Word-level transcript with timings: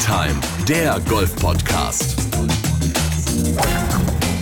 Time, 0.00 0.40
der 0.66 0.98
Golf-Podcast. 1.08 2.16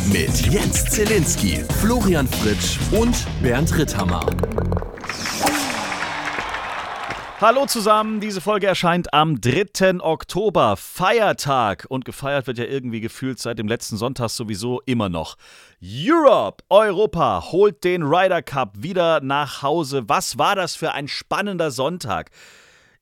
Mit 0.07 0.46
Jens 0.46 0.85
Zelinski, 0.85 1.65
Florian 1.81 2.29
Fritsch 2.29 2.79
und 2.93 3.27
Bernd 3.43 3.77
Ritthammer. 3.77 4.25
Hallo 7.41 7.67
zusammen, 7.67 8.21
diese 8.21 8.41
Folge 8.41 8.68
erscheint 8.68 9.13
am 9.13 9.41
3. 9.41 10.00
Oktober, 10.00 10.77
Feiertag. 10.77 11.86
Und 11.89 12.04
gefeiert 12.04 12.46
wird 12.46 12.59
ja 12.59 12.64
irgendwie 12.64 13.00
gefühlt 13.00 13.40
seit 13.40 13.59
dem 13.59 13.67
letzten 13.67 13.96
Sonntag 13.96 14.31
sowieso 14.31 14.81
immer 14.86 15.09
noch. 15.09 15.36
Europe, 15.82 16.63
Europa 16.68 17.50
holt 17.50 17.82
den 17.82 18.04
Ryder 18.04 18.43
Cup 18.43 18.75
wieder 18.77 19.21
nach 19.21 19.63
Hause. 19.63 20.04
Was 20.09 20.39
war 20.39 20.54
das 20.54 20.77
für 20.77 20.93
ein 20.93 21.09
spannender 21.09 21.72
Sonntag? 21.72 22.31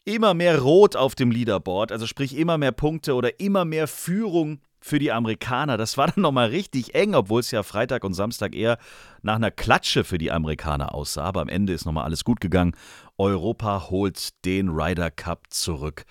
Immer 0.09 0.34
mehr 0.34 0.60
Rot 0.60 0.95
auf 0.95 1.16
dem 1.16 1.33
Leaderboard, 1.33 1.91
also 1.91 2.06
sprich 2.06 2.37
immer 2.37 2.59
mehr 2.59 2.70
Punkte 2.70 3.14
oder 3.14 3.41
immer 3.41 3.64
mehr 3.64 3.88
Führung 3.88 4.60
für 4.78 5.01
die 5.01 5.10
Amerikaner. 5.10 5.77
Das 5.77 5.98
war 5.98 6.06
dann 6.06 6.23
nochmal 6.23 6.51
richtig 6.51 6.95
eng, 6.95 7.16
obwohl 7.16 7.41
es 7.41 7.51
ja 7.51 7.64
Freitag 7.64 8.05
und 8.05 8.14
Samstag 8.14 8.55
eher 8.55 8.78
nach 9.23 9.34
einer 9.34 9.50
Klatsche 9.50 10.05
für 10.05 10.16
die 10.16 10.30
Amerikaner 10.30 10.95
aussah. 10.95 11.24
Aber 11.24 11.41
am 11.41 11.48
Ende 11.48 11.73
ist 11.73 11.87
nochmal 11.87 12.05
alles 12.05 12.23
gut 12.23 12.41
gegangen. 12.41 12.77
Europa 13.19 13.91
holt 13.91 14.45
den 14.45 14.69
Ryder 14.69 15.11
Cup 15.11 15.47
zurück 15.50 16.05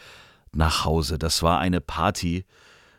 nach 0.51 0.83
Hause. 0.83 1.17
Das 1.17 1.41
war 1.41 1.59
eine 1.59 1.79
Party. 1.79 2.43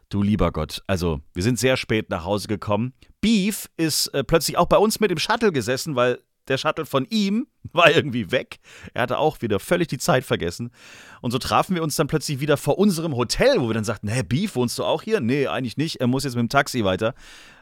Du 0.08 0.22
lieber 0.22 0.50
Gott. 0.50 0.82
Also, 0.86 1.20
wir 1.34 1.42
sind 1.42 1.58
sehr 1.58 1.76
spät 1.76 2.08
nach 2.08 2.24
Hause 2.24 2.48
gekommen. 2.48 2.94
Beef 3.20 3.68
ist 3.76 4.06
äh, 4.14 4.24
plötzlich 4.24 4.56
auch 4.56 4.66
bei 4.66 4.78
uns 4.78 4.98
mit 4.98 5.10
dem 5.10 5.18
Shuttle 5.18 5.52
gesessen, 5.52 5.94
weil 5.94 6.20
der 6.48 6.58
Shuttle 6.58 6.86
von 6.86 7.04
ihm 7.10 7.46
war 7.72 7.90
irgendwie 7.90 8.30
weg. 8.30 8.58
Er 8.94 9.02
hatte 9.02 9.18
auch 9.18 9.42
wieder 9.42 9.58
völlig 9.58 9.88
die 9.88 9.98
Zeit 9.98 10.24
vergessen. 10.24 10.70
Und 11.20 11.30
so 11.30 11.38
trafen 11.38 11.74
wir 11.74 11.82
uns 11.82 11.96
dann 11.96 12.06
plötzlich 12.06 12.40
wieder 12.40 12.56
vor 12.56 12.78
unserem 12.78 13.16
Hotel, 13.16 13.60
wo 13.60 13.68
wir 13.68 13.74
dann 13.74 13.84
sagten, 13.84 14.08
hä, 14.08 14.22
Beef, 14.22 14.56
wohnst 14.56 14.78
du 14.78 14.84
auch 14.84 15.02
hier? 15.02 15.20
Nee, 15.20 15.46
eigentlich 15.46 15.76
nicht. 15.76 16.00
Er 16.00 16.06
muss 16.06 16.24
jetzt 16.24 16.34
mit 16.34 16.42
dem 16.42 16.48
Taxi 16.48 16.84
weiter, 16.84 17.14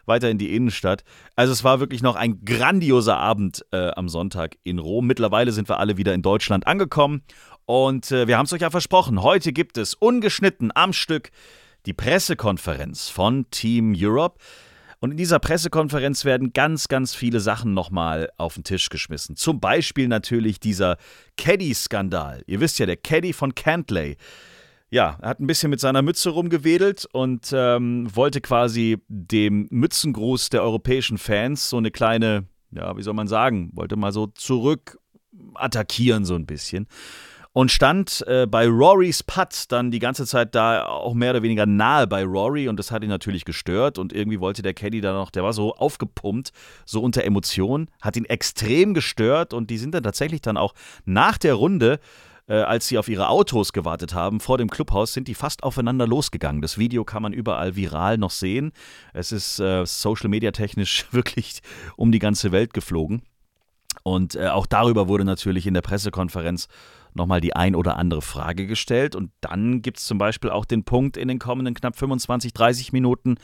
weiter 0.07 0.31
in 0.31 0.39
die 0.39 0.55
Innenstadt. 0.55 1.05
Also 1.37 1.53
es 1.53 1.65
war 1.65 1.81
wirklich 1.81 2.03
noch 2.03 2.17
ein 2.17 2.45
grandioser 2.45 3.17
Abend 3.17 3.65
äh, 3.73 3.91
am 3.93 4.09
Sonntag 4.09 4.57
in 4.63 4.79
Rom. 4.79 5.07
Mittlerweile 5.07 5.53
sind 5.53 5.69
wir 5.69 5.81
alle 5.81 5.97
wieder 5.97 6.15
in 6.15 6.23
Deutschland 6.23 6.67
angekommen. 6.67 7.23
Und 7.67 8.11
äh, 8.13 8.29
wir 8.29 8.37
haben 8.37 8.45
es 8.47 8.53
euch 8.53 8.61
ja 8.61 8.71
versprochen, 8.71 9.23
heute 9.23 9.53
gibt 9.53 9.79
es 9.79 9.95
ungeschnitten 9.95 10.71
am 10.75 10.93
Stück 10.93 11.31
die 11.87 11.93
Pressekonferenz 11.93 13.09
von 13.09 13.51
Team 13.51 13.95
Europe. 13.97 14.39
Und 15.05 15.11
in 15.11 15.17
dieser 15.19 15.39
Pressekonferenz 15.39 16.25
werden 16.25 16.55
ganz, 16.55 16.89
ganz 16.89 17.15
viele 17.15 17.39
Sachen 17.39 17.75
nochmal 17.75 18.31
auf 18.39 18.55
den 18.55 18.65
Tisch 18.65 18.89
geschmissen. 18.89 19.37
Zum 19.37 19.61
Beispiel 19.61 20.09
natürlich 20.09 20.61
dieser 20.61 20.97
Caddy-Skandal. 21.37 22.43
Ihr 22.47 22.61
wisst 22.61 22.79
ja, 22.79 22.87
der 22.87 22.97
Caddy 22.97 23.35
von 23.35 23.55
Cantley. 23.55 24.17
Ja, 24.89 25.19
er 25.21 25.29
hat 25.29 25.41
ein 25.41 25.47
bisschen 25.47 25.69
mit 25.69 25.79
seiner 25.79 26.01
Mütze 26.01 26.31
rumgewedelt 26.31 27.07
und 27.13 27.53
ähm, 27.53 28.09
wollte 28.17 28.41
quasi 28.41 28.97
dem 29.09 29.67
Mützengruß 29.69 30.49
der 30.49 30.63
europäischen 30.63 31.19
Fans 31.19 31.69
so 31.69 31.77
eine 31.77 31.91
kleine, 31.91 32.47
ja, 32.71 32.97
wie 32.97 33.03
soll 33.03 33.13
man 33.13 33.29
sagen, 33.29 33.73
wollte 33.75 33.97
mal 33.97 34.11
so 34.11 34.29
zurück 34.29 34.99
attackieren 35.53 36.25
so 36.25 36.35
ein 36.35 36.47
bisschen 36.47 36.87
und 37.55 37.71
stand 37.71 38.25
äh, 38.27 38.47
bei 38.47 38.67
Rorys 38.67 39.23
Putt 39.23 39.67
dann 39.69 39.93
die 39.93 40.01
ganze 40.01 40.27
Zeit 40.27 40.57
da 40.57 40.87
auch 40.87 41.15
mehr 41.15 41.31
oder 41.31 41.43
weniger 41.43 41.67
nahe 41.67 42.07
bei 42.09 42.25
Rory 42.25 42.69
und 42.69 42.79
das 42.79 42.91
hat 42.91 43.05
ihn 43.05 43.09
natürlich 43.09 43.45
gestört 43.45 43.97
und 43.97 44.13
irgendwie 44.13 44.41
wollte 44.41 44.61
der 44.61 44.75
Caddy 44.75 45.01
da 45.01 45.13
noch, 45.13 45.31
der 45.31 45.45
war 45.45 45.53
so 45.53 45.73
aufgepumpt, 45.77 46.51
so 46.85 47.01
unter 47.01 47.25
Emotionen, 47.25 47.89
hat 48.03 48.17
ihn 48.17 48.25
extrem 48.25 48.93
gestört 48.93 49.55
und 49.55 49.71
die 49.71 49.79
sind 49.79 49.95
dann 49.95 50.03
tatsächlich 50.03 50.43
dann 50.43 50.57
auch 50.57 50.75
nach 51.05 51.39
der 51.39 51.55
Runde 51.55 52.01
äh, 52.47 52.57
als 52.57 52.89
sie 52.89 52.99
auf 52.99 53.09
ihre 53.09 53.29
Autos 53.29 53.73
gewartet 53.73 54.13
haben 54.13 54.41
vor 54.41 54.59
dem 54.59 54.69
Clubhaus, 54.69 55.15
sind 55.15 55.29
die 55.29 55.35
fast 55.35 55.63
aufeinander 55.63 56.07
losgegangen. 56.07 56.61
Das 56.61 56.77
Video 56.77 57.03
kann 57.03 57.23
man 57.23 57.33
überall 57.33 57.75
viral 57.75 58.19
noch 58.19 58.33
sehen. 58.33 58.73
Es 59.15 59.33
ist 59.33 59.61
äh, 59.61 59.87
social 59.87 60.29
media 60.29 60.51
technisch 60.51 61.07
wirklich 61.13 61.63
um 61.97 62.13
die 62.13 62.19
ganze 62.19 62.53
Welt 62.53 62.75
geflogen. 62.75 63.23
Und 64.03 64.35
äh, 64.35 64.49
auch 64.49 64.67
darüber 64.67 65.09
wurde 65.09 65.25
natürlich 65.25 65.67
in 65.67 65.73
der 65.73 65.81
Pressekonferenz 65.81 66.69
nochmal 67.15 67.41
die 67.41 67.57
ein 67.57 67.75
oder 67.75 67.97
andere 67.97 68.23
Frage 68.23 68.67
gestellt. 68.67 69.15
Und 69.15 69.31
dann 69.41 69.83
gibt 69.83 69.99
es 69.99 70.07
zum 70.07 70.19
Beispiel 70.19 70.51
auch 70.51 70.65
den 70.65 70.85
Punkt 70.85 71.17
in 71.17 71.29
den 71.29 71.39
kommenden 71.39 71.75
knapp 71.75 71.97
25, 71.97 72.53
30 72.53 72.93
Minuten, 72.93 73.37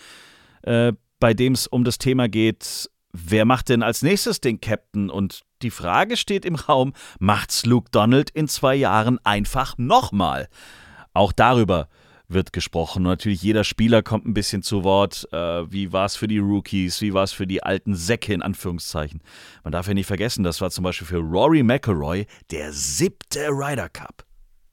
äh, 0.62 0.92
bei 1.18 1.34
dem 1.34 1.52
es 1.52 1.66
um 1.66 1.84
das 1.84 1.98
Thema 1.98 2.28
geht, 2.28 2.90
wer 3.12 3.44
macht 3.44 3.68
denn 3.68 3.82
als 3.82 4.02
nächstes 4.02 4.40
den 4.40 4.60
Captain? 4.60 5.10
Und 5.10 5.42
die 5.62 5.70
Frage 5.70 6.16
steht 6.16 6.44
im 6.44 6.54
Raum, 6.54 6.92
macht's 7.18 7.66
Luke 7.66 7.90
Donald 7.90 8.30
in 8.30 8.48
zwei 8.48 8.74
Jahren 8.74 9.18
einfach 9.24 9.76
nochmal? 9.78 10.48
Auch 11.12 11.32
darüber 11.32 11.88
wird 12.32 12.52
gesprochen. 12.52 13.04
Und 13.04 13.10
natürlich 13.10 13.42
jeder 13.42 13.64
Spieler 13.64 14.02
kommt 14.02 14.26
ein 14.26 14.34
bisschen 14.34 14.62
zu 14.62 14.84
Wort. 14.84 15.28
Äh, 15.32 15.70
wie 15.70 15.92
war 15.92 16.06
es 16.06 16.16
für 16.16 16.28
die 16.28 16.38
Rookies? 16.38 17.00
Wie 17.00 17.12
war 17.12 17.24
es 17.24 17.32
für 17.32 17.46
die 17.46 17.62
alten 17.62 17.94
Säcke 17.94 18.32
in 18.32 18.42
Anführungszeichen? 18.42 19.22
Man 19.64 19.72
darf 19.72 19.88
ja 19.88 19.94
nicht 19.94 20.06
vergessen, 20.06 20.44
das 20.44 20.60
war 20.60 20.70
zum 20.70 20.84
Beispiel 20.84 21.06
für 21.06 21.18
Rory 21.18 21.62
McElroy 21.62 22.26
der 22.50 22.72
siebte 22.72 23.48
Ryder 23.48 23.88
Cup. 23.88 24.24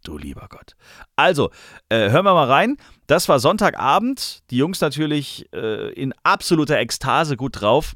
Du 0.03 0.18
lieber 0.18 0.47
Gott. 0.50 0.75
Also, 1.18 1.51
äh, 1.90 2.09
hören 2.09 2.23
wir 2.23 2.34
mal 2.34 2.47
rein. 2.47 2.78
Das 3.07 3.28
war 3.28 3.40
Sonntagabend. 3.40 4.41
Die 4.51 4.57
Jungs 4.57 4.79
natürlich 4.79 5.51
äh, 5.53 5.91
in 5.94 6.13
absoluter 6.24 6.78
Ekstase 6.78 7.35
gut 7.35 7.62
drauf. 7.62 7.94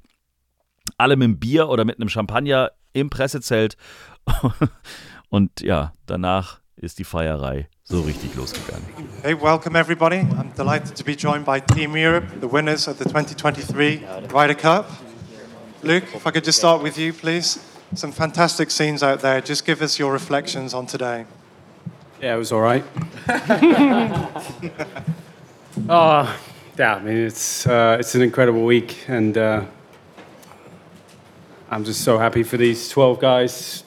Alle 0.98 1.16
mit 1.16 1.26
einem 1.26 1.40
Bier 1.40 1.70
oder 1.70 1.86
mit 1.86 1.98
einem 1.98 2.10
Champagner 2.10 2.72
im 2.92 3.10
Pressezelt. 3.10 3.78
Und 5.30 5.62
ja, 5.62 5.94
danach 6.06 6.60
ist 6.76 7.00
die 7.00 7.06
Feierei 7.06 7.70
so 7.92 8.00
richtig 8.00 8.38
losgegangen. 8.38 8.86
Hey, 9.22 9.34
welcome 9.34 9.76
everybody. 9.76 10.20
I'm 10.20 10.54
delighted 10.56 10.96
to 10.96 11.04
be 11.04 11.14
joined 11.14 11.44
by 11.44 11.60
Team 11.60 11.98
Europe, 11.98 12.24
the 12.40 12.48
winners 12.48 12.88
of 12.88 12.98
the 12.98 13.04
2023 13.04 14.06
Ryder 14.30 14.54
Cup. 14.54 14.90
Luke, 15.84 16.06
if 16.14 16.26
I 16.26 16.32
could 16.32 16.46
just 16.46 16.58
start 16.58 16.82
with 16.82 16.98
you, 16.98 17.12
please. 17.12 17.60
Some 17.94 18.14
fantastic 18.14 18.72
scenes 18.72 19.04
out 19.04 19.20
there. 19.20 19.42
Just 19.42 19.66
give 19.66 19.82
us 19.82 20.00
your 20.00 20.14
reflections 20.14 20.74
on 20.74 20.86
today. 20.86 21.26
Yeah, 22.22 22.36
it 22.36 22.38
was 22.38 22.54
all 22.54 22.62
right. 22.62 22.86
oh, 25.90 26.40
yeah, 26.80 26.96
I 26.96 27.00
mean, 27.02 27.18
it's, 27.18 27.68
uh, 27.68 27.98
it's 28.00 28.16
an 28.16 28.22
incredible 28.22 28.64
week, 28.64 29.04
and 29.10 29.38
uh, 29.38 29.66
I'm 31.70 31.84
just 31.84 32.06
so 32.06 32.18
happy 32.18 32.44
for 32.44 32.56
these 32.56 32.88
12 32.88 33.20
guys. 33.20 33.84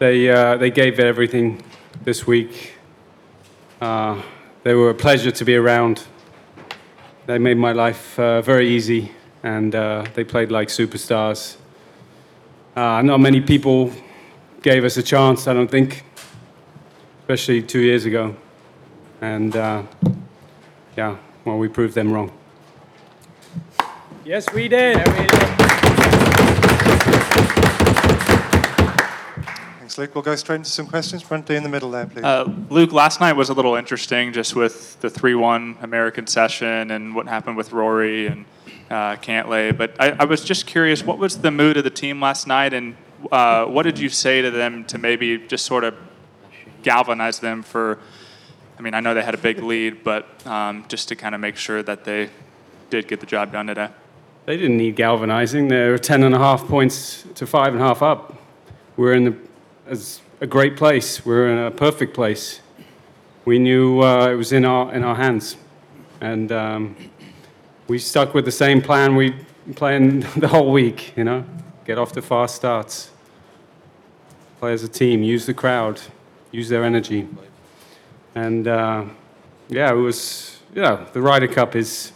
They, 0.00 0.28
uh, 0.28 0.56
they 0.56 0.72
gave 0.72 0.98
everything 0.98 1.62
this 2.02 2.26
week. 2.26 2.72
Uh, 3.84 4.18
they 4.62 4.72
were 4.72 4.88
a 4.88 4.94
pleasure 4.94 5.30
to 5.30 5.44
be 5.44 5.54
around. 5.56 6.04
They 7.26 7.36
made 7.36 7.58
my 7.58 7.72
life 7.72 8.18
uh, 8.18 8.40
very 8.40 8.66
easy, 8.70 9.12
and 9.42 9.74
uh, 9.74 10.06
they 10.14 10.24
played 10.24 10.50
like 10.50 10.68
superstars. 10.68 11.58
Uh, 12.74 13.02
not 13.02 13.20
many 13.20 13.42
people 13.42 13.92
gave 14.62 14.86
us 14.86 14.96
a 14.96 15.02
chance, 15.02 15.46
I 15.46 15.52
don't 15.52 15.70
think, 15.70 16.02
especially 17.20 17.60
two 17.60 17.80
years 17.80 18.06
ago. 18.06 18.34
And 19.20 19.54
uh, 19.54 19.82
yeah, 20.96 21.18
well, 21.44 21.58
we 21.58 21.68
proved 21.68 21.94
them 21.94 22.10
wrong. 22.10 22.32
Yes, 24.24 24.50
we 24.54 24.66
did. 24.66 25.53
Thanks, 29.94 30.08
Luke. 30.08 30.14
We'll 30.16 30.24
go 30.24 30.34
straight 30.34 30.56
into 30.56 30.70
some 30.70 30.88
questions. 30.88 31.22
Brenty 31.22 31.54
in 31.54 31.62
the 31.62 31.68
middle 31.68 31.88
there, 31.88 32.06
please. 32.06 32.24
Uh, 32.24 32.52
Luke, 32.68 32.90
last 32.90 33.20
night 33.20 33.34
was 33.34 33.48
a 33.48 33.54
little 33.54 33.76
interesting 33.76 34.32
just 34.32 34.56
with 34.56 35.00
the 35.00 35.08
3 35.08 35.36
1 35.36 35.78
American 35.82 36.26
session 36.26 36.90
and 36.90 37.14
what 37.14 37.28
happened 37.28 37.56
with 37.56 37.70
Rory 37.70 38.26
and 38.26 38.44
uh, 38.90 39.14
Cantlay. 39.14 39.76
But 39.76 39.94
I, 40.00 40.16
I, 40.18 40.24
was 40.24 40.42
just 40.42 40.66
curious, 40.66 41.04
what 41.04 41.18
was 41.18 41.38
the 41.38 41.52
mood 41.52 41.76
of 41.76 41.84
the 41.84 41.90
team 41.90 42.20
last 42.20 42.48
night 42.48 42.74
and 42.74 42.96
uh, 43.30 43.66
what 43.66 43.84
did 43.84 43.96
you 44.00 44.08
say 44.08 44.42
to 44.42 44.50
them 44.50 44.84
to 44.86 44.98
maybe 44.98 45.38
just 45.38 45.64
sort 45.64 45.84
of 45.84 45.94
galvanize 46.82 47.38
them 47.38 47.62
for? 47.62 48.00
I 48.76 48.82
mean, 48.82 48.94
I 48.94 49.00
know 49.00 49.14
they 49.14 49.22
had 49.22 49.34
a 49.34 49.38
big 49.38 49.62
lead, 49.62 50.02
but 50.02 50.44
um, 50.44 50.86
just 50.88 51.06
to 51.10 51.14
kind 51.14 51.36
of 51.36 51.40
make 51.40 51.54
sure 51.54 51.84
that 51.84 52.02
they 52.02 52.30
did 52.90 53.06
get 53.06 53.20
the 53.20 53.26
job 53.26 53.52
done 53.52 53.68
today. 53.68 53.90
They 54.46 54.56
didn't 54.56 54.76
need 54.76 54.96
galvanizing. 54.96 55.68
They 55.68 55.88
were 55.88 55.98
10 55.98 56.24
and 56.24 56.34
a 56.34 56.38
half 56.38 56.66
points 56.66 57.24
to 57.36 57.46
five 57.46 57.74
and 57.74 57.80
a 57.80 57.86
half 57.86 58.02
up. 58.02 58.40
We're 58.96 59.12
in 59.12 59.24
the 59.24 59.36
as 59.86 60.20
a 60.40 60.46
great 60.46 60.76
place. 60.76 61.24
We're 61.24 61.48
in 61.48 61.58
a 61.58 61.70
perfect 61.70 62.14
place. 62.14 62.60
We 63.44 63.58
knew 63.58 64.00
uh, 64.00 64.28
it 64.28 64.34
was 64.34 64.52
in 64.52 64.64
our 64.64 64.92
in 64.94 65.04
our 65.04 65.14
hands, 65.14 65.56
and 66.20 66.50
um, 66.50 66.96
we 67.88 67.98
stuck 67.98 68.34
with 68.34 68.44
the 68.44 68.52
same 68.52 68.80
plan 68.80 69.16
we 69.16 69.34
planned 69.74 70.22
the 70.36 70.48
whole 70.48 70.72
week. 70.72 71.16
You 71.16 71.24
know, 71.24 71.44
get 71.84 71.98
off 71.98 72.12
to 72.12 72.22
fast 72.22 72.56
starts, 72.56 73.10
play 74.60 74.72
as 74.72 74.82
a 74.82 74.88
team, 74.88 75.22
use 75.22 75.46
the 75.46 75.54
crowd, 75.54 76.00
use 76.50 76.68
their 76.68 76.84
energy, 76.84 77.28
and 78.34 78.66
uh, 78.66 79.04
yeah, 79.68 79.92
it 79.92 79.96
was. 79.96 80.50
Yeah, 80.74 81.06
the 81.12 81.22
Ryder 81.22 81.48
Cup 81.48 81.76
is. 81.76 82.12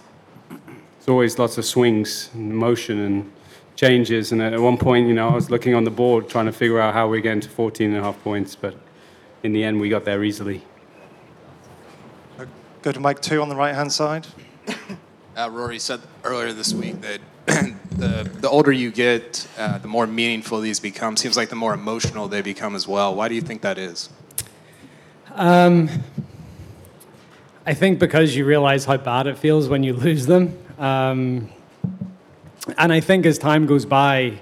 It's 0.98 1.08
always 1.08 1.38
lots 1.38 1.58
of 1.58 1.64
swings 1.64 2.30
and 2.34 2.54
motion 2.54 2.98
and 2.98 3.32
changes. 3.78 4.32
And 4.32 4.42
at 4.42 4.58
one 4.58 4.76
point, 4.76 5.06
you 5.06 5.14
know, 5.14 5.28
I 5.28 5.34
was 5.34 5.50
looking 5.50 5.76
on 5.76 5.84
the 5.84 5.90
board 5.90 6.28
trying 6.28 6.46
to 6.46 6.52
figure 6.52 6.80
out 6.80 6.94
how 6.94 7.08
we're 7.08 7.20
getting 7.20 7.40
to 7.42 7.48
14 7.48 7.90
and 7.90 7.96
a 7.96 8.02
half 8.02 8.20
points, 8.24 8.56
but 8.56 8.74
in 9.44 9.52
the 9.52 9.62
end, 9.62 9.80
we 9.80 9.88
got 9.88 10.04
there 10.04 10.24
easily. 10.24 10.62
Go 12.82 12.90
to 12.92 13.00
mic 13.00 13.20
two 13.20 13.40
on 13.40 13.48
the 13.48 13.54
right 13.56 13.74
hand 13.74 13.92
side. 13.92 14.26
Uh, 15.36 15.48
Rory 15.50 15.78
said 15.78 16.00
earlier 16.24 16.52
this 16.52 16.74
week 16.74 17.00
that 17.00 17.20
the 17.92 18.28
the 18.40 18.48
older 18.48 18.72
you 18.72 18.90
get, 18.90 19.46
uh, 19.56 19.78
the 19.78 19.86
more 19.86 20.04
meaningful 20.04 20.60
these 20.60 20.80
become. 20.80 21.16
Seems 21.16 21.36
like 21.36 21.48
the 21.48 21.54
more 21.54 21.74
emotional 21.74 22.26
they 22.26 22.42
become 22.42 22.74
as 22.74 22.88
well. 22.88 23.14
Why 23.14 23.28
do 23.28 23.36
you 23.36 23.40
think 23.40 23.62
that 23.62 23.78
is? 23.78 24.10
Um, 25.34 25.88
I 27.64 27.74
think 27.74 28.00
because 28.00 28.34
you 28.34 28.44
realize 28.44 28.84
how 28.84 28.96
bad 28.96 29.28
it 29.28 29.38
feels 29.38 29.68
when 29.68 29.84
you 29.84 29.92
lose 29.92 30.26
them. 30.26 30.58
Um, 30.78 31.50
and 32.76 32.92
I 32.92 33.00
think 33.00 33.24
as 33.24 33.38
time 33.38 33.66
goes 33.66 33.86
by, 33.86 34.38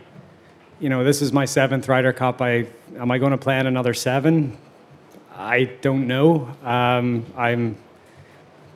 you 0.80 0.88
know, 0.88 1.04
this 1.04 1.22
is 1.22 1.32
my 1.32 1.44
seventh 1.44 1.88
Ryder 1.88 2.12
Cup. 2.12 2.42
I, 2.42 2.66
am 2.98 3.10
I 3.10 3.18
going 3.18 3.32
to 3.32 3.38
play 3.38 3.58
in 3.58 3.66
another 3.66 3.94
seven? 3.94 4.58
I 5.34 5.64
don't 5.80 6.06
know. 6.06 6.48
Um, 6.64 7.26
I'm 7.36 7.76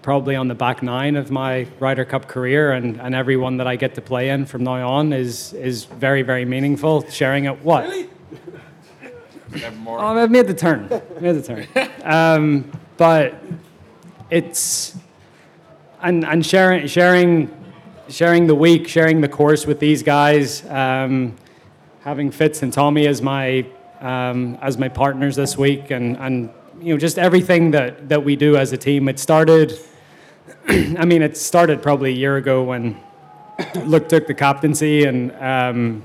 probably 0.02 0.36
on 0.36 0.48
the 0.48 0.54
back 0.54 0.82
nine 0.82 1.16
of 1.16 1.30
my 1.30 1.66
Ryder 1.78 2.04
Cup 2.04 2.28
career, 2.28 2.72
and, 2.72 3.00
and 3.00 3.14
every 3.14 3.36
one 3.36 3.56
that 3.58 3.66
I 3.66 3.76
get 3.76 3.94
to 3.96 4.00
play 4.00 4.30
in 4.30 4.46
from 4.46 4.64
now 4.64 4.88
on 4.88 5.12
is, 5.12 5.52
is 5.54 5.84
very, 5.84 6.22
very 6.22 6.44
meaningful. 6.44 7.08
Sharing 7.10 7.46
it, 7.46 7.62
what? 7.62 7.84
Really? 7.88 8.08
Oh, 9.86 9.98
I've 9.98 10.30
made 10.30 10.46
the 10.46 10.54
turn. 10.54 10.88
Made 11.20 11.32
the 11.32 11.42
turn. 11.42 11.66
Um, 12.04 12.70
but 12.96 13.34
it's 14.30 14.96
and 16.02 16.24
and 16.24 16.44
sharing 16.46 16.86
sharing 16.86 17.48
sharing 18.10 18.46
the 18.46 18.54
week, 18.54 18.88
sharing 18.88 19.20
the 19.20 19.28
course 19.28 19.66
with 19.66 19.80
these 19.80 20.02
guys, 20.02 20.66
um, 20.66 21.36
having 22.02 22.30
Fitz 22.30 22.62
and 22.62 22.72
Tommy 22.72 23.06
as 23.06 23.22
my 23.22 23.66
um, 24.00 24.58
as 24.62 24.78
my 24.78 24.88
partners 24.88 25.36
this 25.36 25.56
week, 25.56 25.90
and 25.90 26.16
and 26.18 26.50
you 26.80 26.92
know 26.94 26.98
just 26.98 27.18
everything 27.18 27.70
that 27.70 28.08
that 28.08 28.24
we 28.24 28.36
do 28.36 28.56
as 28.56 28.72
a 28.72 28.76
team. 28.76 29.08
It 29.08 29.18
started. 29.18 29.78
I 30.68 31.04
mean, 31.04 31.22
it 31.22 31.36
started 31.36 31.82
probably 31.82 32.10
a 32.10 32.16
year 32.16 32.36
ago 32.36 32.64
when 32.64 33.00
Luke 33.84 34.08
took 34.08 34.26
the 34.26 34.34
captaincy, 34.34 35.04
and 35.04 35.32
um, 35.36 36.02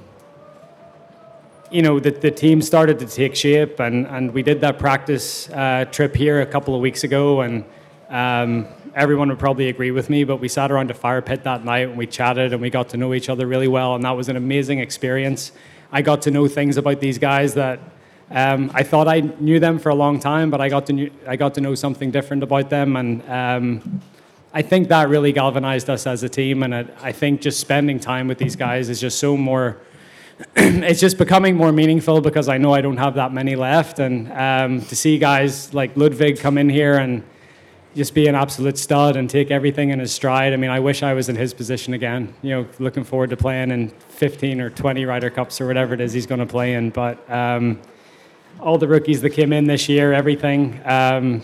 you 1.71 1.81
know, 1.81 1.99
the, 1.99 2.11
the 2.11 2.31
team 2.31 2.61
started 2.61 2.99
to 2.99 3.05
take 3.05 3.35
shape, 3.35 3.79
and, 3.79 4.05
and 4.07 4.33
we 4.33 4.43
did 4.43 4.61
that 4.61 4.79
practice 4.79 5.49
uh, 5.49 5.85
trip 5.91 6.15
here 6.15 6.41
a 6.41 6.45
couple 6.45 6.75
of 6.75 6.81
weeks 6.81 7.03
ago, 7.03 7.41
and 7.41 7.65
um, 8.09 8.67
everyone 8.95 9.29
would 9.29 9.39
probably 9.39 9.67
agree 9.67 9.91
with 9.91 10.09
me, 10.09 10.23
but 10.23 10.37
we 10.37 10.47
sat 10.47 10.71
around 10.71 10.89
a 10.89 10.93
fire 10.93 11.21
pit 11.21 11.43
that 11.43 11.65
night 11.65 11.89
and 11.89 11.97
we 11.97 12.07
chatted 12.07 12.53
and 12.53 12.61
we 12.61 12.69
got 12.69 12.89
to 12.89 12.97
know 12.97 13.13
each 13.13 13.29
other 13.29 13.45
really 13.45 13.67
well, 13.67 13.93
and 13.93 14.03
that 14.03 14.11
was 14.11 14.29
an 14.29 14.37
amazing 14.37 14.79
experience. 14.79 15.51
I 15.91 16.01
got 16.01 16.21
to 16.23 16.31
know 16.31 16.47
things 16.47 16.77
about 16.77 16.99
these 16.99 17.17
guys 17.17 17.53
that 17.55 17.79
um, 18.31 18.71
I 18.73 18.83
thought 18.83 19.07
I 19.07 19.19
knew 19.19 19.59
them 19.59 19.77
for 19.77 19.89
a 19.89 19.95
long 19.95 20.19
time, 20.19 20.49
but 20.49 20.61
I 20.61 20.69
got 20.69 20.85
to 20.87 20.93
knew, 20.93 21.11
I 21.27 21.35
got 21.35 21.53
to 21.55 21.61
know 21.61 21.75
something 21.75 22.09
different 22.09 22.41
about 22.41 22.69
them, 22.69 22.95
and 22.95 23.29
um, 23.29 24.01
I 24.53 24.61
think 24.61 24.87
that 24.87 25.09
really 25.09 25.33
galvanized 25.33 25.89
us 25.89 26.07
as 26.07 26.23
a 26.23 26.29
team. 26.29 26.63
And 26.63 26.73
it, 26.73 26.97
I 27.01 27.11
think 27.11 27.41
just 27.41 27.59
spending 27.59 27.99
time 27.99 28.29
with 28.29 28.37
these 28.37 28.55
guys 28.55 28.89
is 28.89 29.01
just 29.01 29.19
so 29.19 29.35
more 29.35 29.81
it's 30.55 30.99
just 30.99 31.17
becoming 31.17 31.55
more 31.55 31.71
meaningful 31.71 32.19
because 32.19 32.49
I 32.49 32.57
know 32.57 32.73
I 32.73 32.81
don't 32.81 32.97
have 32.97 33.15
that 33.15 33.31
many 33.31 33.55
left. 33.55 33.99
And 33.99 34.31
um, 34.31 34.81
to 34.87 34.95
see 34.95 35.17
guys 35.17 35.73
like 35.73 35.95
Ludvig 35.95 36.39
come 36.39 36.57
in 36.57 36.69
here 36.69 36.97
and 36.97 37.23
just 37.95 38.13
be 38.13 38.27
an 38.27 38.35
absolute 38.35 38.77
stud 38.77 39.15
and 39.15 39.29
take 39.29 39.51
everything 39.51 39.89
in 39.89 39.99
his 39.99 40.11
stride. 40.11 40.51
I 40.51 40.57
mean, 40.57 40.69
I 40.69 40.79
wish 40.81 41.01
I 41.01 41.13
was 41.13 41.29
in 41.29 41.35
his 41.35 41.53
position 41.53 41.93
again. 41.93 42.33
You 42.41 42.49
know, 42.49 42.67
looking 42.77 43.05
forward 43.05 43.29
to 43.29 43.37
playing 43.37 43.71
in 43.71 43.89
15 43.89 44.59
or 44.59 44.69
20 44.69 45.05
Ryder 45.05 45.29
Cups 45.29 45.61
or 45.61 45.67
whatever 45.67 45.93
it 45.93 46.01
is 46.01 46.11
he's 46.11 46.25
going 46.25 46.39
to 46.39 46.45
play 46.45 46.73
in. 46.73 46.89
But 46.89 47.29
um, 47.31 47.79
all 48.59 48.77
the 48.77 48.87
rookies 48.87 49.21
that 49.21 49.29
came 49.29 49.53
in 49.53 49.65
this 49.65 49.87
year, 49.87 50.11
everything. 50.11 50.81
Um, 50.85 51.41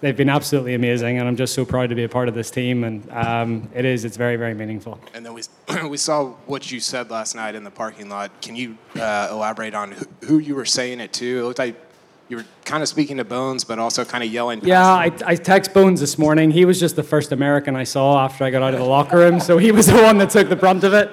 they've 0.00 0.16
been 0.16 0.30
absolutely 0.30 0.74
amazing, 0.74 1.18
and 1.18 1.28
I'm 1.28 1.36
just 1.36 1.54
so 1.54 1.64
proud 1.66 1.90
to 1.90 1.94
be 1.94 2.04
a 2.04 2.08
part 2.08 2.26
of 2.26 2.34
this 2.34 2.50
team. 2.50 2.84
And 2.84 3.10
um, 3.10 3.68
it 3.74 3.84
is, 3.84 4.06
it's 4.06 4.16
very, 4.16 4.36
very 4.36 4.54
meaningful. 4.54 4.98
And 5.12 5.26
then 5.26 5.34
we 5.34 5.42
we 5.88 5.98
saw 5.98 6.30
what 6.46 6.70
you 6.72 6.80
said 6.80 7.10
last 7.10 7.34
night 7.34 7.54
in 7.54 7.64
the 7.64 7.70
parking 7.70 8.08
lot. 8.08 8.40
Can 8.40 8.56
you 8.56 8.78
uh, 8.96 9.28
elaborate 9.30 9.74
on 9.74 9.92
who, 9.92 10.06
who 10.26 10.38
you 10.38 10.54
were 10.54 10.64
saying 10.64 11.00
it 11.00 11.12
to? 11.14 11.40
It 11.40 11.42
looked 11.42 11.58
like 11.58 11.91
you 12.32 12.38
were 12.38 12.44
kind 12.64 12.82
of 12.82 12.88
speaking 12.88 13.18
to 13.18 13.24
Bones, 13.26 13.62
but 13.62 13.78
also 13.78 14.06
kind 14.06 14.24
of 14.24 14.32
yelling. 14.32 14.64
Yeah. 14.64 14.82
I, 14.82 15.12
I 15.26 15.36
text 15.36 15.74
Bones 15.74 16.00
this 16.00 16.16
morning. 16.16 16.50
He 16.50 16.64
was 16.64 16.80
just 16.80 16.96
the 16.96 17.02
first 17.02 17.30
American 17.30 17.76
I 17.76 17.84
saw 17.84 18.24
after 18.24 18.42
I 18.42 18.48
got 18.48 18.62
out 18.62 18.72
of 18.72 18.80
the 18.80 18.86
locker 18.86 19.18
room, 19.18 19.38
so 19.38 19.58
he 19.58 19.70
was 19.70 19.86
the 19.86 20.00
one 20.00 20.16
that 20.16 20.30
took 20.30 20.48
the 20.48 20.56
brunt 20.56 20.82
of 20.82 20.94
it. 20.94 21.12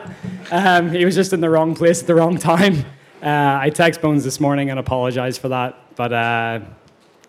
Um, 0.50 0.90
he 0.92 1.04
was 1.04 1.16
just 1.16 1.34
in 1.34 1.42
the 1.42 1.50
wrong 1.50 1.76
place 1.76 2.00
at 2.00 2.08
the 2.08 2.16
wrong 2.16 2.38
time. 2.38 2.86
Uh, 3.22 3.60
I 3.62 3.70
text 3.70 4.02
Bones 4.02 4.24
this 4.24 4.40
morning 4.40 4.70
and 4.70 4.80
apologized 4.80 5.42
for 5.42 5.50
that, 5.50 5.96
but. 5.96 6.14
Uh, 6.14 6.62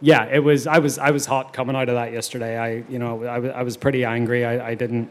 yeah, 0.03 0.25
it 0.33 0.39
was. 0.39 0.67
I 0.67 0.79
was. 0.79 0.99
I 0.99 1.11
was 1.11 1.27
hot 1.27 1.53
coming 1.53 1.77
out 1.77 1.91
of 1.91 1.95
that 1.95 2.11
yesterday. 2.11 2.57
I, 2.57 2.91
you 2.91 2.99
know, 2.99 3.23
I, 3.25 3.49
I 3.49 3.63
was 3.63 3.77
pretty 3.77 4.03
angry. 4.03 4.47
I, 4.47 4.69
I 4.71 4.75
didn't 4.75 5.11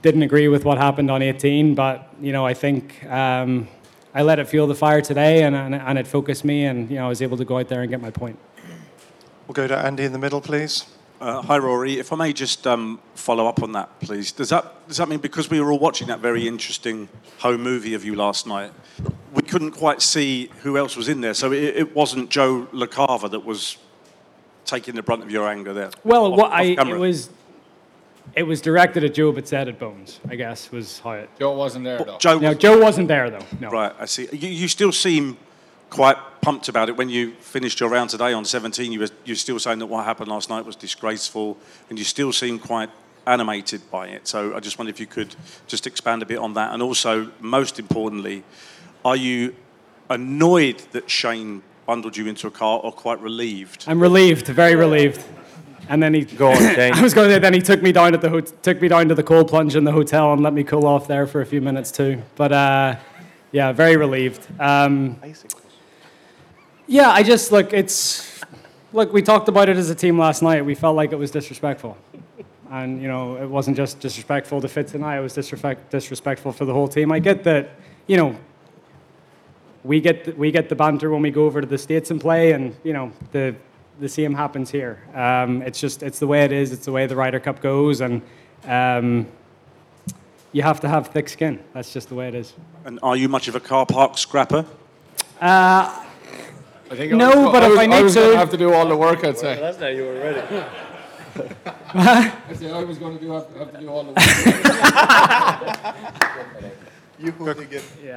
didn't 0.00 0.22
agree 0.22 0.46
with 0.46 0.64
what 0.64 0.78
happened 0.78 1.10
on 1.10 1.22
18, 1.22 1.74
but 1.74 2.08
you 2.20 2.30
know, 2.30 2.46
I 2.46 2.54
think 2.54 3.04
um, 3.06 3.66
I 4.14 4.22
let 4.22 4.38
it 4.38 4.48
fuel 4.48 4.66
the 4.66 4.74
fire 4.74 5.00
today, 5.00 5.42
and, 5.42 5.56
and 5.56 5.74
and 5.74 5.98
it 5.98 6.06
focused 6.06 6.44
me, 6.44 6.66
and 6.66 6.90
you 6.90 6.96
know, 6.96 7.06
I 7.06 7.08
was 7.08 7.22
able 7.22 7.36
to 7.38 7.44
go 7.44 7.58
out 7.58 7.68
there 7.68 7.80
and 7.82 7.90
get 7.90 8.00
my 8.00 8.10
point. 8.10 8.38
We'll 9.46 9.54
go 9.54 9.66
to 9.66 9.76
Andy 9.76 10.04
in 10.04 10.12
the 10.12 10.18
middle, 10.18 10.40
please. 10.40 10.86
Uh, 11.20 11.40
hi, 11.40 11.56
Rory. 11.56 11.98
If 11.98 12.12
I 12.12 12.16
may 12.16 12.32
just 12.32 12.66
um, 12.66 13.00
follow 13.14 13.46
up 13.46 13.62
on 13.62 13.72
that, 13.72 14.00
please. 14.00 14.32
Does 14.32 14.48
that 14.50 14.86
does 14.88 14.96
that 14.96 15.08
mean 15.08 15.20
because 15.20 15.48
we 15.48 15.60
were 15.60 15.70
all 15.72 15.78
watching 15.78 16.08
that 16.08 16.20
very 16.20 16.46
interesting 16.46 17.08
home 17.38 17.62
movie 17.62 17.94
of 17.94 18.04
you 18.04 18.14
last 18.14 18.46
night, 18.46 18.72
we 19.32 19.42
couldn't 19.42 19.70
quite 19.70 20.02
see 20.02 20.50
who 20.62 20.76
else 20.76 20.96
was 20.96 21.08
in 21.08 21.20
there? 21.20 21.34
So 21.34 21.52
it, 21.52 21.76
it 21.76 21.94
wasn't 21.94 22.28
Joe 22.28 22.66
LaCava 22.72 23.30
that 23.30 23.44
was 23.44 23.78
taking 24.64 24.94
the 24.94 25.02
brunt 25.02 25.22
of 25.22 25.30
your 25.30 25.48
anger 25.48 25.72
there. 25.72 25.90
Well, 26.04 26.32
off- 26.32 26.38
what 26.38 26.52
off 26.52 26.58
I 26.58 26.62
it 26.64 26.98
was 26.98 27.30
it 28.34 28.44
was 28.44 28.60
directed 28.60 29.04
at 29.04 29.14
Joe, 29.14 29.32
but 29.32 29.46
said 29.46 29.68
at 29.68 29.78
Bones. 29.78 30.20
I 30.28 30.36
guess 30.36 30.70
was 30.70 31.00
how 31.00 31.12
it. 31.12 31.30
Joe 31.38 31.52
wasn't 31.56 31.84
there 31.84 31.98
though. 31.98 32.18
Joe. 32.18 32.38
No, 32.38 32.48
was- 32.50 32.58
Joe 32.58 32.78
wasn't 32.80 33.08
there 33.08 33.30
though. 33.30 33.44
No. 33.60 33.70
Right, 33.70 33.92
I 33.98 34.06
see. 34.06 34.28
You, 34.32 34.48
you 34.48 34.68
still 34.68 34.92
seem 34.92 35.36
quite 35.90 36.16
pumped 36.40 36.68
about 36.68 36.88
it 36.88 36.96
when 36.96 37.08
you 37.10 37.32
finished 37.34 37.78
your 37.78 37.90
round 37.90 38.08
today 38.10 38.32
on 38.32 38.44
17. 38.44 38.90
You 38.90 39.00
were 39.00 39.08
you're 39.24 39.36
still 39.36 39.58
saying 39.58 39.78
that 39.80 39.86
what 39.86 40.04
happened 40.04 40.28
last 40.28 40.48
night 40.50 40.64
was 40.64 40.76
disgraceful, 40.76 41.58
and 41.90 41.98
you 41.98 42.04
still 42.04 42.32
seem 42.32 42.58
quite 42.58 42.90
animated 43.26 43.80
by 43.90 44.08
it. 44.08 44.26
So 44.26 44.54
I 44.56 44.60
just 44.60 44.78
wonder 44.78 44.90
if 44.90 44.98
you 44.98 45.06
could 45.06 45.34
just 45.66 45.86
expand 45.86 46.22
a 46.22 46.26
bit 46.26 46.38
on 46.38 46.54
that, 46.54 46.72
and 46.72 46.82
also, 46.82 47.30
most 47.40 47.78
importantly, 47.78 48.42
are 49.04 49.16
you 49.16 49.54
annoyed 50.10 50.78
that 50.92 51.10
Shane 51.10 51.62
bundled 51.86 52.16
you 52.16 52.26
into 52.26 52.46
a 52.46 52.50
car, 52.50 52.80
or 52.82 52.92
quite 52.92 53.20
relieved? 53.20 53.84
I'm 53.86 54.00
relieved, 54.00 54.46
very 54.46 54.74
relieved. 54.76 55.22
And 55.88 56.02
then 56.02 56.14
he 56.14 56.24
go 56.24 56.50
on, 56.50 56.56
I 56.62 57.02
was 57.02 57.14
going 57.14 57.28
to 57.28 57.34
say, 57.34 57.38
then 57.38 57.54
he 57.54 57.60
took 57.60 57.82
me 57.82 57.92
down 57.92 58.14
at 58.14 58.20
the 58.20 58.30
hot 58.30 58.52
took 58.62 58.80
me 58.80 58.88
down 58.88 59.08
to 59.08 59.14
the 59.14 59.22
cold 59.22 59.48
plunge 59.48 59.76
in 59.76 59.84
the 59.84 59.92
hotel 59.92 60.32
and 60.32 60.42
let 60.42 60.52
me 60.52 60.64
cool 60.64 60.86
off 60.86 61.06
there 61.06 61.26
for 61.26 61.40
a 61.40 61.46
few 61.46 61.60
minutes 61.60 61.90
too. 61.90 62.22
But 62.36 62.52
uh, 62.52 62.96
yeah, 63.52 63.72
very 63.72 63.96
relieved. 63.96 64.46
Um, 64.58 65.20
yeah, 66.86 67.10
I 67.10 67.22
just 67.22 67.52
look. 67.52 67.72
It's 67.72 68.40
look. 68.92 69.12
We 69.12 69.22
talked 69.22 69.48
about 69.48 69.68
it 69.68 69.76
as 69.76 69.90
a 69.90 69.94
team 69.94 70.18
last 70.18 70.42
night. 70.42 70.64
We 70.64 70.74
felt 70.74 70.96
like 70.96 71.12
it 71.12 71.16
was 71.16 71.30
disrespectful, 71.30 71.96
and 72.70 73.00
you 73.00 73.08
know, 73.08 73.36
it 73.36 73.48
wasn't 73.48 73.76
just 73.76 74.00
disrespectful 74.00 74.60
to 74.60 74.68
Fitz 74.68 74.94
and 74.94 75.04
I. 75.04 75.18
It 75.18 75.20
was 75.20 75.34
disrespect, 75.34 75.90
disrespectful 75.90 76.52
for 76.52 76.64
the 76.64 76.72
whole 76.72 76.88
team. 76.88 77.12
I 77.12 77.18
get 77.18 77.44
that. 77.44 77.70
You 78.06 78.16
know, 78.16 78.36
we 79.84 80.00
get 80.00 80.24
the, 80.24 80.32
we 80.32 80.50
get 80.50 80.68
the 80.68 80.74
banter 80.74 81.10
when 81.10 81.22
we 81.22 81.30
go 81.30 81.44
over 81.44 81.60
to 81.60 81.66
the 81.66 81.78
states 81.78 82.10
and 82.10 82.20
play, 82.20 82.52
and 82.52 82.74
you 82.82 82.92
know 82.92 83.12
the 83.32 83.54
the 84.00 84.08
same 84.08 84.34
happens 84.34 84.70
here. 84.70 84.98
Um, 85.14 85.62
it's 85.62 85.80
just 85.80 86.02
it's 86.02 86.18
the 86.18 86.26
way 86.26 86.44
it 86.44 86.52
is. 86.52 86.72
It's 86.72 86.84
the 86.86 86.92
way 86.92 87.06
the 87.06 87.16
Ryder 87.16 87.40
Cup 87.40 87.60
goes, 87.60 88.00
and 88.00 88.22
um, 88.64 89.26
you 90.52 90.62
have 90.62 90.80
to 90.80 90.88
have 90.88 91.08
thick 91.08 91.28
skin. 91.28 91.60
That's 91.74 91.92
just 91.92 92.08
the 92.08 92.14
way 92.14 92.28
it 92.28 92.34
is. 92.34 92.54
And 92.84 92.98
are 93.02 93.16
you 93.16 93.28
much 93.28 93.48
of 93.48 93.54
a 93.54 93.60
car 93.60 93.86
park 93.86 94.18
scrapper? 94.18 94.64
Uh, 95.40 96.04
I 96.90 96.96
think 96.96 97.12
No, 97.12 97.30
I 97.30 97.36
was, 97.36 97.52
but 97.52 97.62
I 97.62 97.66
if 97.66 97.70
was, 97.70 97.78
I 97.78 97.86
need 97.86 98.02
was 98.02 98.14
gonna 98.14 98.30
to- 98.32 98.36
have 98.36 98.50
to 98.50 98.56
do 98.56 98.72
all 98.72 98.86
the 98.86 98.96
work. 98.96 99.24
I'd 99.24 99.38
say. 99.38 99.58
That's 99.58 99.78
not 99.78 99.94
you 99.94 100.04
were 100.04 100.14
ready. 100.14 100.64
I 101.94 102.32
said 102.54 102.72
I 102.72 102.84
was 102.84 102.98
going 102.98 103.18
to 103.18 103.24
do 103.24 103.32
have, 103.32 103.46
have 103.56 103.72
to 103.72 103.80
do 103.80 103.88
all 103.88 104.04
the 104.04 104.12
work. 104.12 104.18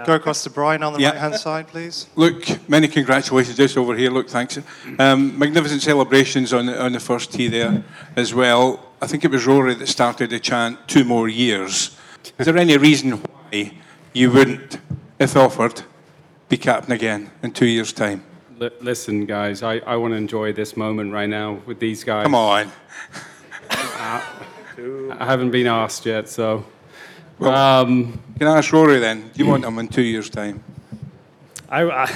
Go 0.05 0.13
across 0.13 0.43
to 0.43 0.49
Brian 0.49 0.83
on 0.83 0.93
the 0.93 0.99
Yeah. 0.99 1.09
right 1.09 1.17
hand 1.17 1.35
side, 1.35 1.67
please. 1.67 2.07
Look, 2.15 2.69
many 2.69 2.87
congratulations 2.87 3.55
just 3.57 3.77
over 3.77 3.95
here. 3.95 4.09
Look, 4.11 4.29
thanks. 4.29 4.57
Um, 4.99 5.37
magnificent 5.37 5.81
celebrations 5.81 6.53
on 6.53 6.65
the, 6.65 6.81
on 6.81 6.91
the 6.93 6.99
first 6.99 7.31
tee 7.33 7.47
there 7.47 7.83
as 8.15 8.33
well. 8.33 8.79
I 9.01 9.07
think 9.07 9.23
it 9.23 9.31
was 9.31 9.45
Rory 9.45 9.75
that 9.75 9.87
started 9.87 10.29
the 10.29 10.39
chant 10.39 10.87
two 10.87 11.03
more 11.03 11.27
years. 11.29 11.97
Is 12.39 12.45
there 12.45 12.57
any 12.57 12.77
reason 12.77 13.11
why 13.13 13.73
you 14.13 14.31
wouldn't, 14.31 14.79
if 15.19 15.35
offered, 15.35 15.83
be 16.49 16.57
captain 16.57 16.91
again 16.93 17.31
in 17.43 17.51
two 17.51 17.67
years' 17.67 17.93
time? 17.93 18.23
Li- 18.57 18.69
listen, 18.81 19.25
guys, 19.25 19.61
I, 19.63 19.79
I 19.79 19.95
want 19.97 20.13
to 20.13 20.17
enjoy 20.17 20.53
this 20.53 20.77
moment 20.77 21.11
right 21.11 21.29
now 21.29 21.59
with 21.65 21.79
these 21.79 22.03
guys. 22.03 22.23
Come 22.23 22.35
on. 22.35 22.71
I 23.69 25.25
haven't 25.25 25.51
been 25.51 25.67
asked 25.67 26.05
yet, 26.05 26.29
so. 26.29 26.65
Um, 27.39 28.19
Can 28.39 28.47
I 28.47 28.57
ask 28.57 28.71
Rory 28.71 28.99
then? 28.99 29.29
Do 29.33 29.43
you 29.43 29.49
want 29.49 29.65
him 29.65 29.77
in 29.79 29.87
two 29.87 30.01
years' 30.01 30.29
time? 30.29 30.63
I, 31.69 31.83
I, 31.83 32.11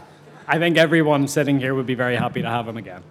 I 0.48 0.58
think 0.58 0.76
everyone 0.76 1.26
sitting 1.28 1.58
here 1.58 1.74
would 1.74 1.86
be 1.86 1.94
very 1.94 2.16
happy 2.16 2.42
to 2.42 2.48
have 2.48 2.68
him 2.68 2.76
again. 2.76 3.02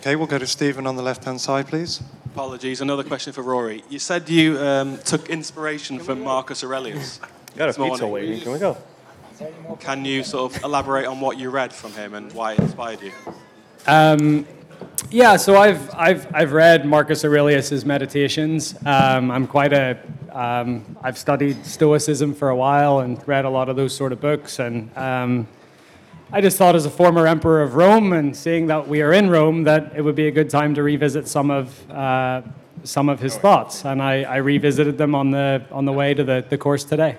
Okay, 0.00 0.16
we'll 0.16 0.26
go 0.26 0.38
to 0.38 0.46
Stephen 0.46 0.86
on 0.86 0.96
the 0.96 1.02
left-hand 1.02 1.40
side, 1.40 1.66
please. 1.66 2.02
Apologies. 2.26 2.80
Another 2.80 3.04
question 3.04 3.32
for 3.32 3.42
Rory. 3.42 3.84
You 3.88 3.98
said 3.98 4.28
you 4.28 4.58
um, 4.58 4.98
took 4.98 5.30
inspiration 5.30 5.98
from 5.98 6.22
Marcus 6.22 6.62
Aurelius. 6.64 7.20
Got 7.56 7.68
a 7.68 7.72
pizza 7.72 7.80
morning. 7.80 8.10
waiting. 8.10 8.40
Can 8.40 8.52
we 8.52 8.58
go? 8.58 8.76
Can 9.80 10.04
you 10.04 10.24
sort 10.24 10.54
of 10.56 10.64
elaborate 10.64 11.06
on 11.06 11.20
what 11.20 11.38
you 11.38 11.50
read 11.50 11.72
from 11.72 11.92
him 11.92 12.14
and 12.14 12.32
why 12.32 12.52
it 12.52 12.58
inspired 12.58 13.00
you? 13.02 13.12
Um, 13.86 14.46
yeah, 15.10 15.36
so 15.36 15.56
I've, 15.56 15.94
I've, 15.94 16.26
I've 16.34 16.52
read 16.52 16.86
Marcus 16.86 17.24
Aurelius's 17.24 17.84
Meditations. 17.84 18.74
Um, 18.84 19.30
I'm 19.30 19.46
quite 19.46 19.72
a, 19.72 19.98
um, 20.32 20.96
I've 21.02 21.18
studied 21.18 21.64
Stoicism 21.64 22.34
for 22.34 22.48
a 22.48 22.56
while 22.56 23.00
and 23.00 23.26
read 23.28 23.44
a 23.44 23.50
lot 23.50 23.68
of 23.68 23.76
those 23.76 23.94
sort 23.94 24.12
of 24.12 24.20
books. 24.20 24.58
And 24.58 24.96
um, 24.96 25.46
I 26.32 26.40
just 26.40 26.58
thought, 26.58 26.74
as 26.74 26.86
a 26.86 26.90
former 26.90 27.26
emperor 27.26 27.62
of 27.62 27.74
Rome, 27.74 28.12
and 28.12 28.36
seeing 28.36 28.66
that 28.68 28.88
we 28.88 29.02
are 29.02 29.12
in 29.12 29.30
Rome, 29.30 29.64
that 29.64 29.92
it 29.94 30.02
would 30.02 30.16
be 30.16 30.26
a 30.26 30.32
good 30.32 30.50
time 30.50 30.74
to 30.74 30.82
revisit 30.82 31.28
some 31.28 31.50
of, 31.50 31.90
uh, 31.90 32.42
some 32.82 33.08
of 33.08 33.20
his 33.20 33.36
thoughts. 33.36 33.84
And 33.84 34.02
I, 34.02 34.22
I 34.22 34.36
revisited 34.36 34.98
them 34.98 35.14
on 35.14 35.30
the, 35.30 35.64
on 35.70 35.84
the 35.84 35.92
way 35.92 36.14
to 36.14 36.24
the, 36.24 36.44
the 36.48 36.58
course 36.58 36.82
today. 36.82 37.16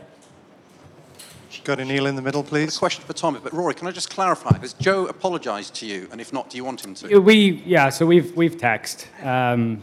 Go 1.64 1.76
to 1.76 1.86
Neil 1.86 2.06
in 2.08 2.16
the 2.16 2.22
middle, 2.22 2.44
please. 2.44 2.76
A 2.76 2.80
Question 2.80 3.04
for 3.06 3.14
Thomas, 3.14 3.42
but 3.42 3.54
Rory, 3.54 3.74
can 3.74 3.88
I 3.88 3.92
just 3.92 4.10
clarify? 4.10 4.58
Has 4.60 4.74
Joe 4.74 5.08
apologised 5.08 5.76
to 5.76 5.86
you? 5.86 6.08
And 6.12 6.20
if 6.22 6.32
not, 6.34 6.50
do 6.50 6.58
you 6.58 6.64
want 6.64 6.84
him 6.84 6.94
to? 6.96 7.20
We 7.20 7.64
yeah, 7.66 7.90
so 7.90 8.06
we've 8.06 8.36
we've 8.36 8.58
text. 8.58 9.08
Um, 9.24 9.82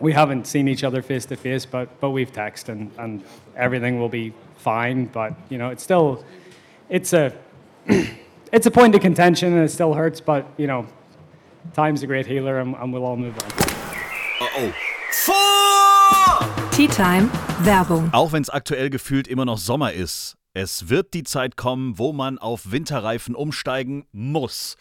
we 0.00 0.12
haven't 0.12 0.46
seen 0.46 0.68
each 0.68 0.84
other 0.84 1.02
face 1.02 1.26
to 1.26 1.36
face, 1.36 1.66
but 1.66 2.00
but 2.00 2.10
we've 2.10 2.32
texted, 2.32 2.68
and 2.68 2.90
and 2.98 3.22
everything 3.56 3.98
will 3.98 4.08
be 4.08 4.32
fine. 4.56 5.06
But 5.06 5.34
you 5.48 5.58
know, 5.58 5.70
it's 5.70 5.82
still 5.82 6.24
it's 6.88 7.12
a 7.12 7.32
it's 8.52 8.66
a 8.66 8.70
point 8.70 8.94
of 8.94 9.00
contention 9.00 9.52
and 9.52 9.64
it 9.64 9.70
still 9.70 9.94
hurts. 9.94 10.20
But 10.20 10.46
you 10.56 10.66
know, 10.66 10.86
time's 11.74 12.02
a 12.02 12.06
great 12.06 12.26
healer, 12.26 12.60
and, 12.60 12.74
and 12.76 12.92
we'll 12.92 13.04
all 13.04 13.16
move 13.16 13.36
on. 13.38 13.50
Uh 14.40 14.48
Oh, 14.56 14.72
Four! 15.12 16.70
Tea 16.72 16.88
Time 16.88 17.30
Werbung. 17.62 18.10
Auch 18.12 18.32
wenn 18.32 18.42
es 18.42 18.50
aktuell 18.50 18.90
gefühlt 18.90 19.28
immer 19.28 19.44
noch 19.44 19.58
Sommer 19.58 19.92
ist, 19.92 20.36
es 20.54 20.88
wird 20.88 21.14
die 21.14 21.24
Zeit 21.24 21.56
kommen, 21.56 21.98
wo 21.98 22.12
man 22.12 22.38
auf 22.38 22.70
Winterreifen 22.70 23.34
umsteigen 23.34 24.06
muss. 24.12 24.76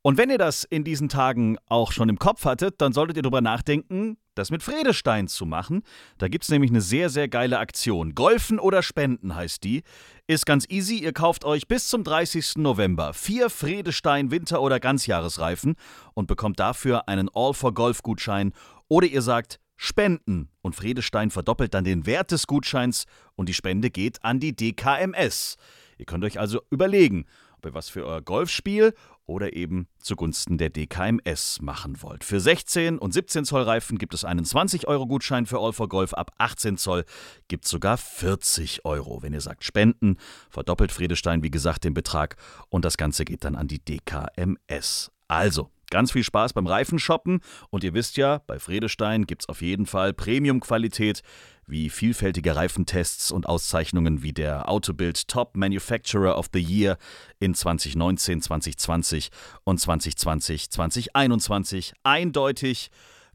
Und 0.00 0.18
wenn 0.18 0.28
ihr 0.28 0.38
das 0.38 0.64
in 0.64 0.84
diesen 0.84 1.08
Tagen 1.08 1.56
auch 1.66 1.92
schon 1.92 2.08
im 2.08 2.18
Kopf 2.18 2.44
hattet, 2.44 2.80
dann 2.80 2.92
solltet 2.92 3.16
ihr 3.16 3.22
darüber 3.22 3.40
nachdenken, 3.40 4.18
das 4.34 4.50
mit 4.50 4.62
Fredestein 4.62 5.28
zu 5.28 5.46
machen. 5.46 5.82
Da 6.18 6.28
gibt 6.28 6.44
es 6.44 6.50
nämlich 6.50 6.70
eine 6.70 6.80
sehr, 6.80 7.08
sehr 7.08 7.28
geile 7.28 7.58
Aktion. 7.58 8.14
Golfen 8.14 8.58
oder 8.58 8.82
Spenden 8.82 9.34
heißt 9.34 9.62
die. 9.64 9.82
Ist 10.26 10.44
ganz 10.44 10.66
easy. 10.68 10.96
Ihr 10.96 11.12
kauft 11.12 11.44
euch 11.44 11.68
bis 11.68 11.88
zum 11.88 12.04
30. 12.04 12.56
November 12.56 13.14
vier 13.14 13.48
Fredestein 13.48 14.30
Winter- 14.30 14.60
oder 14.60 14.80
Ganzjahresreifen 14.80 15.76
und 16.12 16.26
bekommt 16.26 16.60
dafür 16.60 17.08
einen 17.08 17.30
All-for-Golf-Gutschein. 17.32 18.52
Oder 18.88 19.06
ihr 19.06 19.22
sagt 19.22 19.58
Spenden 19.76 20.48
und 20.62 20.74
Fredestein 20.74 21.30
verdoppelt 21.30 21.74
dann 21.74 21.84
den 21.84 22.06
Wert 22.06 22.30
des 22.30 22.46
Gutscheins 22.46 23.06
und 23.34 23.48
die 23.48 23.54
Spende 23.54 23.90
geht 23.90 24.24
an 24.24 24.40
die 24.40 24.54
DKMS. 24.54 25.56
Ihr 25.98 26.06
könnt 26.06 26.24
euch 26.24 26.38
also 26.38 26.60
überlegen, 26.70 27.26
ob 27.56 27.66
ihr 27.66 27.74
was 27.74 27.88
für 27.88 28.04
euer 28.04 28.22
Golfspiel 28.22 28.94
oder 29.26 29.54
eben 29.54 29.88
zugunsten 29.98 30.58
der 30.58 30.70
DKMS 30.70 31.60
machen 31.62 32.02
wollt. 32.02 32.24
Für 32.24 32.40
16 32.40 32.98
und 32.98 33.12
17 33.12 33.44
Zoll 33.44 33.62
Reifen 33.62 33.98
gibt 33.98 34.14
es 34.14 34.24
einen 34.24 34.44
20-Euro-Gutschein 34.44 35.46
für 35.46 35.58
All 35.58 35.72
for 35.72 35.88
Golf. 35.88 36.12
Ab 36.12 36.32
18 36.38 36.76
Zoll 36.76 37.04
gibt 37.48 37.64
es 37.64 37.70
sogar 37.70 37.96
40 37.96 38.84
Euro. 38.84 39.22
Wenn 39.22 39.32
ihr 39.32 39.40
sagt 39.40 39.64
Spenden, 39.64 40.18
verdoppelt 40.50 40.92
Fredestein, 40.92 41.42
wie 41.42 41.50
gesagt, 41.50 41.84
den 41.84 41.94
Betrag 41.94 42.36
und 42.68 42.84
das 42.84 42.96
Ganze 42.96 43.24
geht 43.24 43.44
dann 43.44 43.56
an 43.56 43.68
die 43.68 43.82
DKMS. 43.82 45.10
Also, 45.26 45.70
Ganz 45.94 46.10
viel 46.10 46.24
Spaß 46.24 46.54
beim 46.54 46.66
Reifenshoppen 46.66 47.38
und 47.70 47.84
ihr 47.84 47.94
wisst 47.94 48.16
ja, 48.16 48.40
bei 48.48 48.58
Fredestein 48.58 49.26
gibt 49.26 49.42
es 49.42 49.48
auf 49.48 49.62
jeden 49.62 49.86
Fall 49.86 50.12
Premium-Qualität 50.12 51.22
wie 51.68 51.88
vielfältige 51.88 52.56
Reifentests 52.56 53.30
und 53.30 53.46
Auszeichnungen 53.46 54.20
wie 54.24 54.32
der 54.32 54.68
Autobild 54.68 55.28
Top 55.28 55.56
Manufacturer 55.56 56.36
of 56.36 56.48
the 56.52 56.58
Year 56.60 56.98
in 57.38 57.54
2019, 57.54 58.42
2020 58.42 59.28
und 59.62 59.78
2020, 59.78 60.68
2021 60.68 61.92
eindeutig 62.02 62.90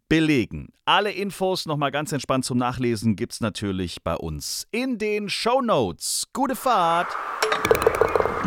belegen. 0.10 0.74
Alle 0.84 1.14
Infos 1.14 1.66
nochmal 1.66 1.92
ganz 1.92 2.12
entspannt 2.12 2.44
zum 2.44 2.58
Nachlesen 2.58 3.16
gibt's 3.16 3.40
natürlich 3.40 4.04
bei 4.04 4.16
uns 4.16 4.68
in 4.72 4.98
den 4.98 5.30
Show 5.30 5.62
Notes. 5.62 6.28
Gute 6.34 6.58
Fahrt! 6.58 7.08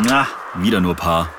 Na, 0.04 0.28
wieder 0.59 0.83
nur 0.83 0.97
Paar. 0.97 1.31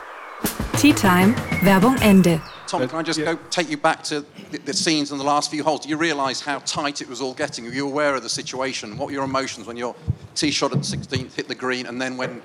Tea 0.80 0.92
Time 0.92 1.36
Werbung 1.62 1.98
Ende. 1.98 2.42
Tom, 2.68 2.88
can 2.88 3.00
I 3.00 3.04
just 3.04 3.20
go 3.20 3.38
take 3.50 3.70
you 3.70 3.78
back 3.78 4.04
to 4.06 4.26
the, 4.52 4.58
the 4.60 4.74
scenes 4.74 5.12
in 5.12 5.18
the 5.18 5.24
last 5.24 5.52
few 5.52 5.64
holes? 5.64 5.82
Do 5.82 5.90
you 5.90 5.98
realise 5.98 6.42
how 6.42 6.60
tight 6.60 7.02
it 7.02 7.10
was 7.10 7.22
all 7.22 7.34
getting? 7.34 7.66
Were 7.66 7.72
you 7.72 7.88
aware 7.88 8.16
of 8.16 8.24
the 8.24 8.30
situation? 8.30 8.98
What 8.98 9.08
were 9.08 9.12
your 9.12 9.24
emotions 9.24 9.68
when 9.68 9.78
your 9.78 9.96
tee 10.36 10.52
shot 10.52 10.72
at 10.72 10.82
the 10.82 10.98
16th 10.98 11.34
hit 11.34 11.48
the 11.48 11.56
green 11.56 11.86
and 11.86 12.02
then 12.02 12.18
when 12.18 12.42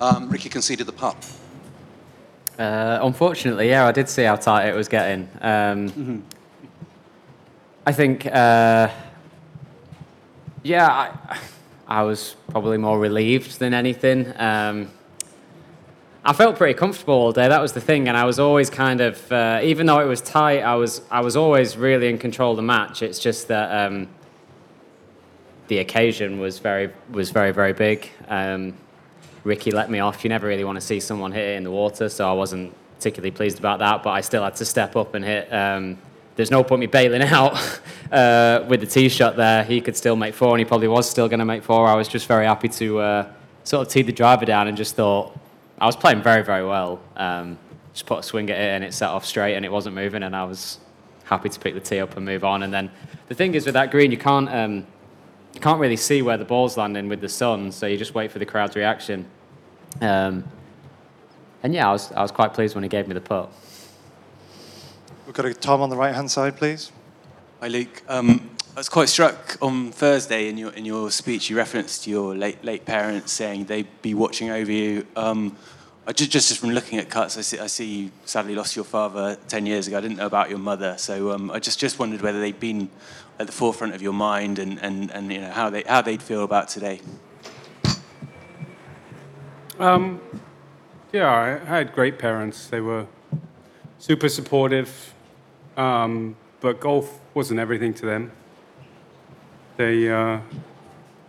um, 0.00 0.30
Ricky 0.30 0.48
conceded 0.48 0.86
the 0.86 0.92
putt? 0.92 1.16
Uh, 2.58 3.00
unfortunately, 3.02 3.68
yeah, 3.68 3.86
I 3.86 3.92
did 3.92 4.08
see 4.08 4.22
how 4.22 4.36
tight 4.36 4.68
it 4.68 4.74
was 4.74 4.88
getting. 4.88 5.28
Um, 5.40 6.24
I 7.86 7.92
think, 7.92 8.26
uh, 8.26 8.88
yeah, 10.62 10.88
I, 10.88 11.38
I 11.86 12.02
was 12.02 12.36
probably 12.48 12.78
more 12.78 12.98
relieved 12.98 13.58
than 13.58 13.74
anything. 13.74 14.32
Um, 14.36 14.90
I 16.26 16.32
felt 16.32 16.56
pretty 16.56 16.72
comfortable 16.72 17.14
all 17.14 17.32
day. 17.32 17.48
That 17.48 17.60
was 17.60 17.74
the 17.74 17.82
thing, 17.82 18.08
and 18.08 18.16
I 18.16 18.24
was 18.24 18.38
always 18.38 18.70
kind 18.70 19.02
of, 19.02 19.30
uh, 19.30 19.60
even 19.62 19.84
though 19.84 20.00
it 20.00 20.06
was 20.06 20.22
tight, 20.22 20.60
I 20.60 20.74
was 20.76 21.02
I 21.10 21.20
was 21.20 21.36
always 21.36 21.76
really 21.76 22.08
in 22.08 22.16
control 22.16 22.52
of 22.52 22.56
the 22.56 22.62
match. 22.62 23.02
It's 23.02 23.18
just 23.18 23.48
that 23.48 23.86
um, 23.86 24.08
the 25.68 25.78
occasion 25.78 26.40
was 26.40 26.60
very 26.60 26.90
was 27.10 27.30
very 27.30 27.50
very 27.50 27.74
big. 27.74 28.08
Um, 28.28 28.72
Ricky 29.44 29.70
let 29.70 29.90
me 29.90 29.98
off. 29.98 30.24
You 30.24 30.30
never 30.30 30.46
really 30.46 30.64
want 30.64 30.76
to 30.76 30.80
see 30.80 30.98
someone 30.98 31.30
hit 31.30 31.46
it 31.46 31.56
in 31.56 31.64
the 31.64 31.70
water, 31.70 32.08
so 32.08 32.26
I 32.26 32.32
wasn't 32.32 32.74
particularly 32.96 33.30
pleased 33.30 33.58
about 33.58 33.80
that. 33.80 34.02
But 34.02 34.10
I 34.10 34.22
still 34.22 34.44
had 34.44 34.56
to 34.56 34.64
step 34.64 34.96
up 34.96 35.14
and 35.14 35.22
hit. 35.22 35.52
Um, 35.52 35.98
there's 36.36 36.50
no 36.50 36.64
point 36.64 36.80
me 36.80 36.86
bailing 36.86 37.20
out 37.40 37.52
uh, 38.10 38.64
with 38.66 38.80
the 38.80 38.86
tee 38.86 39.10
shot 39.10 39.36
there. 39.36 39.62
He 39.62 39.82
could 39.82 39.94
still 39.94 40.16
make 40.16 40.32
four, 40.34 40.52
and 40.52 40.58
he 40.58 40.64
probably 40.64 40.88
was 40.88 41.08
still 41.08 41.28
going 41.28 41.40
to 41.40 41.44
make 41.44 41.64
four. 41.64 41.86
I 41.86 41.94
was 41.96 42.08
just 42.08 42.26
very 42.26 42.46
happy 42.46 42.70
to 42.70 42.98
uh, 43.00 43.32
sort 43.62 43.86
of 43.86 43.92
tee 43.92 44.00
the 44.00 44.10
driver 44.10 44.46
down 44.46 44.68
and 44.68 44.76
just 44.76 44.96
thought 44.96 45.38
I 45.78 45.86
was 45.86 45.96
playing 45.96 46.22
very, 46.22 46.42
very 46.42 46.64
well. 46.64 47.00
Um, 47.16 47.58
just 47.92 48.06
put 48.06 48.18
a 48.18 48.22
swing 48.22 48.50
at 48.50 48.58
it 48.58 48.74
and 48.74 48.84
it 48.84 48.92
set 48.92 49.10
off 49.10 49.24
straight 49.24 49.54
and 49.54 49.64
it 49.64 49.70
wasn't 49.70 49.94
moving 49.94 50.22
and 50.22 50.34
I 50.34 50.44
was 50.44 50.78
happy 51.24 51.48
to 51.48 51.60
pick 51.60 51.74
the 51.74 51.80
tee 51.80 52.00
up 52.00 52.16
and 52.16 52.24
move 52.24 52.44
on. 52.44 52.62
And 52.62 52.72
then 52.72 52.90
the 53.28 53.34
thing 53.34 53.54
is 53.54 53.64
with 53.64 53.74
that 53.74 53.90
green, 53.90 54.10
you 54.10 54.18
can't 54.18 54.48
um, 54.50 54.86
you 55.54 55.60
can't 55.60 55.80
really 55.80 55.96
see 55.96 56.20
where 56.22 56.36
the 56.36 56.44
ball's 56.44 56.76
landing 56.76 57.08
with 57.08 57.20
the 57.20 57.28
sun, 57.28 57.70
so 57.70 57.86
you 57.86 57.96
just 57.96 58.14
wait 58.14 58.32
for 58.32 58.40
the 58.40 58.46
crowd's 58.46 58.74
reaction. 58.74 59.24
Um, 60.00 60.44
and 61.62 61.72
yeah, 61.72 61.88
I 61.88 61.92
was 61.92 62.12
I 62.12 62.22
was 62.22 62.32
quite 62.32 62.52
pleased 62.52 62.74
when 62.74 62.82
he 62.82 62.88
gave 62.88 63.06
me 63.06 63.14
the 63.14 63.20
putt. 63.20 63.52
We've 65.26 65.34
got 65.34 65.46
a 65.46 65.54
Tom 65.54 65.80
on 65.80 65.90
the 65.90 65.96
right-hand 65.96 66.30
side, 66.30 66.56
please. 66.56 66.92
Hi, 67.60 67.68
Luke. 67.68 68.02
Um, 68.08 68.50
I 68.74 68.80
was 68.80 68.88
quite 68.88 69.08
struck 69.08 69.56
on 69.62 69.92
Thursday 69.92 70.48
in 70.48 70.58
your 70.58 70.72
in 70.72 70.84
your 70.84 71.08
speech. 71.12 71.48
You 71.48 71.56
referenced 71.56 72.08
your 72.08 72.34
late 72.34 72.64
late 72.64 72.84
parents 72.84 73.30
saying 73.30 73.66
they'd 73.66 73.86
be 74.02 74.14
watching 74.14 74.50
over 74.50 74.72
you. 74.72 75.06
Um, 75.14 75.56
I 76.08 76.12
just, 76.12 76.32
just 76.32 76.58
from 76.58 76.70
looking 76.70 76.98
at 76.98 77.08
cuts, 77.08 77.38
I 77.38 77.42
see, 77.42 77.60
I 77.60 77.68
see 77.68 77.84
you 77.84 78.10
sadly 78.24 78.56
lost 78.56 78.74
your 78.74 78.84
father 78.84 79.38
ten 79.46 79.64
years 79.64 79.86
ago. 79.86 79.98
I 79.98 80.00
didn't 80.00 80.16
know 80.16 80.26
about 80.26 80.50
your 80.50 80.58
mother, 80.58 80.96
so 80.98 81.30
um, 81.30 81.52
I 81.52 81.60
just 81.60 81.78
just 81.78 82.00
wondered 82.00 82.20
whether 82.20 82.40
they'd 82.40 82.58
been 82.58 82.90
at 83.38 83.46
the 83.46 83.52
forefront 83.52 83.94
of 83.94 84.02
your 84.02 84.12
mind 84.12 84.58
and, 84.58 84.80
and, 84.82 85.08
and 85.12 85.32
you 85.32 85.40
know 85.40 85.52
how 85.52 85.70
they 85.70 85.84
how 85.84 86.02
they'd 86.02 86.20
feel 86.20 86.42
about 86.42 86.68
today. 86.68 87.00
Um, 89.78 90.20
yeah, 91.12 91.32
I 91.32 91.64
had 91.64 91.92
great 91.92 92.18
parents. 92.18 92.66
They 92.66 92.80
were 92.80 93.06
super 94.00 94.28
supportive, 94.28 95.14
um, 95.76 96.34
but 96.60 96.80
golf 96.80 97.20
wasn't 97.34 97.60
everything 97.60 97.94
to 97.94 98.06
them. 98.06 98.32
They, 99.76 100.10
uh, 100.10 100.40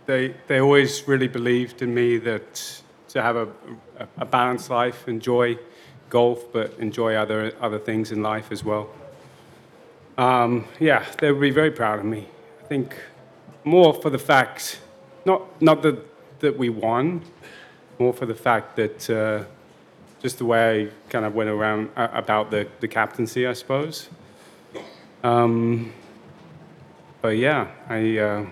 they, 0.06 0.34
they 0.46 0.60
always 0.60 1.06
really 1.08 1.28
believed 1.28 1.82
in 1.82 1.92
me 1.92 2.18
that 2.18 2.82
to 3.08 3.22
have 3.22 3.36
a, 3.36 3.48
a, 4.18 4.24
balanced 4.24 4.70
life, 4.70 5.08
enjoy 5.08 5.58
golf, 6.10 6.52
but 6.52 6.74
enjoy 6.78 7.14
other, 7.14 7.52
other 7.60 7.78
things 7.78 8.12
in 8.12 8.22
life 8.22 8.52
as 8.52 8.62
well. 8.62 8.88
Um, 10.18 10.66
yeah, 10.78 11.04
they 11.18 11.32
would 11.32 11.40
be 11.40 11.50
very 11.50 11.70
proud 11.70 11.98
of 11.98 12.04
me. 12.04 12.28
I 12.62 12.66
think 12.66 12.96
more 13.64 13.94
for 13.94 14.10
the 14.10 14.18
fact, 14.18 14.80
not, 15.24 15.60
not 15.60 15.82
that, 15.82 15.98
that 16.40 16.56
we 16.56 16.68
won, 16.68 17.22
more 17.98 18.12
for 18.12 18.26
the 18.26 18.34
fact 18.34 18.76
that 18.76 19.10
uh, 19.10 19.44
just 20.20 20.38
the 20.38 20.44
way 20.44 20.86
I 20.86 20.90
kind 21.10 21.24
of 21.24 21.34
went 21.34 21.50
around 21.50 21.90
about 21.96 22.50
the, 22.50 22.68
the 22.80 22.88
captaincy, 22.88 23.46
I 23.46 23.54
suppose. 23.54 24.08
Um, 25.24 25.92
but 27.22 27.36
yeah, 27.36 27.68
I, 27.88 28.18
uh, 28.18 28.46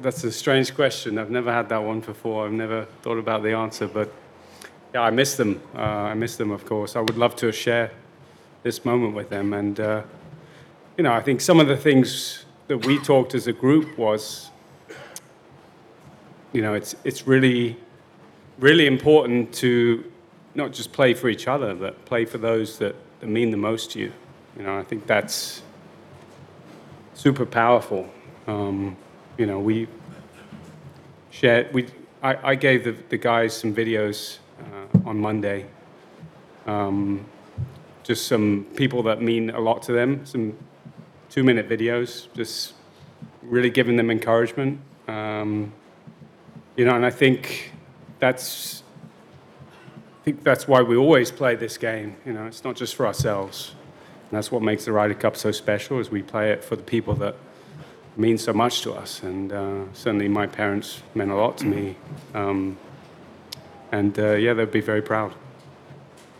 that's, 0.00 0.24
a, 0.24 0.32
strange 0.32 0.74
question. 0.74 1.18
I've 1.18 1.30
never 1.30 1.52
had 1.52 1.68
that 1.68 1.82
one 1.82 2.00
before. 2.00 2.46
I've 2.46 2.52
never 2.52 2.86
thought 3.02 3.18
about 3.18 3.42
the 3.42 3.52
answer, 3.52 3.86
but 3.86 4.12
yeah, 4.92 5.02
I 5.02 5.10
miss 5.10 5.36
them. 5.36 5.62
Uh, 5.74 5.80
I 5.80 6.14
miss 6.14 6.36
them, 6.36 6.50
of 6.50 6.66
course. 6.66 6.96
I 6.96 7.00
would 7.00 7.16
love 7.16 7.34
to 7.36 7.50
share 7.52 7.90
this 8.62 8.84
moment 8.84 9.14
with 9.14 9.30
them. 9.30 9.52
And 9.52 9.80
uh, 9.80 10.02
you 10.96 11.04
know, 11.04 11.12
I 11.12 11.20
think 11.20 11.40
some 11.40 11.60
of 11.60 11.68
the 11.68 11.76
things 11.76 12.44
that 12.68 12.84
we 12.86 12.98
talked 12.98 13.34
as 13.34 13.46
a 13.46 13.52
group 13.52 13.96
was, 13.98 14.50
you 16.52 16.62
know, 16.62 16.74
it's 16.74 16.94
it's 17.04 17.26
really 17.26 17.76
really 18.58 18.86
important 18.86 19.52
to 19.52 20.04
not 20.54 20.72
just 20.72 20.92
play 20.92 21.14
for 21.14 21.28
each 21.28 21.48
other, 21.48 21.74
but 21.74 22.04
play 22.04 22.24
for 22.24 22.38
those 22.38 22.78
that, 22.78 22.94
that 23.20 23.26
mean 23.26 23.50
the 23.50 23.56
most 23.56 23.90
to 23.92 23.98
you. 23.98 24.12
You 24.56 24.62
know, 24.62 24.78
I 24.78 24.84
think 24.84 25.06
that's 25.06 25.62
super 27.14 27.46
powerful. 27.46 28.08
Um, 28.46 28.96
you 29.38 29.46
know, 29.46 29.58
we 29.58 29.88
shared, 31.30 31.72
we, 31.72 31.86
I, 32.22 32.50
I 32.50 32.54
gave 32.54 32.84
the, 32.84 32.92
the 33.08 33.16
guys 33.16 33.56
some 33.56 33.74
videos 33.74 34.38
uh, 34.60 35.08
on 35.08 35.18
Monday. 35.18 35.66
Um, 36.66 37.24
just 38.02 38.26
some 38.26 38.66
people 38.76 39.02
that 39.04 39.22
mean 39.22 39.50
a 39.50 39.60
lot 39.60 39.82
to 39.84 39.92
them, 39.92 40.26
some 40.26 40.56
two 41.30 41.42
minute 41.42 41.68
videos, 41.68 42.32
just 42.34 42.74
really 43.42 43.70
giving 43.70 43.96
them 43.96 44.10
encouragement. 44.10 44.80
Um, 45.08 45.72
you 46.76 46.84
know, 46.84 46.94
and 46.94 47.06
I 47.06 47.10
think 47.10 47.72
that's 48.18 48.82
I 50.20 50.24
think 50.24 50.42
that's 50.42 50.66
why 50.66 50.80
we 50.80 50.96
always 50.96 51.30
play 51.30 51.54
this 51.54 51.76
game. 51.76 52.16
You 52.24 52.32
know, 52.32 52.46
it's 52.46 52.64
not 52.64 52.76
just 52.76 52.94
for 52.94 53.06
ourselves. 53.06 53.74
And 54.34 54.38
that's 54.42 54.50
what 54.50 54.62
makes 54.62 54.84
the 54.84 54.90
Ryder 54.90 55.14
Cup 55.14 55.36
so 55.36 55.52
special 55.52 56.00
is 56.00 56.10
we 56.10 56.20
play 56.20 56.50
it 56.50 56.64
for 56.64 56.74
the 56.74 56.82
people 56.82 57.14
that 57.14 57.36
mean 58.16 58.36
so 58.36 58.52
much 58.52 58.80
to 58.80 58.92
us. 58.92 59.22
And 59.22 59.52
uh, 59.52 59.84
certainly 59.92 60.26
my 60.26 60.48
parents 60.48 61.04
meant 61.14 61.30
a 61.30 61.36
lot 61.36 61.56
to 61.58 61.66
me. 61.66 61.94
Um, 62.34 62.76
and 63.92 64.18
uh, 64.18 64.32
yeah, 64.32 64.52
they'd 64.52 64.72
be 64.72 64.80
very 64.80 65.02
proud. 65.02 65.36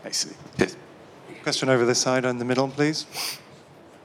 I 0.03 0.11
see. 0.11 0.35
Question 1.41 1.69
over 1.69 1.85
this 1.85 1.99
side 1.99 2.25
in 2.25 2.37
the 2.37 2.43
middle, 2.43 2.67
please. 2.67 3.05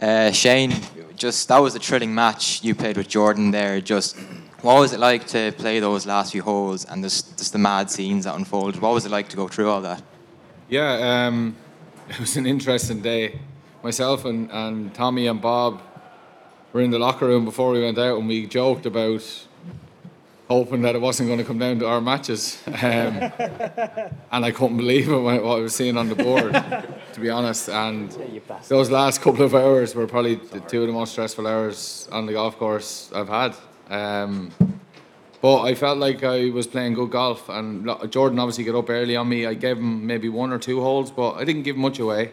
Uh, 0.00 0.30
Shane, 0.30 0.72
just 1.16 1.48
that 1.48 1.58
was 1.58 1.74
a 1.74 1.80
thrilling 1.80 2.14
match 2.14 2.62
you 2.62 2.76
played 2.76 2.96
with 2.96 3.08
Jordan 3.08 3.50
there. 3.50 3.80
Just 3.80 4.16
what 4.62 4.78
was 4.78 4.92
it 4.92 5.00
like 5.00 5.26
to 5.34 5.50
play 5.58 5.80
those 5.80 6.06
last 6.06 6.30
few 6.30 6.42
holes 6.42 6.84
and 6.84 7.02
just, 7.02 7.36
just 7.38 7.52
the 7.52 7.58
mad 7.58 7.90
scenes 7.90 8.24
that 8.24 8.36
unfolded? 8.36 8.80
What 8.80 8.94
was 8.94 9.04
it 9.04 9.10
like 9.10 9.28
to 9.30 9.36
go 9.36 9.48
through 9.48 9.68
all 9.68 9.80
that? 9.80 10.00
Yeah, 10.68 11.26
um, 11.26 11.56
it 12.08 12.20
was 12.20 12.36
an 12.36 12.46
interesting 12.46 13.02
day. 13.02 13.40
Myself 13.82 14.24
and, 14.26 14.50
and 14.50 14.92
Tommy 14.94 15.26
and 15.26 15.40
Bob 15.40 15.80
were 16.72 16.82
in 16.82 16.90
the 16.90 16.98
locker 16.98 17.26
room 17.26 17.44
before 17.44 17.70
we 17.70 17.80
went 17.80 17.98
out 17.98 18.18
and 18.18 18.28
we 18.28 18.46
joked 18.46 18.84
about 18.84 19.24
hoping 20.48 20.82
that 20.82 20.96
it 20.96 21.00
wasn't 21.00 21.28
going 21.28 21.38
to 21.38 21.44
come 21.44 21.58
down 21.58 21.78
to 21.78 21.86
our 21.86 22.00
matches. 22.00 22.60
Um, 22.68 23.32
and 24.32 24.44
I 24.44 24.50
couldn't 24.52 24.76
believe 24.76 25.08
it 25.10 25.18
when, 25.18 25.42
what 25.42 25.58
I 25.58 25.60
was 25.60 25.74
seeing 25.74 25.96
on 25.96 26.08
the 26.08 26.14
board, 26.14 26.52
to 27.12 27.20
be 27.20 27.30
honest. 27.30 27.68
And 27.68 28.10
those 28.68 28.90
last 28.90 29.20
couple 29.20 29.44
of 29.44 29.54
hours 29.54 29.94
were 29.94 30.06
probably 30.06 30.36
the 30.36 30.60
two 30.60 30.80
of 30.80 30.86
the 30.86 30.92
most 30.92 31.12
stressful 31.12 31.46
hours 31.46 32.08
on 32.10 32.26
the 32.26 32.32
golf 32.32 32.56
course 32.58 33.10
I've 33.14 33.28
had. 33.28 33.54
Um, 33.88 34.50
but 35.42 35.62
I 35.62 35.74
felt 35.74 35.98
like 35.98 36.24
I 36.24 36.50
was 36.50 36.66
playing 36.66 36.94
good 36.94 37.10
golf, 37.10 37.48
and 37.48 37.88
Jordan 38.10 38.38
obviously 38.38 38.64
got 38.64 38.76
up 38.76 38.90
early 38.90 39.16
on 39.16 39.28
me. 39.28 39.46
I 39.46 39.54
gave 39.54 39.76
him 39.78 40.06
maybe 40.06 40.28
one 40.28 40.52
or 40.52 40.58
two 40.58 40.80
holes, 40.80 41.10
but 41.10 41.32
I 41.34 41.44
didn't 41.44 41.62
give 41.62 41.76
much 41.76 41.98
away. 41.98 42.32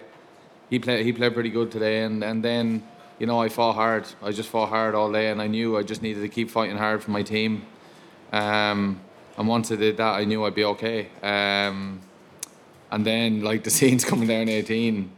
He 0.70 0.80
played 0.80 1.06
he 1.06 1.14
played 1.14 1.34
pretty 1.34 1.50
good 1.50 1.72
today, 1.72 2.04
and, 2.04 2.24
and 2.24 2.44
then 2.44 2.84
you 3.20 3.26
know 3.26 3.42
I 3.42 3.50
fought 3.50 3.76
hard. 3.76 4.06
I 4.22 4.32
just 4.32 4.50
fought 4.50 4.70
hard 4.70 4.96
all 4.96 5.12
day, 5.12 5.30
and 5.30 5.42
I 5.42 5.48
knew 5.48 5.78
I 5.78 5.84
just 5.84 6.02
needed 6.02 6.22
to 6.22 6.30
keep 6.30 6.50
fighting 6.50 6.78
hard 6.78 7.02
for 7.04 7.12
my 7.12 7.24
team. 7.24 7.66
Um, 8.34 9.00
and 9.38 9.48
once 9.48 9.72
I 9.72 9.76
did 9.76 9.98
that, 9.98 10.14
I 10.14 10.26
knew 10.26 10.44
I'd 10.44 10.56
be 10.56 10.66
okay. 10.66 11.10
Um, 11.24 12.02
and 12.92 13.06
then 13.06 13.42
like 13.42 13.64
the 13.64 13.70
scenes 13.78 14.04
coming 14.04 14.28
down 14.28 14.50
18, 14.50 15.12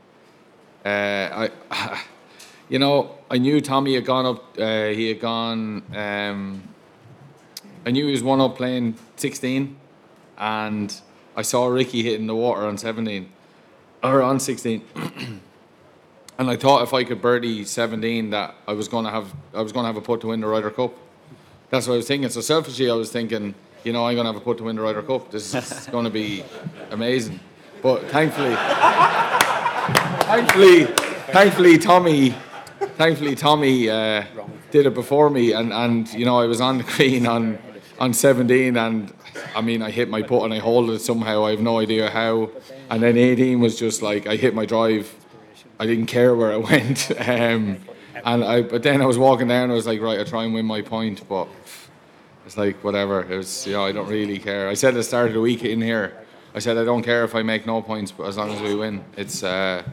uh, 0.85 0.89
I. 0.89 2.01
you 2.69 2.77
know, 2.77 3.17
I 3.31 3.39
knew 3.39 3.59
Tommy 3.61 3.95
had 3.95 4.05
gone 4.05 4.27
up. 4.27 4.57
Uh, 4.57 4.89
he 4.89 5.07
had 5.07 5.19
gone. 5.19 5.83
Um, 5.95 6.61
I 7.85 7.91
knew 7.91 8.05
he 8.05 8.11
was 8.11 8.21
one 8.21 8.39
up 8.39 8.55
playing 8.55 8.95
16, 9.15 9.75
and 10.37 11.01
I 11.35 11.41
saw 11.41 11.65
Ricky 11.65 12.03
hitting 12.03 12.27
the 12.27 12.35
water 12.35 12.61
on 12.67 12.77
17 12.77 13.31
or 14.03 14.21
on 14.21 14.39
16. 14.39 14.81
and 16.37 16.49
I 16.49 16.55
thought 16.55 16.83
if 16.83 16.93
I 16.93 17.03
could 17.03 17.21
birdie 17.21 17.65
17, 17.65 18.29
that 18.31 18.55
I 18.67 18.73
was 18.73 18.87
going 18.87 19.05
to 19.05 19.11
have 19.11 19.33
I 19.53 19.61
was 19.61 19.71
going 19.71 19.83
to 19.83 19.87
have 19.87 19.97
a 19.97 20.01
putt 20.01 20.21
to 20.21 20.27
win 20.27 20.41
the 20.41 20.47
Ryder 20.47 20.71
Cup. 20.71 20.93
That's 21.69 21.87
what 21.87 21.93
I 21.95 21.97
was 21.97 22.07
thinking. 22.07 22.29
So 22.29 22.41
selfishly, 22.41 22.89
I 22.89 22.95
was 22.95 23.11
thinking, 23.11 23.53
you 23.83 23.93
know, 23.93 24.05
I'm 24.05 24.15
going 24.15 24.25
to 24.25 24.33
have 24.33 24.41
a 24.41 24.45
putt 24.45 24.57
to 24.59 24.63
win 24.63 24.75
the 24.75 24.81
Ryder 24.81 25.03
Cup. 25.03 25.31
This 25.31 25.53
is 25.53 25.87
going 25.91 26.05
to 26.05 26.11
be 26.11 26.43
amazing. 26.91 27.39
But 27.81 28.09
thankfully, 28.09 28.55
thankfully, 30.25 30.85
thankfully, 31.31 31.77
Tommy 31.77 32.35
thankfully 32.99 33.35
Tommy 33.35 33.89
uh, 33.89 34.25
did 34.71 34.85
it 34.85 34.93
before 34.93 35.29
me, 35.29 35.53
and, 35.53 35.71
and 35.71 36.11
you 36.13 36.25
know 36.25 36.37
I 36.39 36.45
was 36.45 36.61
on 36.61 36.79
the 36.79 36.83
green 36.83 37.25
on 37.25 37.57
on 37.99 38.13
17, 38.13 38.77
and 38.77 39.13
I 39.55 39.61
mean 39.61 39.81
I 39.81 39.91
hit 39.91 40.09
my 40.09 40.21
putt 40.21 40.43
and 40.43 40.53
I 40.53 40.59
hold 40.59 40.89
it 40.89 40.99
somehow. 40.99 41.45
I 41.45 41.51
have 41.51 41.61
no 41.61 41.79
idea 41.79 42.09
how, 42.09 42.49
and 42.89 43.03
then 43.03 43.17
18 43.17 43.59
was 43.59 43.77
just 43.77 44.01
like 44.01 44.27
I 44.27 44.35
hit 44.35 44.55
my 44.55 44.65
drive. 44.65 45.13
I 45.79 45.85
didn't 45.85 46.07
care 46.07 46.35
where 46.35 46.51
it 46.51 46.59
went, 46.69 47.11
um, 47.27 47.77
and 48.25 48.43
I 48.43 48.61
but 48.61 48.83
then 48.83 49.01
I 49.01 49.05
was 49.05 49.17
walking 49.17 49.47
down. 49.47 49.71
I 49.71 49.73
was 49.73 49.87
like, 49.87 50.01
right, 50.01 50.19
I 50.19 50.23
try 50.23 50.43
and 50.43 50.53
win 50.53 50.65
my 50.65 50.81
point, 50.81 51.27
but 51.27 51.47
it's 52.45 52.57
like 52.57 52.83
whatever. 52.83 53.21
It 53.21 53.37
was 53.37 53.67
you 53.67 53.73
know 53.73 53.85
I 53.85 53.91
don't 53.91 54.07
really 54.07 54.39
care. 54.39 54.69
I 54.69 54.73
said 54.73 54.89
at 54.89 54.95
the 54.95 55.03
start 55.03 55.27
of 55.27 55.33
the 55.33 55.41
week 55.41 55.63
in 55.63 55.81
here. 55.81 56.15
I 56.55 56.59
said 56.59 56.77
I 56.77 56.83
don't 56.83 57.03
care 57.03 57.23
if 57.23 57.35
I 57.35 57.43
make 57.43 57.67
no 57.67 57.79
points, 57.81 58.11
but 58.11 58.23
as 58.23 58.37
long 58.37 58.49
as 58.51 58.61
we 58.61 58.75
win, 58.75 59.03
it's. 59.15 59.43
Uh, 59.43 59.83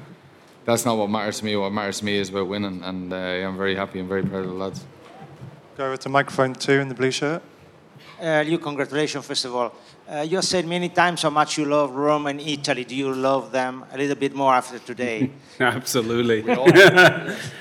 that's 0.66 0.84
not 0.84 0.98
what 0.98 1.08
matters 1.08 1.38
to 1.38 1.44
me. 1.44 1.56
What 1.56 1.72
matters 1.72 2.00
to 2.00 2.04
me 2.04 2.16
is 2.16 2.28
about 2.28 2.48
winning, 2.48 2.82
and 2.82 3.12
uh, 3.12 3.16
I'm 3.16 3.56
very 3.56 3.76
happy 3.76 4.00
and 4.00 4.08
very 4.08 4.24
proud 4.24 4.40
of 4.40 4.48
the 4.48 4.54
lads. 4.54 4.84
Go 5.76 5.86
over 5.86 5.96
to 5.96 6.08
microphone 6.08 6.54
two 6.54 6.80
in 6.80 6.88
the 6.88 6.94
blue 6.94 7.12
shirt. 7.12 7.42
Uh, 8.20 8.42
you, 8.46 8.58
congratulations, 8.58 9.26
first 9.26 9.44
of 9.44 9.54
all. 9.54 9.74
Uh, 10.08 10.20
you 10.20 10.36
have 10.36 10.44
said 10.44 10.66
many 10.66 10.88
times 10.88 11.22
how 11.22 11.30
much 11.30 11.58
you 11.58 11.66
love 11.66 11.90
Rome 11.94 12.26
and 12.28 12.40
Italy. 12.40 12.84
Do 12.84 12.96
you 12.96 13.12
love 13.12 13.52
them 13.52 13.84
a 13.92 13.98
little 13.98 14.16
bit 14.16 14.34
more 14.34 14.54
after 14.54 14.78
today? 14.78 15.30
Absolutely. 15.60 16.40
We 16.42 16.54
all, 16.54 16.72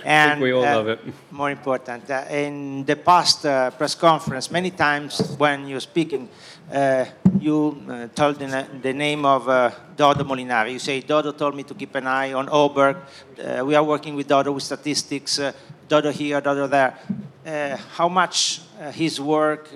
and 0.06 0.42
we 0.46 0.54
all 0.54 0.64
uh, 0.64 0.76
love 0.76 0.88
it. 0.88 1.00
More 1.32 1.52
important, 1.52 2.10
uh, 2.10 2.24
in 2.30 2.86
the 2.86 2.96
past 2.96 3.46
uh, 3.46 3.72
press 3.72 3.96
conference, 3.96 4.50
many 4.50 4.72
times 4.72 5.36
when 5.38 5.68
you're 5.68 5.82
speaking, 5.82 6.30
uh, 6.72 7.06
you 7.40 7.84
uh, 7.90 8.08
told 8.16 8.40
the, 8.40 8.68
the, 8.82 8.94
name 8.94 9.26
of 9.26 9.50
uh, 9.50 9.72
Dodo 9.96 10.24
Molinari. 10.24 10.72
You 10.72 10.80
say, 10.80 11.02
Dodo 11.02 11.32
told 11.34 11.56
me 11.56 11.64
to 11.64 11.74
keep 11.74 11.94
an 11.96 12.08
eye 12.08 12.34
on 12.34 12.48
Åberg. 12.48 12.98
Uh, 13.38 13.66
we 13.66 13.76
are 13.76 13.84
working 13.84 14.16
with 14.16 14.28
Dodo 14.28 14.54
with 14.54 14.64
statistics, 14.64 15.38
uh, 15.38 15.52
Dodo 15.88 16.12
here, 16.12 16.40
Dodo 16.42 16.68
there. 16.68 16.98
Uh, 17.46 17.78
how 17.98 18.10
much 18.10 18.62
his 18.94 19.22
work 19.22 19.70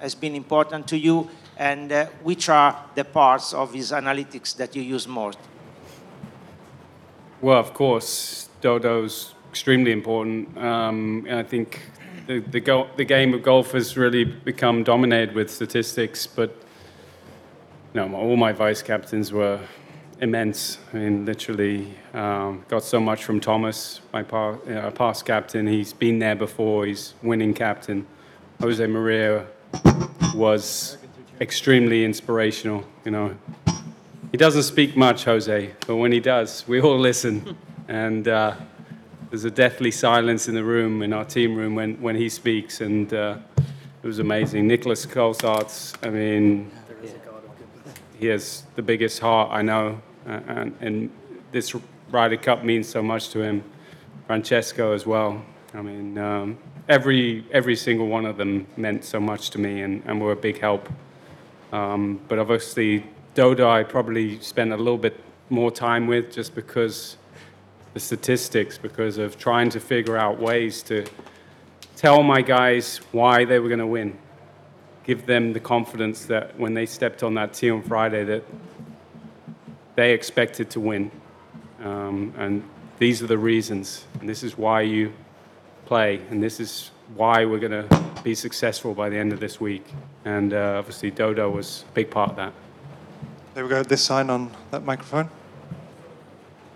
has 0.00 0.14
been 0.14 0.34
important 0.34 0.88
to 0.88 0.96
you, 0.96 1.28
and 1.58 1.92
which 2.22 2.48
are 2.48 2.74
the 2.94 3.04
parts 3.04 3.52
of 3.52 3.74
his 3.74 3.92
analytics 3.92 4.56
that 4.56 4.74
you 4.74 4.82
use 4.82 5.06
most? 5.06 5.38
Well, 7.42 7.58
of 7.58 7.74
course, 7.74 8.48
Dodo's 8.62 9.34
extremely 9.50 9.92
important. 9.92 10.56
Um, 10.56 11.26
I 11.30 11.42
think 11.42 11.82
the 12.26 12.40
the, 12.40 12.60
go- 12.60 12.88
the 12.96 13.04
game 13.04 13.34
of 13.34 13.42
golf 13.42 13.72
has 13.72 13.96
really 13.96 14.24
become 14.24 14.82
dominated 14.82 15.34
with 15.34 15.50
statistics, 15.50 16.26
but 16.26 16.50
no, 17.94 18.14
all 18.14 18.36
my 18.36 18.52
vice 18.52 18.82
captains 18.82 19.32
were 19.32 19.60
immense. 20.20 20.78
I 20.92 20.96
mean, 20.96 21.24
literally 21.26 21.94
um, 22.14 22.64
got 22.68 22.82
so 22.82 23.00
much 23.00 23.24
from 23.24 23.40
Thomas, 23.40 24.00
my 24.12 24.22
pa- 24.22 24.58
uh, 24.68 24.90
past 24.92 25.24
captain. 25.24 25.66
He's 25.66 25.92
been 25.92 26.18
there 26.18 26.36
before. 26.36 26.86
He's 26.86 27.14
winning 27.22 27.54
captain. 27.54 28.06
Jose 28.60 28.86
Maria 28.86 29.46
was 30.34 30.96
extremely 31.40 32.04
inspirational. 32.04 32.84
You 33.04 33.10
know, 33.10 33.36
he 34.30 34.36
doesn't 34.38 34.62
speak 34.64 34.96
much, 34.96 35.24
Jose, 35.24 35.70
but 35.86 35.96
when 35.96 36.12
he 36.12 36.20
does, 36.20 36.66
we 36.66 36.80
all 36.80 36.98
listen. 36.98 37.56
And 37.88 38.26
uh, 38.26 38.56
there's 39.30 39.44
a 39.44 39.50
deathly 39.50 39.92
silence 39.92 40.48
in 40.48 40.56
the 40.56 40.64
room, 40.64 41.02
in 41.04 41.12
our 41.12 41.24
team 41.24 41.54
room, 41.54 41.76
when, 41.76 41.94
when 42.02 42.16
he 42.16 42.28
speaks, 42.28 42.80
and 42.80 43.14
uh, 43.14 43.36
it 44.02 44.06
was 44.06 44.18
amazing. 44.18 44.66
Nicolas 44.66 45.06
Colsaerts, 45.06 45.94
I 46.04 46.10
mean, 46.10 46.68
he 48.18 48.26
has 48.26 48.64
the 48.74 48.82
biggest 48.82 49.20
heart 49.20 49.50
I 49.52 49.62
know, 49.62 50.00
and, 50.24 50.74
and 50.80 51.10
this 51.52 51.74
Ryder 52.10 52.36
Cup 52.36 52.64
means 52.64 52.88
so 52.88 53.02
much 53.02 53.30
to 53.30 53.40
him. 53.40 53.62
Francesco 54.26 54.92
as 54.92 55.06
well. 55.06 55.44
I 55.74 55.82
mean, 55.82 56.18
um, 56.18 56.58
every 56.88 57.44
every 57.52 57.76
single 57.76 58.08
one 58.08 58.26
of 58.26 58.36
them 58.36 58.66
meant 58.76 59.04
so 59.04 59.20
much 59.20 59.50
to 59.50 59.58
me, 59.58 59.82
and, 59.82 60.02
and 60.06 60.20
were 60.20 60.32
a 60.32 60.36
big 60.36 60.60
help. 60.60 60.88
Um, 61.72 62.20
but 62.28 62.38
obviously, 62.38 63.04
Dodo, 63.34 63.68
I 63.68 63.82
probably 63.82 64.40
spent 64.40 64.72
a 64.72 64.76
little 64.76 64.98
bit 64.98 65.20
more 65.50 65.70
time 65.70 66.06
with, 66.06 66.32
just 66.32 66.54
because 66.54 67.16
the 67.94 68.00
statistics 68.00 68.76
because 68.76 69.16
of 69.16 69.38
trying 69.38 69.70
to 69.70 69.80
figure 69.80 70.16
out 70.16 70.38
ways 70.38 70.82
to 70.82 71.06
tell 71.96 72.22
my 72.22 72.42
guys 72.42 73.00
why 73.12 73.44
they 73.44 73.58
were 73.58 73.68
going 73.68 73.78
to 73.78 73.86
win. 73.86 74.18
Give 75.06 75.24
them 75.24 75.52
the 75.52 75.60
confidence 75.60 76.26
that 76.26 76.58
when 76.58 76.74
they 76.74 76.84
stepped 76.84 77.22
on 77.22 77.34
that 77.34 77.54
tee 77.54 77.70
on 77.70 77.82
Friday 77.82 78.24
that 78.24 78.44
they 79.94 80.12
expected 80.12 80.68
to 80.70 80.80
win. 80.80 81.10
Um, 81.82 82.34
and 82.36 82.62
these 82.98 83.22
are 83.22 83.28
the 83.28 83.38
reasons, 83.38 84.04
and 84.20 84.28
this 84.28 84.42
is 84.42 84.58
why 84.58 84.80
you 84.80 85.12
play, 85.84 86.20
and 86.30 86.42
this 86.42 86.58
is 86.58 86.90
why 87.14 87.44
we're 87.44 87.60
going 87.60 87.88
to 87.88 88.02
be 88.24 88.34
successful 88.34 88.94
by 88.94 89.08
the 89.08 89.16
end 89.16 89.32
of 89.32 89.38
this 89.38 89.60
week. 89.60 89.86
And 90.24 90.52
uh, 90.52 90.76
obviously, 90.78 91.12
Dodo 91.12 91.50
was 91.50 91.84
a 91.88 91.92
big 91.92 92.10
part 92.10 92.30
of 92.30 92.36
that. 92.36 92.52
There 93.54 93.62
we 93.62 93.70
go, 93.70 93.82
this 93.82 94.02
sign 94.02 94.28
on 94.28 94.50
that 94.72 94.84
microphone. 94.84 95.30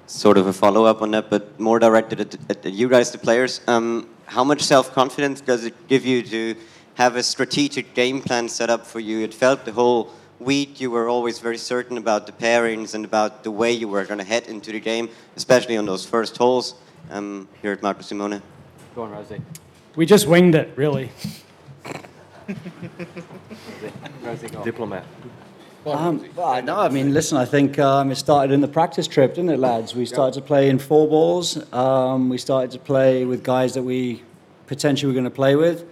Sort 0.06 0.38
of 0.38 0.46
a 0.46 0.52
follow 0.52 0.84
up 0.84 1.02
on 1.02 1.10
that, 1.10 1.30
but 1.30 1.58
more 1.58 1.78
directed 1.78 2.20
at, 2.20 2.64
at 2.64 2.72
you 2.72 2.88
guys, 2.88 3.10
the 3.10 3.18
players. 3.18 3.60
Um, 3.66 4.08
how 4.26 4.44
much 4.44 4.62
self 4.62 4.92
confidence 4.92 5.40
does 5.40 5.64
it 5.64 5.74
give 5.88 6.06
you 6.06 6.22
to 6.22 6.56
have 7.00 7.16
a 7.16 7.22
strategic 7.22 7.94
game 7.94 8.20
plan 8.20 8.46
set 8.46 8.68
up 8.68 8.84
for 8.84 9.00
you? 9.00 9.20
It 9.20 9.32
felt 9.32 9.64
the 9.64 9.72
whole 9.72 10.10
week 10.38 10.82
you 10.82 10.90
were 10.90 11.08
always 11.08 11.38
very 11.38 11.56
certain 11.56 11.96
about 11.96 12.26
the 12.26 12.32
pairings 12.32 12.94
and 12.94 13.06
about 13.06 13.42
the 13.42 13.50
way 13.50 13.72
you 13.72 13.88
were 13.88 14.04
going 14.04 14.18
to 14.18 14.24
head 14.24 14.46
into 14.48 14.70
the 14.70 14.80
game, 14.80 15.08
especially 15.34 15.78
on 15.78 15.86
those 15.86 16.04
first 16.04 16.36
holes 16.36 16.74
um, 17.10 17.48
here 17.62 17.72
at 17.72 17.82
Marco 17.82 18.02
Simone. 18.02 18.42
Go 18.94 19.04
on, 19.04 19.12
Rosie. 19.12 19.40
We 19.96 20.04
just 20.04 20.26
winged 20.26 20.54
it, 20.54 20.74
really. 20.76 21.10
Rosie, 24.22 24.48
go. 24.48 24.62
Diplomat. 24.62 25.06
Um, 25.86 26.22
well, 26.36 26.62
no, 26.62 26.80
I 26.80 26.90
mean, 26.90 27.14
listen, 27.14 27.38
I 27.38 27.46
think 27.46 27.78
um, 27.78 28.10
it 28.10 28.16
started 28.16 28.52
in 28.52 28.60
the 28.60 28.68
practice 28.68 29.06
trip, 29.06 29.36
didn't 29.36 29.48
it, 29.48 29.58
lads? 29.58 29.94
We 29.94 30.04
started 30.04 30.34
to 30.34 30.46
play 30.46 30.68
in 30.68 30.78
four 30.78 31.08
balls. 31.08 31.56
Um, 31.72 32.28
we 32.28 32.36
started 32.36 32.72
to 32.72 32.78
play 32.78 33.24
with 33.24 33.42
guys 33.42 33.72
that 33.72 33.84
we 33.84 34.22
potentially 34.66 35.08
were 35.10 35.14
going 35.14 35.24
to 35.24 35.30
play 35.30 35.56
with. 35.56 35.86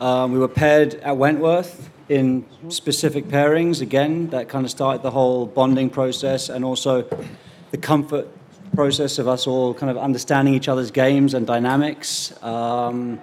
Um, 0.00 0.32
we 0.32 0.38
were 0.38 0.48
paired 0.48 0.94
at 0.94 1.18
Wentworth 1.18 1.90
in 2.08 2.46
specific 2.70 3.26
pairings. 3.26 3.82
Again, 3.82 4.30
that 4.30 4.48
kind 4.48 4.64
of 4.64 4.70
started 4.70 5.02
the 5.02 5.10
whole 5.10 5.44
bonding 5.44 5.90
process 5.90 6.48
and 6.48 6.64
also 6.64 7.02
the 7.70 7.76
comfort 7.76 8.26
process 8.74 9.18
of 9.18 9.28
us 9.28 9.46
all 9.46 9.74
kind 9.74 9.90
of 9.90 9.98
understanding 9.98 10.54
each 10.54 10.68
other's 10.68 10.90
games 10.90 11.34
and 11.34 11.46
dynamics. 11.46 12.32
Um, 12.42 13.20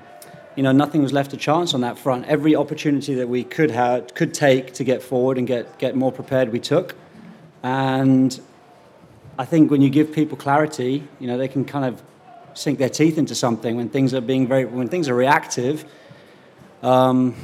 you 0.56 0.62
know, 0.62 0.72
nothing 0.72 1.02
was 1.02 1.12
left 1.12 1.32
to 1.32 1.38
chance 1.38 1.74
on 1.74 1.82
that 1.82 1.98
front. 1.98 2.26
Every 2.28 2.56
opportunity 2.56 3.16
that 3.16 3.28
we 3.28 3.44
could 3.44 3.72
have, 3.72 4.14
could 4.14 4.36
take 4.36 4.74
to 4.74 4.84
get 4.84 5.02
forward 5.02 5.40
and 5.40 5.48
get 5.48 5.80
get 5.80 5.96
more 5.96 6.12
prepared, 6.12 6.52
we 6.52 6.60
took. 6.60 6.96
And 7.64 8.40
I 9.40 9.46
think 9.46 9.72
when 9.72 9.82
you 9.82 9.90
give 9.90 10.12
people 10.12 10.38
clarity, 10.38 11.08
you 11.20 11.26
know, 11.26 11.40
they 11.40 11.48
can 11.48 11.66
kind 11.66 11.86
of 11.86 12.04
sink 12.54 12.78
their 12.78 12.90
teeth 12.90 13.18
into 13.18 13.34
something 13.34 13.78
when 13.78 13.90
things 13.90 14.14
are 14.14 14.22
being 14.22 14.48
very 14.48 14.66
when 14.66 14.90
things 14.90 15.10
are 15.10 15.16
reactive. 15.16 15.86
Um, 16.84 17.36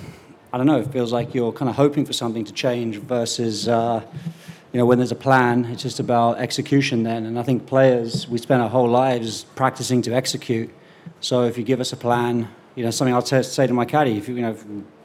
I 0.51 0.57
don't 0.57 0.67
know. 0.67 0.79
It 0.79 0.91
feels 0.91 1.11
like 1.11 1.33
you're 1.33 1.51
kind 1.51 1.69
of 1.69 1.75
hoping 1.75 2.05
for 2.05 2.13
something 2.13 2.45
to 2.45 2.53
change 2.53 2.97
versus. 2.97 3.67
Uh, 3.67 4.03
you 4.73 4.79
know, 4.79 4.87
when 4.87 4.97
there's 4.97 5.11
a 5.11 5.15
plan, 5.15 5.65
it's 5.65 5.83
just 5.83 5.99
about 5.99 6.39
execution 6.39 7.03
then. 7.03 7.27
And 7.27 7.37
I 7.37 7.43
think 7.43 7.67
players, 7.67 8.27
we 8.27 8.39
spend 8.39 8.59
our 8.63 8.69
whole 8.69 8.89
lives 8.89 9.43
practicing 9.55 10.01
to 10.01 10.15
execute. 10.15 10.71
So 11.21 11.43
if 11.43 11.59
you 11.59 11.63
give 11.63 11.79
us 11.79 11.93
a 11.93 11.95
plan, 11.95 12.49
you 12.73 12.83
know, 12.83 12.89
something 12.89 13.13
I'll 13.13 13.21
t- 13.21 13.43
say 13.43 13.67
to 13.67 13.73
my 13.73 13.85
caddy, 13.85 14.17
if 14.17 14.27
you, 14.27 14.35
you 14.35 14.41
know, 14.41 14.57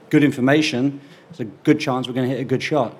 good 0.08 0.24
information, 0.24 1.02
there's 1.28 1.40
a 1.40 1.44
good 1.44 1.78
chance 1.78 2.08
we're 2.08 2.14
going 2.14 2.30
to 2.30 2.34
hit 2.34 2.40
a 2.40 2.46
good 2.46 2.62
shot. 2.62 2.96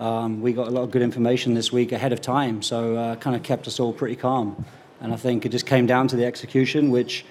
Um, 0.00 0.42
we 0.42 0.52
got 0.52 0.68
a 0.68 0.70
lot 0.70 0.82
of 0.82 0.90
good 0.90 1.00
information 1.00 1.54
this 1.54 1.72
week 1.72 1.92
ahead 1.92 2.12
of 2.12 2.20
time, 2.20 2.60
so 2.60 2.94
uh, 2.94 3.16
kind 3.16 3.34
of 3.34 3.42
kept 3.42 3.66
us 3.66 3.80
all 3.80 3.94
pretty 3.94 4.16
calm. 4.16 4.66
And 5.00 5.14
I 5.14 5.16
think 5.16 5.46
it 5.46 5.48
just 5.48 5.64
came 5.64 5.86
down 5.86 6.08
to 6.08 6.16
the 6.16 6.26
execution, 6.26 6.90
which 6.90 7.24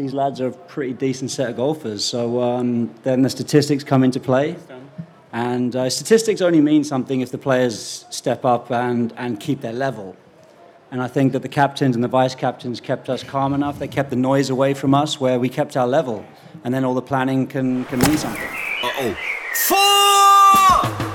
these 0.00 0.14
lads 0.14 0.40
are 0.40 0.46
a 0.46 0.52
pretty 0.52 0.94
decent 0.94 1.30
set 1.30 1.50
of 1.50 1.56
golfers. 1.56 2.02
So 2.04 2.40
um, 2.40 2.94
then 3.02 3.20
the 3.20 3.28
statistics 3.28 3.84
come 3.84 4.02
into 4.02 4.18
play. 4.18 4.56
And 5.32 5.76
uh, 5.76 5.90
statistics 5.90 6.40
only 6.40 6.60
mean 6.60 6.84
something 6.84 7.20
if 7.20 7.30
the 7.30 7.38
players 7.38 8.06
step 8.10 8.44
up 8.44 8.70
and, 8.70 9.12
and 9.16 9.38
keep 9.38 9.60
their 9.60 9.74
level. 9.74 10.16
And 10.90 11.02
I 11.02 11.06
think 11.06 11.32
that 11.34 11.42
the 11.42 11.48
captains 11.48 11.94
and 11.94 12.02
the 12.02 12.08
vice 12.08 12.34
captains 12.34 12.80
kept 12.80 13.08
us 13.10 13.22
calm 13.22 13.52
enough. 13.52 13.78
They 13.78 13.88
kept 13.88 14.10
the 14.10 14.16
noise 14.16 14.50
away 14.50 14.74
from 14.74 14.94
us 14.94 15.20
where 15.20 15.38
we 15.38 15.48
kept 15.48 15.76
our 15.76 15.86
level. 15.86 16.24
And 16.64 16.74
then 16.74 16.84
all 16.84 16.94
the 16.94 17.02
planning 17.02 17.46
can, 17.46 17.84
can 17.84 18.00
mean 18.00 18.16
something. 18.16 18.48
Uh 18.82 18.90
oh. 19.00 19.16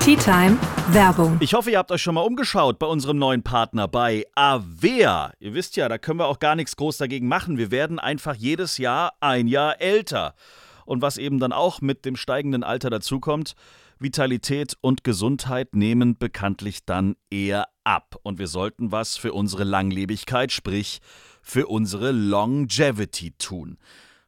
Tea 0.06 0.14
Time 0.14 0.56
Werbung. 0.90 1.36
Ich 1.40 1.52
hoffe, 1.52 1.72
ihr 1.72 1.78
habt 1.78 1.90
euch 1.90 2.00
schon 2.00 2.14
mal 2.14 2.20
umgeschaut 2.20 2.78
bei 2.78 2.86
unserem 2.86 3.18
neuen 3.18 3.42
Partner 3.42 3.88
bei 3.88 4.24
Avea. 4.36 5.32
Ihr 5.40 5.52
wisst 5.52 5.74
ja, 5.74 5.88
da 5.88 5.98
können 5.98 6.20
wir 6.20 6.28
auch 6.28 6.38
gar 6.38 6.54
nichts 6.54 6.76
groß 6.76 6.98
dagegen 6.98 7.26
machen. 7.26 7.58
Wir 7.58 7.72
werden 7.72 7.98
einfach 7.98 8.36
jedes 8.36 8.78
Jahr 8.78 9.14
ein 9.18 9.48
Jahr 9.48 9.80
älter. 9.80 10.36
Und 10.84 11.02
was 11.02 11.18
eben 11.18 11.40
dann 11.40 11.50
auch 11.50 11.80
mit 11.80 12.04
dem 12.04 12.14
steigenden 12.14 12.62
Alter 12.62 12.88
dazukommt, 12.88 13.56
Vitalität 13.98 14.76
und 14.80 15.02
Gesundheit 15.02 15.74
nehmen 15.74 16.16
bekanntlich 16.16 16.84
dann 16.84 17.16
eher 17.28 17.66
ab. 17.82 18.14
Und 18.22 18.38
wir 18.38 18.46
sollten 18.46 18.92
was 18.92 19.16
für 19.16 19.32
unsere 19.32 19.64
Langlebigkeit, 19.64 20.52
sprich 20.52 21.00
für 21.42 21.66
unsere 21.66 22.12
Longevity 22.12 23.32
tun. 23.38 23.76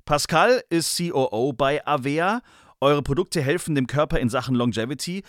Pascal 0.04 0.60
ist 0.70 0.98
COO 0.98 1.52
bei 1.52 1.86
Avea. 1.86 2.40
Eure 2.80 3.02
Produkte 3.02 3.40
helfen 3.40 3.74
dem 3.74 3.88
Körper 3.88 4.20
in 4.20 4.28
Sachen 4.28 4.54
Longevity, 4.54 5.24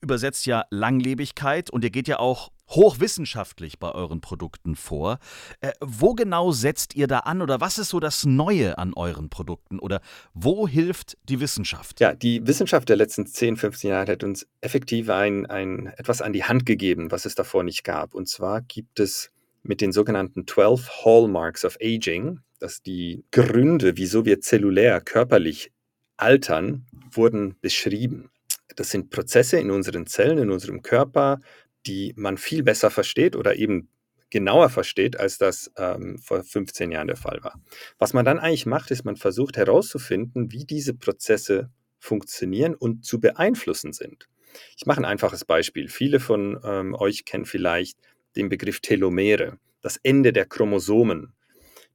übersetzt 0.00 0.46
ja 0.46 0.64
Langlebigkeit 0.70 1.70
und 1.70 1.84
ihr 1.84 1.90
geht 1.90 2.08
ja 2.08 2.18
auch 2.18 2.50
hochwissenschaftlich 2.70 3.78
bei 3.78 3.92
euren 3.92 4.20
Produkten 4.20 4.76
vor. 4.76 5.18
Äh, 5.60 5.72
wo 5.80 6.14
genau 6.14 6.52
setzt 6.52 6.94
ihr 6.94 7.06
da 7.06 7.20
an 7.20 7.42
oder 7.42 7.60
was 7.60 7.78
ist 7.78 7.90
so 7.90 8.00
das 8.00 8.24
Neue 8.24 8.78
an 8.78 8.94
euren 8.94 9.28
Produkten 9.28 9.78
oder 9.78 10.00
wo 10.34 10.68
hilft 10.68 11.18
die 11.28 11.40
Wissenschaft? 11.40 12.00
Ja, 12.00 12.14
die 12.14 12.46
Wissenschaft 12.46 12.88
der 12.88 12.96
letzten 12.96 13.26
10, 13.26 13.56
15 13.56 13.90
Jahre 13.90 14.12
hat 14.12 14.24
uns 14.24 14.46
effektiv 14.60 15.10
ein, 15.10 15.46
ein, 15.46 15.86
etwas 15.96 16.22
an 16.22 16.32
die 16.32 16.44
Hand 16.44 16.64
gegeben, 16.64 17.10
was 17.10 17.26
es 17.26 17.34
davor 17.34 17.64
nicht 17.64 17.84
gab. 17.84 18.14
Und 18.14 18.28
zwar 18.28 18.62
gibt 18.62 19.00
es 19.00 19.30
mit 19.62 19.80
den 19.80 19.92
sogenannten 19.92 20.46
12 20.46 21.04
Hallmarks 21.04 21.64
of 21.64 21.76
Aging, 21.82 22.40
dass 22.60 22.82
die 22.82 23.24
Gründe, 23.30 23.96
wieso 23.96 24.24
wir 24.24 24.40
zellulär, 24.40 25.00
körperlich 25.00 25.72
altern, 26.16 26.86
wurden 27.10 27.56
beschrieben. 27.60 28.29
Das 28.76 28.90
sind 28.90 29.10
Prozesse 29.10 29.58
in 29.58 29.70
unseren 29.70 30.06
Zellen, 30.06 30.38
in 30.38 30.50
unserem 30.50 30.82
Körper, 30.82 31.40
die 31.86 32.12
man 32.16 32.36
viel 32.38 32.62
besser 32.62 32.90
versteht 32.90 33.36
oder 33.36 33.56
eben 33.56 33.88
genauer 34.30 34.70
versteht, 34.70 35.18
als 35.18 35.38
das 35.38 35.72
ähm, 35.76 36.18
vor 36.18 36.42
15 36.42 36.92
Jahren 36.92 37.08
der 37.08 37.16
Fall 37.16 37.40
war. 37.42 37.60
Was 37.98 38.12
man 38.12 38.24
dann 38.24 38.38
eigentlich 38.38 38.66
macht, 38.66 38.90
ist, 38.90 39.04
man 39.04 39.16
versucht 39.16 39.56
herauszufinden, 39.56 40.52
wie 40.52 40.64
diese 40.64 40.94
Prozesse 40.94 41.70
funktionieren 41.98 42.74
und 42.74 43.04
zu 43.04 43.20
beeinflussen 43.20 43.92
sind. 43.92 44.28
Ich 44.76 44.86
mache 44.86 45.00
ein 45.00 45.04
einfaches 45.04 45.44
Beispiel. 45.44 45.88
Viele 45.88 46.20
von 46.20 46.58
ähm, 46.64 46.94
euch 46.94 47.24
kennen 47.24 47.44
vielleicht 47.44 47.98
den 48.36 48.48
Begriff 48.48 48.80
Telomere, 48.80 49.58
das 49.82 49.98
Ende 50.02 50.32
der 50.32 50.46
Chromosomen. 50.46 51.34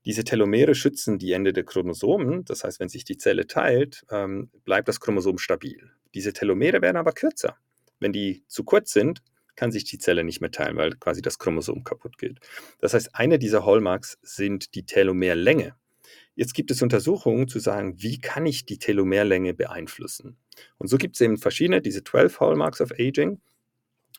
Diese 0.06 0.24
Telomere 0.24 0.76
schützen 0.76 1.18
die 1.18 1.32
Ende 1.32 1.52
der 1.52 1.63
Chromosomen, 1.63 2.46
das 2.46 2.63
heißt, 2.63 2.80
wenn 2.80 2.89
sich 2.89 3.06
die 3.06 3.18
Zelle 3.18 3.48
teilt, 3.48 4.06
ähm, 4.12 4.50
bleibt 4.63 4.88
das 4.88 5.00
Chromosom 5.00 5.38
stabil. 5.38 5.91
Diese 6.13 6.32
Telomere 6.32 6.82
werden 6.82 6.98
aber 6.98 7.12
kürzer. 7.12 7.58
Wenn 8.00 8.13
die 8.13 8.44
zu 8.48 8.63
kurz 8.63 8.91
sind, 8.91 9.24
kann 9.56 9.72
sich 9.72 9.86
die 9.86 9.98
Zelle 9.98 10.24
nicht 10.24 10.41
mehr 10.41 10.52
teilen, 10.52 10.76
weil 10.78 10.91
quasi 10.91 11.22
das 11.22 11.39
Chromosom 11.39 11.84
kaputt 11.84 12.18
geht. 12.18 12.39
Das 12.80 12.94
heißt, 12.94 13.15
eine 13.15 13.39
dieser 13.39 13.65
Hallmarks 13.65 14.18
sind 14.22 14.76
die 14.76 14.86
Telomerlänge. 14.86 15.76
Jetzt 16.36 16.54
gibt 16.54 16.70
es 16.72 16.82
Untersuchungen 16.82 17.48
zu 17.48 17.60
sagen, 17.60 17.96
wie 17.98 18.20
kann 18.20 18.46
ich 18.46 18.65
die 18.65 18.78
Telomerlänge 18.78 19.54
beeinflussen? 19.54 20.38
Und 20.78 20.88
so 20.88 20.98
gibt 20.98 21.15
es 21.15 21.22
eben 21.22 21.38
verschiedene, 21.38 21.82
diese 21.82 22.04
12 22.04 22.39
Hallmarks 22.41 22.82
of 22.82 22.91
Aging. 23.00 23.39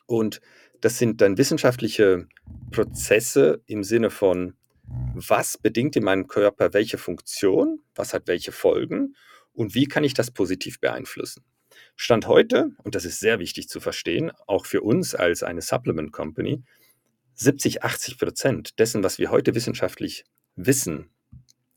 Und 0.07 0.41
das 0.81 0.97
sind 0.97 1.21
dann 1.21 1.37
wissenschaftliche 1.37 2.27
Prozesse 2.71 3.61
im 3.67 3.83
Sinne 3.83 4.09
von, 4.09 4.55
was 5.13 5.57
bedingt 5.57 5.95
in 5.95 6.03
meinem 6.03 6.27
Körper 6.27 6.73
welche 6.73 6.97
Funktion, 6.97 7.81
was 7.95 8.13
hat 8.13 8.27
welche 8.27 8.51
Folgen 8.51 9.15
und 9.53 9.75
wie 9.75 9.85
kann 9.85 10.03
ich 10.03 10.13
das 10.13 10.31
positiv 10.31 10.79
beeinflussen. 10.79 11.43
Stand 11.95 12.27
heute, 12.27 12.71
und 12.83 12.95
das 12.95 13.05
ist 13.05 13.19
sehr 13.19 13.39
wichtig 13.39 13.69
zu 13.69 13.79
verstehen, 13.79 14.31
auch 14.45 14.65
für 14.65 14.81
uns 14.81 15.15
als 15.15 15.43
eine 15.43 15.61
Supplement 15.61 16.11
Company, 16.11 16.63
70, 17.35 17.83
80 17.83 18.17
Prozent 18.17 18.79
dessen, 18.79 19.03
was 19.03 19.19
wir 19.19 19.29
heute 19.29 19.53
wissenschaftlich 19.53 20.25
wissen, 20.55 21.09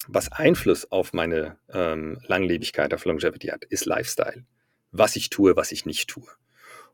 was 0.09 0.33
Einfluss 0.33 0.91
auf 0.91 1.13
meine 1.13 1.59
ähm, 1.69 2.19
Langlebigkeit, 2.27 2.95
auf 2.95 3.05
Longevity 3.05 3.49
hat, 3.49 3.65
ist 3.65 3.85
Lifestyle. 3.85 4.47
Was 4.91 5.17
ich 5.17 5.31
tue, 5.31 5.57
was 5.57 5.73
ich 5.73 5.85
nicht 5.85 6.09
tue. 6.09 6.27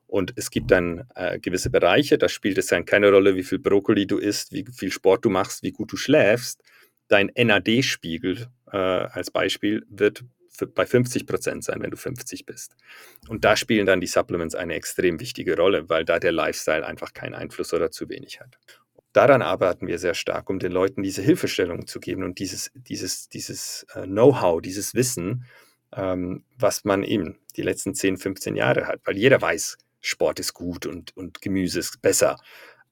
Und 0.06 0.32
es 0.36 0.50
gibt 0.50 0.70
dann 0.70 1.04
äh, 1.14 1.38
gewisse 1.38 1.70
Bereiche, 1.70 2.18
da 2.18 2.28
spielt 2.28 2.58
es 2.58 2.66
dann 2.66 2.84
keine 2.84 3.10
Rolle, 3.10 3.34
wie 3.34 3.42
viel 3.42 3.58
Brokkoli 3.58 4.06
du 4.06 4.18
isst, 4.18 4.52
wie 4.52 4.64
viel 4.72 4.92
Sport 4.92 5.24
du 5.24 5.30
machst, 5.30 5.62
wie 5.62 5.72
gut 5.72 5.92
du 5.92 5.96
schläfst. 5.96 6.62
Dein 7.08 7.30
NAD-Spiegel 7.36 8.46
äh, 8.72 8.76
als 8.76 9.30
Beispiel 9.30 9.84
wird 9.88 10.24
bei 10.74 10.86
50 10.86 11.26
Prozent 11.26 11.64
sein, 11.64 11.82
wenn 11.82 11.90
du 11.90 11.96
50 11.96 12.46
bist. 12.46 12.76
Und 13.28 13.44
da 13.44 13.56
spielen 13.56 13.86
dann 13.86 14.00
die 14.00 14.06
Supplements 14.06 14.54
eine 14.54 14.74
extrem 14.74 15.20
wichtige 15.20 15.56
Rolle, 15.56 15.88
weil 15.88 16.04
da 16.04 16.18
der 16.18 16.32
Lifestyle 16.32 16.86
einfach 16.86 17.12
keinen 17.12 17.34
Einfluss 17.34 17.74
oder 17.74 17.90
zu 17.90 18.08
wenig 18.08 18.40
hat. 18.40 18.58
Daran 19.12 19.42
arbeiten 19.42 19.86
wir 19.86 19.98
sehr 19.98 20.14
stark, 20.14 20.50
um 20.50 20.58
den 20.58 20.72
Leuten 20.72 21.02
diese 21.02 21.22
Hilfestellung 21.22 21.86
zu 21.86 22.00
geben 22.00 22.22
und 22.22 22.38
dieses, 22.38 22.70
dieses, 22.74 23.28
dieses 23.28 23.86
äh, 23.94 24.06
Know-how, 24.06 24.60
dieses 24.60 24.94
Wissen, 24.94 25.44
ähm, 25.94 26.44
was 26.58 26.84
man 26.84 27.02
eben 27.02 27.38
die 27.56 27.62
letzten 27.62 27.94
10, 27.94 28.18
15 28.18 28.56
Jahre 28.56 28.86
hat. 28.86 29.00
Weil 29.04 29.16
jeder 29.16 29.40
weiß, 29.40 29.78
Sport 30.00 30.40
ist 30.40 30.54
gut 30.54 30.86
und, 30.86 31.16
und 31.16 31.40
Gemüse 31.40 31.78
ist 31.80 32.02
besser. 32.02 32.36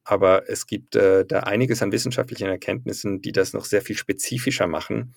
aber 0.05 0.49
es 0.49 0.67
gibt 0.67 0.97
äh, 0.97 1.25
da 1.25 1.41
einiges 1.41 1.83
an 1.83 1.93
wissenschaftlichen 1.93 2.49
Erkenntnissen, 2.49 3.23
die 3.23 3.33
das 3.33 3.55
noch 3.55 3.65
sehr 3.65 3.81
viel 3.83 3.97
spezifischer 3.97 4.67
machen 4.67 5.15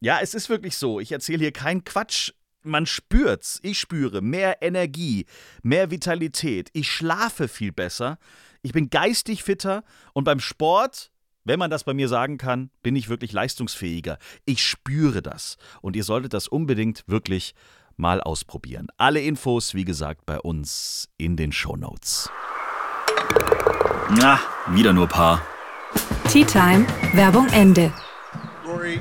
ja, 0.00 0.18
es 0.20 0.34
ist 0.34 0.48
wirklich 0.48 0.76
so, 0.76 1.00
ich 1.00 1.12
erzähle 1.12 1.38
hier 1.38 1.52
keinen 1.52 1.84
Quatsch. 1.84 2.32
Man 2.62 2.86
spürt's, 2.86 3.60
ich 3.62 3.78
spüre 3.78 4.20
mehr 4.20 4.62
Energie, 4.62 5.26
mehr 5.62 5.90
Vitalität, 5.90 6.70
ich 6.72 6.90
schlafe 6.90 7.48
viel 7.48 7.72
besser, 7.72 8.18
ich 8.62 8.72
bin 8.72 8.90
geistig 8.90 9.44
fitter 9.44 9.84
und 10.12 10.24
beim 10.24 10.40
Sport 10.40 11.12
wenn 11.48 11.58
man 11.58 11.70
das 11.70 11.84
bei 11.84 11.94
mir 11.94 12.08
sagen 12.08 12.36
kann, 12.36 12.68
bin 12.82 12.94
ich 12.94 13.08
wirklich 13.08 13.32
leistungsfähiger. 13.32 14.18
Ich 14.44 14.62
spüre 14.62 15.22
das. 15.22 15.56
Und 15.80 15.96
ihr 15.96 16.04
solltet 16.04 16.34
das 16.34 16.46
unbedingt 16.46 17.04
wirklich 17.06 17.54
mal 17.96 18.20
ausprobieren. 18.20 18.88
Alle 18.98 19.22
Infos, 19.22 19.72
wie 19.72 19.86
gesagt, 19.86 20.26
bei 20.26 20.38
uns 20.38 21.08
in 21.16 21.36
den 21.36 21.50
Shownotes. 21.50 22.28
Na, 24.10 24.38
wieder 24.68 24.92
nur 24.92 25.06
Paar. 25.06 25.42
Tea 26.30 26.44
Time, 26.44 26.86
Werbung 27.14 27.48
Ende. 27.48 27.92
Rory, 28.66 29.00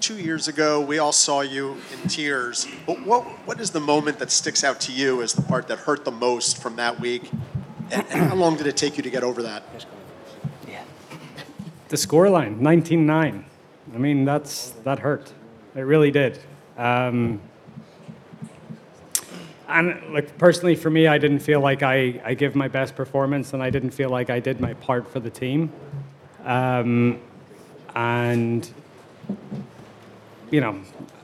two 0.00 0.16
years 0.16 0.48
ago, 0.48 0.80
we 0.80 1.00
all 1.00 1.12
saw 1.12 1.42
you 1.42 1.76
in 1.92 2.08
tears. 2.08 2.66
But 2.84 2.96
what, 3.06 3.24
what 3.46 3.60
is 3.60 3.70
the 3.70 3.80
moment 3.80 4.18
that 4.18 4.32
sticks 4.32 4.64
out 4.64 4.80
to 4.80 4.92
you 4.92 5.22
as 5.22 5.34
the 5.34 5.42
part 5.42 5.68
that 5.68 5.78
hurt 5.78 6.04
the 6.04 6.10
most 6.10 6.60
from 6.60 6.74
that 6.76 6.98
week? 7.00 7.30
And, 7.92 8.04
and 8.10 8.28
how 8.28 8.34
long 8.34 8.56
did 8.56 8.66
it 8.66 8.76
take 8.76 8.96
you 8.96 9.04
to 9.04 9.10
get 9.10 9.22
over 9.22 9.42
that? 9.44 9.62
The 11.88 11.96
scoreline, 11.96 12.60
19-9. 12.60 13.44
I 13.94 13.98
mean, 13.98 14.24
that's 14.24 14.70
that 14.84 14.98
hurt. 14.98 15.32
It 15.74 15.80
really 15.80 16.10
did. 16.10 16.38
Um, 16.76 17.40
and 19.68 20.12
like 20.12 20.38
personally, 20.38 20.74
for 20.74 20.90
me, 20.90 21.06
I 21.06 21.18
didn't 21.18 21.40
feel 21.40 21.60
like 21.60 21.82
I, 21.82 22.20
I 22.24 22.34
give 22.34 22.54
my 22.54 22.68
best 22.68 22.94
performance, 22.94 23.52
and 23.52 23.62
I 23.62 23.70
didn't 23.70 23.90
feel 23.90 24.10
like 24.10 24.30
I 24.30 24.40
did 24.40 24.60
my 24.60 24.74
part 24.74 25.10
for 25.10 25.20
the 25.20 25.30
team. 25.30 25.72
Um, 26.44 27.20
and 27.94 28.68
you 30.50 30.60
know, 30.60 30.80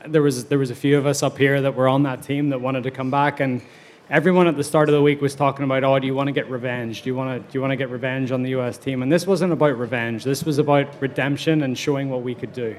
there 0.07 0.21
was 0.21 0.45
there 0.45 0.59
was 0.59 0.71
a 0.71 0.75
few 0.75 0.97
of 0.97 1.05
us 1.05 1.23
up 1.23 1.37
here 1.37 1.61
that 1.61 1.75
were 1.75 1.87
on 1.87 2.03
that 2.03 2.23
team 2.23 2.49
that 2.49 2.59
wanted 2.59 2.83
to 2.83 2.91
come 2.91 3.09
back, 3.09 3.39
and 3.39 3.61
everyone 4.09 4.47
at 4.47 4.57
the 4.57 4.63
start 4.63 4.89
of 4.89 4.93
the 4.93 5.01
week 5.01 5.21
was 5.21 5.35
talking 5.35 5.63
about, 5.63 5.83
oh, 5.83 5.97
do 5.99 6.07
you 6.07 6.13
want 6.13 6.27
to 6.27 6.31
get 6.33 6.49
revenge? 6.49 7.01
Do 7.01 7.09
you 7.09 7.15
want 7.15 7.41
to 7.41 7.51
do 7.51 7.57
you 7.57 7.61
want 7.61 7.71
to 7.71 7.77
get 7.77 7.89
revenge 7.89 8.31
on 8.31 8.43
the 8.43 8.51
U.S. 8.51 8.77
team? 8.77 9.01
And 9.01 9.11
this 9.11 9.25
wasn't 9.25 9.53
about 9.53 9.77
revenge. 9.77 10.23
This 10.23 10.43
was 10.43 10.57
about 10.57 11.01
redemption 11.01 11.63
and 11.63 11.77
showing 11.77 12.09
what 12.09 12.21
we 12.21 12.35
could 12.35 12.53
do. 12.53 12.75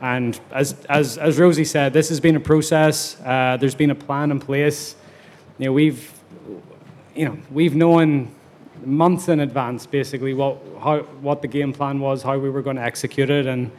And 0.00 0.38
as 0.52 0.74
as 0.88 1.18
as 1.18 1.38
Rosie 1.38 1.64
said, 1.64 1.92
this 1.92 2.08
has 2.08 2.20
been 2.20 2.36
a 2.36 2.40
process. 2.40 3.20
Uh, 3.20 3.56
there's 3.58 3.74
been 3.74 3.90
a 3.90 3.94
plan 3.94 4.30
in 4.30 4.40
place. 4.40 4.96
You 5.58 5.66
know, 5.66 5.72
we've 5.72 6.12
you 7.14 7.26
know 7.26 7.36
we've 7.50 7.74
known 7.74 8.34
months 8.84 9.28
in 9.28 9.40
advance 9.40 9.84
basically 9.84 10.32
what 10.32 10.58
how 10.80 11.00
what 11.20 11.42
the 11.42 11.48
game 11.48 11.72
plan 11.72 12.00
was, 12.00 12.22
how 12.22 12.38
we 12.38 12.48
were 12.48 12.62
going 12.62 12.76
to 12.76 12.82
execute 12.82 13.30
it, 13.30 13.46
and. 13.46 13.70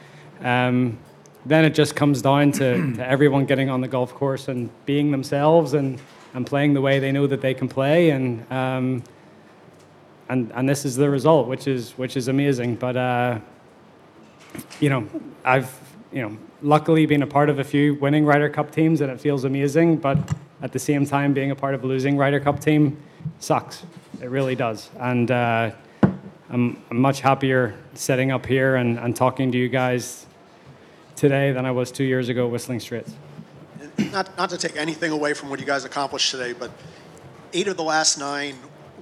Um, 0.41 0.97
then 1.43 1.65
it 1.65 1.73
just 1.73 1.95
comes 1.95 2.21
down 2.21 2.51
to, 2.51 2.93
to 2.95 3.08
everyone 3.08 3.45
getting 3.45 3.67
on 3.67 3.82
the 3.82 3.88
golf 3.88 4.13
course 4.13 4.47
and 4.47 4.69
being 4.86 5.10
themselves 5.10 5.73
and 5.73 5.99
and 6.34 6.46
playing 6.46 6.74
the 6.74 6.82
way 6.82 7.00
they 7.00 7.12
know 7.12 7.28
that 7.28 7.41
they 7.41 7.54
can 7.54 7.67
play, 7.67 8.12
and 8.12 8.50
um, 8.52 9.04
and 10.30 10.52
and 10.54 10.67
this 10.67 10.86
is 10.86 10.96
the 10.96 11.10
result, 11.10 11.48
which 11.48 11.67
is 11.67 11.91
which 11.98 12.15
is 12.15 12.28
amazing. 12.28 12.76
But 12.76 12.98
uh, 12.98 13.39
you 14.80 14.89
know, 14.89 15.08
I've 15.44 15.72
you 16.12 16.22
know 16.22 16.38
luckily 16.62 17.06
been 17.06 17.24
a 17.24 17.28
part 17.28 17.50
of 17.50 17.60
a 17.60 17.63
few 17.63 17.96
winning 17.96 18.26
Ryder 18.26 18.50
Cup 18.50 18.72
teams, 18.72 19.02
and 19.02 19.12
it 19.12 19.20
feels 19.20 19.44
amazing. 19.44 19.98
But 19.98 20.17
at 20.62 20.72
the 20.72 20.80
same 20.80 21.06
time, 21.06 21.34
being 21.34 21.52
a 21.52 21.56
part 21.56 21.74
of 21.74 21.84
a 21.84 21.88
losing 21.88 22.17
Ryder 22.17 22.39
Cup 22.39 22.60
team 22.60 22.98
sucks. 23.39 23.84
It 24.22 24.30
really 24.30 24.56
does, 24.56 24.89
and. 25.00 25.30
Uh, 25.30 25.72
I'm, 26.52 26.84
I'm 26.91 27.00
much 27.00 27.22
happier 27.22 27.76
sitting 27.94 28.30
up 28.30 28.46
here 28.46 28.76
and, 28.76 29.00
and 29.00 29.15
talking 29.15 29.54
to 29.54 29.58
you 29.58 29.70
guys 29.70 30.26
today 31.15 31.54
than 31.54 31.65
I 31.65 31.72
was 31.72 31.94
two 31.94 32.04
years 32.04 32.28
ago 32.28 32.46
Whistling 32.46 32.82
Straits 32.82 33.13
not, 34.12 34.38
not 34.38 34.50
to 34.50 34.58
take 34.58 34.76
anything 34.76 35.12
away 35.12 35.34
from 35.34 35.50
what 35.50 35.60
you 35.60 35.65
guys 35.65 35.86
accomplished 35.86 36.32
today, 36.32 36.54
but 36.54 36.72
eight 37.54 37.67
of 37.67 37.78
the 37.78 37.84
last 37.84 38.17
nine 38.17 38.56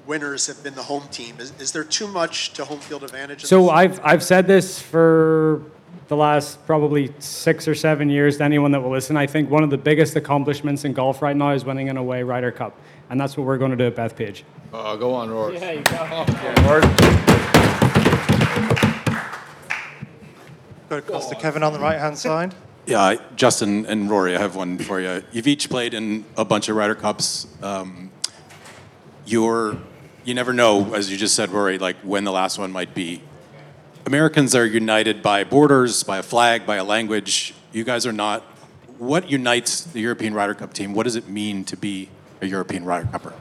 winners 0.05 0.47
have 0.47 0.63
been 0.63 0.75
the 0.75 0.83
home 0.83 1.07
team. 1.09 1.35
Is, 1.39 1.53
is 1.59 1.71
there 1.71 1.83
too 1.83 2.07
much 2.07 2.53
to 2.53 2.65
home 2.65 2.79
field 2.79 3.03
advantage? 3.03 3.45
So 3.45 3.69
I've, 3.69 3.99
I've 4.03 4.23
said 4.23 4.47
this 4.47 4.81
for 4.81 5.63
the 6.07 6.15
last 6.15 6.65
probably 6.65 7.13
six 7.19 7.67
or 7.67 7.75
seven 7.75 8.09
years 8.09 8.37
to 8.37 8.43
anyone 8.43 8.71
that 8.71 8.81
will 8.81 8.91
listen. 8.91 9.15
I 9.15 9.27
think 9.27 9.49
one 9.51 9.63
of 9.63 9.69
the 9.69 9.77
biggest 9.77 10.15
accomplishments 10.15 10.83
in 10.83 10.93
golf 10.93 11.21
right 11.21 11.35
now 11.35 11.51
is 11.51 11.63
winning 11.63 11.89
an 11.89 11.97
away 11.97 12.23
Ryder 12.23 12.51
Cup. 12.51 12.75
And 13.11 13.19
that's 13.19 13.37
what 13.37 13.45
we're 13.45 13.59
going 13.59 13.71
to 13.71 13.77
do 13.77 13.85
at 13.85 13.95
Bethpage. 13.95 14.41
Oh, 14.73 14.97
go 14.97 15.13
on, 15.13 15.29
Rory. 15.29 15.55
Yeah, 15.55 15.71
you 15.71 15.83
go. 15.83 15.97
Oh, 15.99 16.25
yeah. 16.27 17.19
Go 20.89 20.97
across 20.97 21.29
to 21.29 21.35
Kevin 21.35 21.61
on 21.61 21.71
the 21.71 21.79
right 21.79 21.99
hand 21.99 22.17
side. 22.17 22.55
Yeah, 22.89 23.17
Justin 23.35 23.85
and 23.85 24.09
Rory, 24.09 24.35
I 24.35 24.39
have 24.39 24.55
one 24.55 24.79
for 24.79 24.99
you. 24.99 25.23
You've 25.31 25.45
each 25.45 25.69
played 25.69 25.93
in 25.93 26.25
a 26.35 26.43
bunch 26.43 26.69
of 26.69 26.75
Ryder 26.75 26.95
Cups. 26.95 27.45
Um, 27.61 28.09
you're, 29.27 29.77
you 30.25 30.33
never 30.33 30.53
know, 30.53 30.95
as 30.95 31.11
you 31.11 31.15
just 31.15 31.35
said, 31.35 31.51
Rory, 31.51 31.77
like 31.77 31.97
when 31.97 32.23
the 32.23 32.31
last 32.31 32.57
one 32.57 32.71
might 32.71 32.95
be. 32.95 33.21
Americans 34.07 34.55
are 34.55 34.65
united 34.65 35.21
by 35.21 35.43
borders, 35.43 36.01
by 36.01 36.17
a 36.17 36.23
flag, 36.23 36.65
by 36.65 36.77
a 36.77 36.83
language. 36.83 37.53
You 37.71 37.83
guys 37.83 38.07
are 38.07 38.11
not. 38.11 38.41
What 38.97 39.29
unites 39.29 39.83
the 39.83 39.99
European 39.99 40.33
Ryder 40.33 40.55
Cup 40.55 40.73
team? 40.73 40.95
What 40.95 41.03
does 41.03 41.15
it 41.15 41.29
mean 41.29 41.65
to 41.65 41.77
be 41.77 42.09
a 42.41 42.47
European 42.47 42.85
Ryder 42.85 43.07
Cupper? 43.11 43.33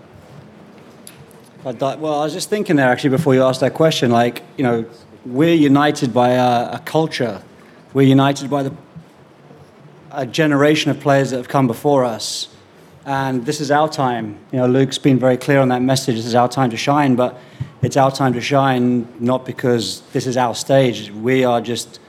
Well, 1.65 2.21
I 2.21 2.25
was 2.25 2.35
just 2.35 2.51
thinking 2.51 2.77
there 2.77 2.91
actually 2.91 3.11
before 3.11 3.35
you 3.35 3.43
asked 3.43 3.61
that 3.61 3.73
question. 3.73 4.11
Like, 4.11 4.43
you 4.59 4.63
know, 4.63 4.85
we're 5.25 5.55
united 5.55 6.13
by 6.13 6.33
a, 6.33 6.73
a 6.73 6.83
culture. 6.85 7.43
We're 7.95 8.03
united 8.03 8.51
by 8.51 8.63
the 8.63 8.75
a 10.11 10.27
generation 10.27 10.91
of 10.91 11.01
players 11.01 11.31
that 11.31 11.37
have 11.37 11.49
come 11.49 11.67
before 11.67 12.05
us. 12.05 12.49
And 13.05 13.47
this 13.47 13.61
is 13.61 13.71
our 13.71 13.89
time. 13.89 14.39
You 14.53 14.59
know, 14.59 14.67
Luke's 14.67 14.99
been 14.99 15.19
very 15.19 15.37
clear 15.37 15.61
on 15.61 15.69
that 15.69 15.83
message. 15.83 16.17
This 16.17 16.27
is 16.27 16.35
our 16.35 16.49
time 16.49 16.71
to 16.71 16.77
shine, 16.77 17.17
but 17.17 17.39
it's 17.83 17.97
our 17.97 18.11
time 18.11 18.33
to 18.35 18.41
shine 18.41 19.09
not 19.19 19.47
because 19.47 20.03
this 20.13 20.27
is 20.27 20.37
our 20.37 20.55
stage. 20.55 21.11
We 21.11 21.45
are 21.45 21.61
just 21.61 22.01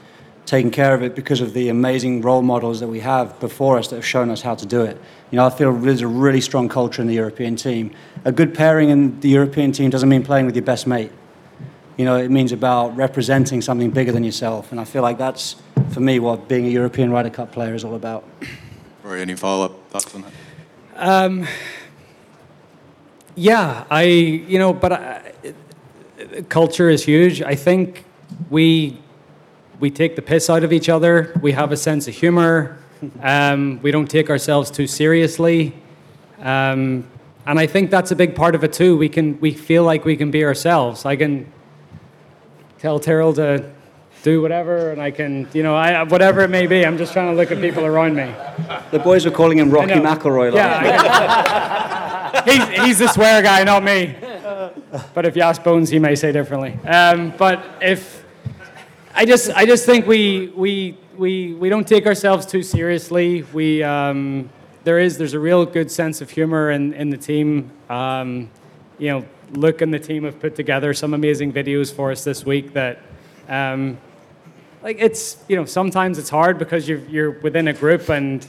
taking 0.46 0.70
care 0.70 0.94
of 0.94 1.02
it 1.02 1.14
because 1.14 1.40
of 1.40 1.54
the 1.54 1.68
amazing 1.68 2.22
role 2.22 2.42
models 2.42 2.80
that 2.80 2.88
we 2.88 3.00
have 3.00 3.38
before 3.38 3.78
us 3.78 3.88
that 3.88 3.96
have 3.96 4.06
shown 4.06 4.30
us 4.30 4.42
how 4.42 4.54
to 4.54 4.66
do 4.66 4.82
it. 4.82 5.00
You 5.30 5.36
know, 5.36 5.46
I 5.46 5.50
feel 5.50 5.72
there's 5.72 6.00
a 6.00 6.08
really 6.08 6.40
strong 6.40 6.68
culture 6.68 7.00
in 7.00 7.08
the 7.08 7.14
European 7.14 7.54
team. 7.54 7.92
A 8.24 8.32
good 8.32 8.52
pairing 8.52 8.90
in 8.90 9.20
the 9.20 9.28
European 9.28 9.70
team 9.70 9.90
doesn't 9.90 10.08
mean 10.08 10.24
playing 10.24 10.46
with 10.46 10.56
your 10.56 10.64
best 10.64 10.86
mate. 10.86 11.12
You 11.96 12.04
know, 12.04 12.16
it 12.16 12.30
means 12.30 12.50
about 12.50 12.96
representing 12.96 13.62
something 13.62 13.90
bigger 13.90 14.10
than 14.10 14.24
yourself. 14.24 14.72
And 14.72 14.80
I 14.80 14.84
feel 14.84 15.02
like 15.02 15.18
that's 15.18 15.54
for 15.90 16.00
me 16.00 16.18
what 16.18 16.48
being 16.48 16.66
a 16.66 16.70
European 16.70 17.10
Ryder 17.10 17.30
Cup 17.30 17.52
player 17.52 17.74
is 17.74 17.84
all 17.84 17.94
about. 17.94 18.24
Rory, 19.02 19.20
any 19.20 19.34
follow 19.34 19.66
up 19.66 19.90
thoughts 19.90 20.14
on 20.14 20.22
that? 20.22 20.32
Um, 20.96 21.46
yeah, 23.34 23.84
I, 23.90 24.02
you 24.02 24.58
know, 24.58 24.72
but 24.72 24.92
I, 24.92 25.32
culture 26.48 26.88
is 26.88 27.04
huge. 27.04 27.42
I 27.42 27.54
think 27.54 28.04
we 28.50 28.98
we 29.80 29.90
take 29.90 30.14
the 30.14 30.22
piss 30.22 30.50
out 30.50 30.62
of 30.62 30.74
each 30.74 30.90
other. 30.90 31.32
We 31.40 31.52
have 31.52 31.72
a 31.72 31.76
sense 31.76 32.08
of 32.08 32.14
humor. 32.14 32.76
Um, 33.22 33.80
we 33.80 33.92
don't 33.92 34.10
take 34.10 34.28
ourselves 34.28 34.70
too 34.70 34.86
seriously. 34.86 35.72
Um, 36.38 37.08
and 37.46 37.58
I 37.58 37.66
think 37.66 37.90
that's 37.90 38.10
a 38.10 38.14
big 38.14 38.34
part 38.34 38.54
of 38.54 38.62
it 38.62 38.74
too. 38.74 38.94
We 38.98 39.08
can 39.08 39.40
we 39.40 39.54
feel 39.54 39.84
like 39.84 40.04
we 40.04 40.18
can 40.18 40.30
be 40.30 40.44
ourselves. 40.44 41.06
I 41.06 41.16
can 41.16 41.50
tell 42.78 43.00
Tyrrell 43.00 43.32
to 43.34 43.70
do 44.22 44.42
whatever, 44.42 44.90
and 44.90 45.00
I 45.00 45.10
can, 45.10 45.48
you 45.52 45.62
know, 45.62 45.74
I, 45.74 46.02
whatever 46.04 46.42
it 46.42 46.48
may 46.50 46.66
be. 46.66 46.84
I'm 46.84 46.98
just 46.98 47.12
trying 47.12 47.30
to 47.30 47.36
look 47.36 47.50
at 47.50 47.60
people 47.60 47.84
around 47.86 48.14
me. 48.14 48.34
The 48.90 48.98
boys 48.98 49.24
were 49.24 49.30
calling 49.30 49.58
him 49.58 49.70
Rocky 49.70 49.92
I 49.92 49.98
know. 49.98 50.14
McIlroy. 50.14 50.52
last 50.52 50.82
night. 50.82 52.44
Yeah, 52.46 52.76
he's, 52.76 52.84
he's 52.84 52.98
the 52.98 53.08
swear 53.08 53.42
guy, 53.42 53.64
not 53.64 53.82
me. 53.82 54.16
But 55.14 55.24
if 55.24 55.36
you 55.36 55.42
ask 55.42 55.62
Bones, 55.62 55.88
he 55.88 55.98
may 55.98 56.14
say 56.14 56.32
differently. 56.32 56.78
Um, 56.86 57.32
but 57.38 57.64
if 57.80 58.24
I 59.14 59.24
just, 59.24 59.50
I 59.50 59.64
just 59.64 59.86
think 59.86 60.06
we, 60.06 60.48
we, 60.56 60.98
we, 61.16 61.54
we 61.54 61.68
don't 61.68 61.86
take 61.86 62.06
ourselves 62.06 62.44
too 62.46 62.62
seriously. 62.62 63.42
We, 63.52 63.82
um, 63.82 64.50
there 64.84 64.98
is, 64.98 65.16
there's 65.18 65.34
a 65.34 65.38
real 65.38 65.64
good 65.64 65.90
sense 65.90 66.20
of 66.20 66.30
humor 66.30 66.70
in, 66.70 66.92
in 66.94 67.10
the 67.10 67.16
team. 67.16 67.70
Um, 67.88 68.50
you 68.98 69.08
know, 69.08 69.24
Luke 69.52 69.80
and 69.80 69.92
the 69.94 69.98
team 69.98 70.24
have 70.24 70.40
put 70.40 70.56
together 70.56 70.92
some 70.94 71.14
amazing 71.14 71.52
videos 71.52 71.92
for 71.92 72.10
us 72.10 72.24
this 72.24 72.44
week 72.44 72.72
that, 72.74 73.00
um, 73.48 73.98
like 74.82 74.96
it's, 74.98 75.36
you 75.48 75.56
know, 75.56 75.64
sometimes 75.64 76.18
it's 76.18 76.30
hard 76.30 76.58
because 76.58 76.88
you're, 76.88 77.00
you're 77.00 77.30
within 77.30 77.68
a 77.68 77.72
group 77.72 78.08
and 78.08 78.46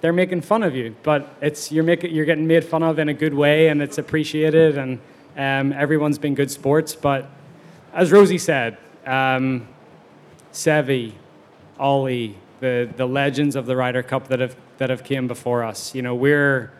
they're 0.00 0.12
making 0.12 0.40
fun 0.40 0.64
of 0.64 0.74
you, 0.74 0.96
but 1.04 1.36
it's 1.40 1.70
you're 1.70 1.84
making 1.84 2.12
you're 2.12 2.24
getting 2.24 2.46
made 2.46 2.64
fun 2.64 2.82
of 2.82 2.98
in 2.98 3.08
a 3.08 3.14
good 3.14 3.32
way, 3.32 3.68
and 3.68 3.80
it's 3.80 3.98
appreciated, 3.98 4.76
and 4.76 4.98
um, 5.36 5.72
everyone's 5.72 6.18
been 6.18 6.34
good 6.34 6.50
sports. 6.50 6.96
But 6.96 7.30
as 7.94 8.10
Rosie 8.10 8.36
said, 8.38 8.78
um, 9.06 9.68
Seve, 10.52 11.12
Ollie, 11.78 12.36
the 12.58 12.92
the 12.96 13.06
legends 13.06 13.54
of 13.54 13.66
the 13.66 13.76
Ryder 13.76 14.02
Cup 14.02 14.26
that 14.28 14.40
have 14.40 14.56
that 14.78 14.90
have 14.90 15.04
came 15.04 15.28
before 15.28 15.62
us. 15.62 15.94
You 15.94 16.02
know, 16.02 16.16
we're 16.16 16.72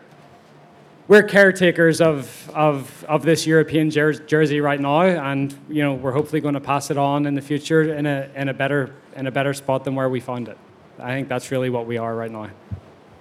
we're 1.07 1.23
caretakers 1.23 2.01
of, 2.01 2.49
of, 2.53 3.03
of 3.09 3.23
this 3.23 3.45
European 3.45 3.89
jer- 3.89 4.13
jersey 4.13 4.61
right 4.61 4.79
now, 4.79 5.01
and 5.01 5.53
you 5.69 5.83
know 5.83 5.93
we're 5.93 6.11
hopefully 6.13 6.41
going 6.41 6.53
to 6.53 6.61
pass 6.61 6.89
it 6.91 6.97
on 6.97 7.25
in 7.25 7.35
the 7.35 7.41
future 7.41 7.93
in 7.93 8.05
a, 8.05 8.29
in 8.35 8.49
a 8.49 8.53
better 8.53 8.95
in 9.15 9.27
a 9.27 9.31
better 9.31 9.53
spot 9.53 9.83
than 9.83 9.95
where 9.95 10.09
we 10.09 10.19
found 10.19 10.47
it. 10.47 10.57
I 10.99 11.11
think 11.11 11.27
that's 11.27 11.51
really 11.51 11.69
what 11.69 11.85
we 11.85 11.97
are 11.97 12.15
right 12.15 12.31
now. 12.31 12.49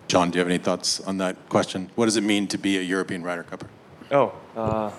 John, 0.09 0.31
do 0.31 0.37
you 0.37 0.41
have 0.41 0.49
any 0.49 0.59
thoughts 0.59 1.01
on 1.01 1.19
that 1.19 1.49
question? 1.49 1.91
What 1.95 2.05
does 2.05 2.17
it 2.17 2.23
mean 2.23 2.47
to 2.49 2.59
be 2.59 2.79
a 2.79 2.83
European 2.83 3.23
Ryder 3.23 3.45
Cupper? 3.45 3.67
Oh, 4.11 4.33
uh, 4.55 4.91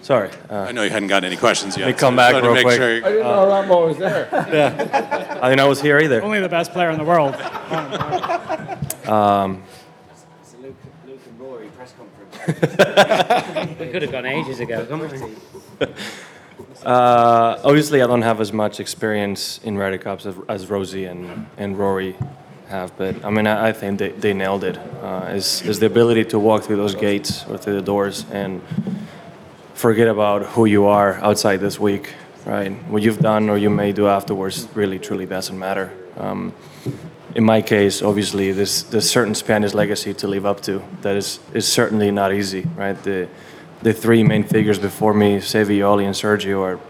sorry. 0.00 0.30
Uh, 0.48 0.60
I 0.68 0.72
know 0.72 0.82
you 0.84 0.90
hadn't 0.90 1.08
got 1.08 1.22
any 1.24 1.36
questions 1.36 1.76
yet. 1.76 1.84
Let 1.84 1.94
me 1.94 1.98
come 1.98 2.14
so 2.14 2.16
back 2.16 2.32
real 2.34 2.42
wanted 2.44 2.48
to 2.48 2.54
make 2.54 2.64
quick. 2.64 2.76
sure- 2.78 3.04
I 3.06 3.10
didn't 3.12 3.24
know 3.24 3.48
Rambo 3.48 3.86
was 3.88 3.98
there. 3.98 4.28
yeah. 4.32 5.38
I 5.42 5.48
didn't 5.50 5.58
know 5.58 5.66
I 5.66 5.68
was 5.68 5.82
here 5.82 5.98
either. 5.98 6.22
Only 6.22 6.40
the 6.40 6.48
best 6.48 6.72
player 6.72 6.88
in 6.90 6.96
the 6.98 7.04
world. 7.04 7.34
Um, 9.06 9.62
Luke, 10.62 10.74
Luke 11.06 11.20
and 11.26 11.40
Rory 11.40 11.66
press 11.68 11.92
conference. 11.92 12.27
We 12.46 13.88
could 13.88 14.02
have 14.02 14.12
gone 14.12 14.26
ages 14.26 14.60
ago, 14.60 14.84
couldn't 14.86 15.10
we? 15.80 15.86
Uh, 16.84 17.60
obviously, 17.64 18.02
I 18.02 18.06
don't 18.06 18.22
have 18.22 18.40
as 18.40 18.52
much 18.52 18.78
experience 18.78 19.58
in 19.64 19.76
Ryder 19.76 19.98
Cups 19.98 20.26
as, 20.26 20.36
as 20.48 20.70
Rosie 20.70 21.06
and, 21.06 21.46
and 21.56 21.76
Rory 21.76 22.16
have, 22.68 22.96
but 22.96 23.24
I 23.24 23.30
mean, 23.30 23.46
I, 23.46 23.68
I 23.68 23.72
think 23.72 23.98
they, 23.98 24.10
they 24.10 24.32
nailed 24.32 24.62
it. 24.62 24.78
Uh, 25.02 25.32
is, 25.34 25.78
the 25.80 25.86
ability 25.86 26.24
to 26.26 26.38
walk 26.38 26.62
through 26.62 26.76
those 26.76 26.94
gates 26.94 27.44
or 27.46 27.58
through 27.58 27.74
the 27.74 27.82
doors 27.82 28.24
and 28.30 28.62
forget 29.74 30.08
about 30.08 30.46
who 30.46 30.66
you 30.66 30.86
are 30.86 31.14
outside 31.14 31.58
this 31.58 31.80
week, 31.80 32.14
right? 32.44 32.70
What 32.88 33.02
you've 33.02 33.20
done 33.20 33.48
or 33.48 33.58
you 33.58 33.70
may 33.70 33.92
do 33.92 34.06
afterwards 34.06 34.68
really, 34.74 34.98
truly 34.98 35.26
doesn't 35.26 35.58
matter. 35.58 35.92
Um, 36.16 36.52
in 37.34 37.44
my 37.44 37.62
case, 37.62 38.02
obviously, 38.02 38.52
there's, 38.52 38.84
there's 38.84 39.08
certain 39.08 39.34
Spanish 39.34 39.74
legacy 39.74 40.14
to 40.14 40.26
live 40.26 40.46
up 40.46 40.60
to 40.62 40.82
that 41.02 41.16
is, 41.16 41.40
is 41.52 41.66
certainly 41.66 42.10
not 42.10 42.32
easy, 42.32 42.66
right? 42.76 43.00
The, 43.02 43.28
the 43.82 43.92
three 43.92 44.22
main 44.22 44.44
figures 44.44 44.78
before 44.78 45.14
me, 45.14 45.38
Seve, 45.38 45.84
Oli, 45.86 46.04
and 46.04 46.14
Sergio, 46.14 46.62
are 46.62 46.80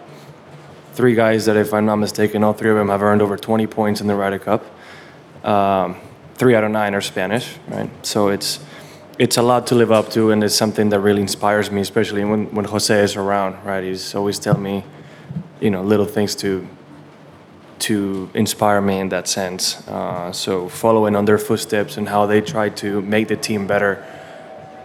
three 0.95 1.15
guys 1.15 1.47
that, 1.47 1.57
if 1.57 1.75
I'm 1.75 1.87
not 1.87 1.97
mistaken, 1.97 2.45
all 2.45 2.53
three 2.53 2.71
of 2.71 2.77
them 2.77 2.89
have 2.89 3.03
earned 3.03 3.23
over 3.23 3.37
20 3.37 3.67
points 3.67 4.01
in 4.01 4.07
the 4.07 4.15
Ryder 4.15 4.39
Cup. 4.39 4.65
Um, 5.45 5.97
three 6.35 6.55
out 6.55 6.65
of 6.65 6.71
nine 6.71 6.95
are 6.95 7.01
Spanish, 7.01 7.57
right? 7.69 7.91
So 8.07 8.29
it's 8.29 8.61
it's 9.19 9.37
a 9.37 9.43
lot 9.43 9.67
to 9.67 9.75
live 9.75 9.91
up 9.91 10.11
to, 10.11 10.31
and 10.31 10.45
it's 10.45 10.55
something 10.55 10.91
that 10.91 11.01
really 11.01 11.23
inspires 11.23 11.73
me, 11.73 11.81
especially 11.81 12.25
when, 12.25 12.47
when 12.55 12.65
Jose 12.65 12.97
is 13.03 13.17
around, 13.17 13.57
right? 13.65 13.83
He's 13.83 14.15
always 14.15 14.39
telling 14.39 14.63
me, 14.63 14.85
you 15.61 15.71
know, 15.71 15.83
little 15.83 16.07
things 16.07 16.37
to 16.37 16.67
to 17.81 18.31
inspire 18.35 18.81
me 18.81 18.99
in 18.99 19.09
that 19.09 19.29
sense. 19.29 19.87
Uh, 19.89 20.33
so 20.33 20.69
following 20.69 21.17
on 21.17 21.25
their 21.25 21.39
footsteps 21.39 21.97
and 21.97 22.09
how 22.09 22.27
they 22.27 22.41
try 22.41 22.69
to 22.69 23.01
make 23.03 23.29
the 23.29 23.37
team 23.37 23.67
better 23.67 24.05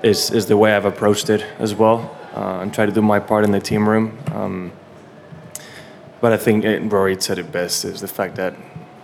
is, 0.04 0.32
is 0.32 0.46
the 0.46 0.58
way 0.58 0.76
I've 0.76 0.86
approached 0.86 1.30
it 1.30 1.46
as 1.60 1.74
well, 1.74 2.16
uh, 2.36 2.60
and 2.62 2.74
try 2.74 2.86
to 2.86 2.92
do 2.92 3.02
my 3.02 3.20
part 3.20 3.46
in 3.46 3.52
the 3.52 3.60
team 3.60 3.88
room. 3.88 4.18
Um, 4.32 4.72
but 6.22 6.34
I 6.34 6.38
think 6.38 6.66
it, 6.66 6.92
Rory 6.92 7.20
said 7.20 7.38
it 7.38 7.52
best 7.52 7.86
is 7.86 8.02
the 8.02 8.08
fact 8.08 8.36
that 8.36 8.56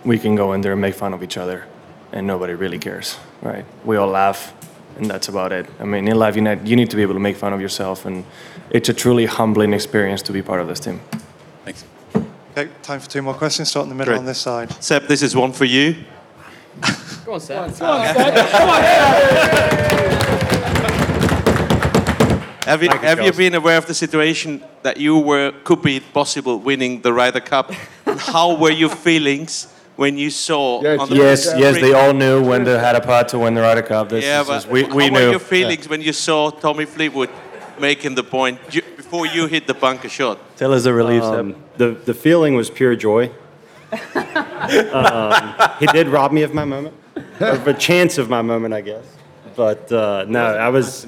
we 0.04 0.18
can 0.18 0.34
go 0.34 0.52
in 0.52 0.60
there 0.60 0.72
and 0.72 0.80
make 0.80 0.94
fun 0.94 1.12
of 1.12 1.22
each 1.22 1.36
other, 1.36 1.66
and 2.12 2.26
nobody 2.26 2.54
really 2.54 2.78
cares, 2.78 3.18
right? 3.42 3.64
We 3.84 3.96
all 3.96 4.08
laugh, 4.08 4.54
and 4.96 5.06
that's 5.06 5.28
about 5.28 5.52
it. 5.52 5.66
I 5.78 5.84
mean, 5.84 6.08
in 6.08 6.18
life, 6.18 6.36
you 6.36 6.42
need, 6.42 6.66
you 6.66 6.76
need 6.76 6.90
to 6.90 6.96
be 6.96 7.02
able 7.02 7.14
to 7.14 7.20
make 7.20 7.36
fun 7.36 7.52
of 7.52 7.60
yourself, 7.60 8.06
and 8.06 8.24
it's 8.70 8.88
a 8.88 8.94
truly 8.94 9.26
humbling 9.26 9.74
experience 9.74 10.22
to 10.22 10.32
be 10.32 10.42
part 10.42 10.60
of 10.60 10.68
this 10.68 10.80
team. 10.80 11.00
Thanks. 11.64 11.84
Okay, 12.52 12.68
time 12.82 13.00
for 13.00 13.08
two 13.08 13.22
more 13.22 13.34
questions. 13.34 13.68
Start 13.70 13.84
in 13.84 13.90
the 13.90 13.94
middle 13.94 14.12
Great. 14.12 14.18
on 14.18 14.24
this 14.26 14.38
side. 14.40 14.70
Seb, 14.82 15.04
this 15.04 15.22
is 15.22 15.36
one 15.36 15.52
for 15.52 15.64
you. 15.64 15.96
Go 17.24 17.34
on, 17.34 17.40
Seb. 17.40 17.70
Have 22.66 22.82
you, 22.84 22.88
Thank 22.88 23.02
you, 23.02 23.08
have 23.08 23.18
you 23.18 23.24
Charles. 23.24 23.36
been 23.36 23.54
aware 23.54 23.78
of 23.78 23.86
the 23.86 23.94
situation 23.94 24.62
that 24.82 24.96
you 24.96 25.18
were 25.18 25.52
could 25.64 25.82
be 25.82 25.98
possible 25.98 26.58
winning 26.58 27.00
the 27.00 27.12
Ryder 27.12 27.40
Cup? 27.40 27.72
And 28.06 28.20
how 28.20 28.54
were 28.56 28.70
your 28.70 28.90
feelings 28.90 29.66
when 29.96 30.16
you 30.16 30.30
saw 30.30 30.78
on 31.00 31.08
the 31.08 31.16
Yes, 31.16 31.46
yes, 31.56 31.76
screen- 31.76 31.90
they 31.92 31.92
all 31.98 32.12
knew 32.12 32.42
when 32.44 32.62
they 32.64 32.78
had 32.78 32.94
a 32.94 33.00
putt 33.00 33.28
to 33.30 33.38
win 33.40 33.54
the 33.54 33.60
Ryder 33.62 33.82
Cup. 33.82 34.08
This 34.10 34.24
yeah, 34.24 34.42
is 34.42 34.46
but 34.46 34.54
just- 34.54 34.68
we, 34.68 34.82
how 34.84 34.94
we 34.94 35.10
were 35.10 35.18
knew. 35.18 35.30
your 35.30 35.38
feelings 35.40 35.88
when 35.88 36.00
you 36.00 36.12
saw 36.12 36.50
Tommy 36.50 36.84
Fleetwood 36.84 37.30
making 37.80 38.14
the 38.14 38.22
point 38.22 38.58
ju- 38.68 38.82
before 39.10 39.26
you 39.26 39.48
hit 39.48 39.66
the 39.66 39.74
bunker 39.74 40.08
shot? 40.08 40.38
Tell 40.56 40.72
us 40.72 40.84
the 40.84 40.94
relief, 40.94 41.24
Um, 41.24 41.56
the, 41.78 41.90
the 41.90 42.14
feeling 42.14 42.54
was 42.54 42.70
pure 42.70 42.94
joy. 42.94 43.32
um, 44.94 45.54
he 45.80 45.86
did 45.86 46.06
rob 46.06 46.30
me 46.30 46.44
of 46.44 46.54
my 46.54 46.64
moment, 46.64 46.94
of 47.40 47.66
a 47.66 47.74
chance 47.74 48.18
of 48.18 48.30
my 48.30 48.40
moment, 48.40 48.72
I 48.72 48.82
guess. 48.82 49.04
But 49.56 49.90
uh, 49.90 50.26
no, 50.28 50.44
I 50.44 50.68
was 50.68 51.06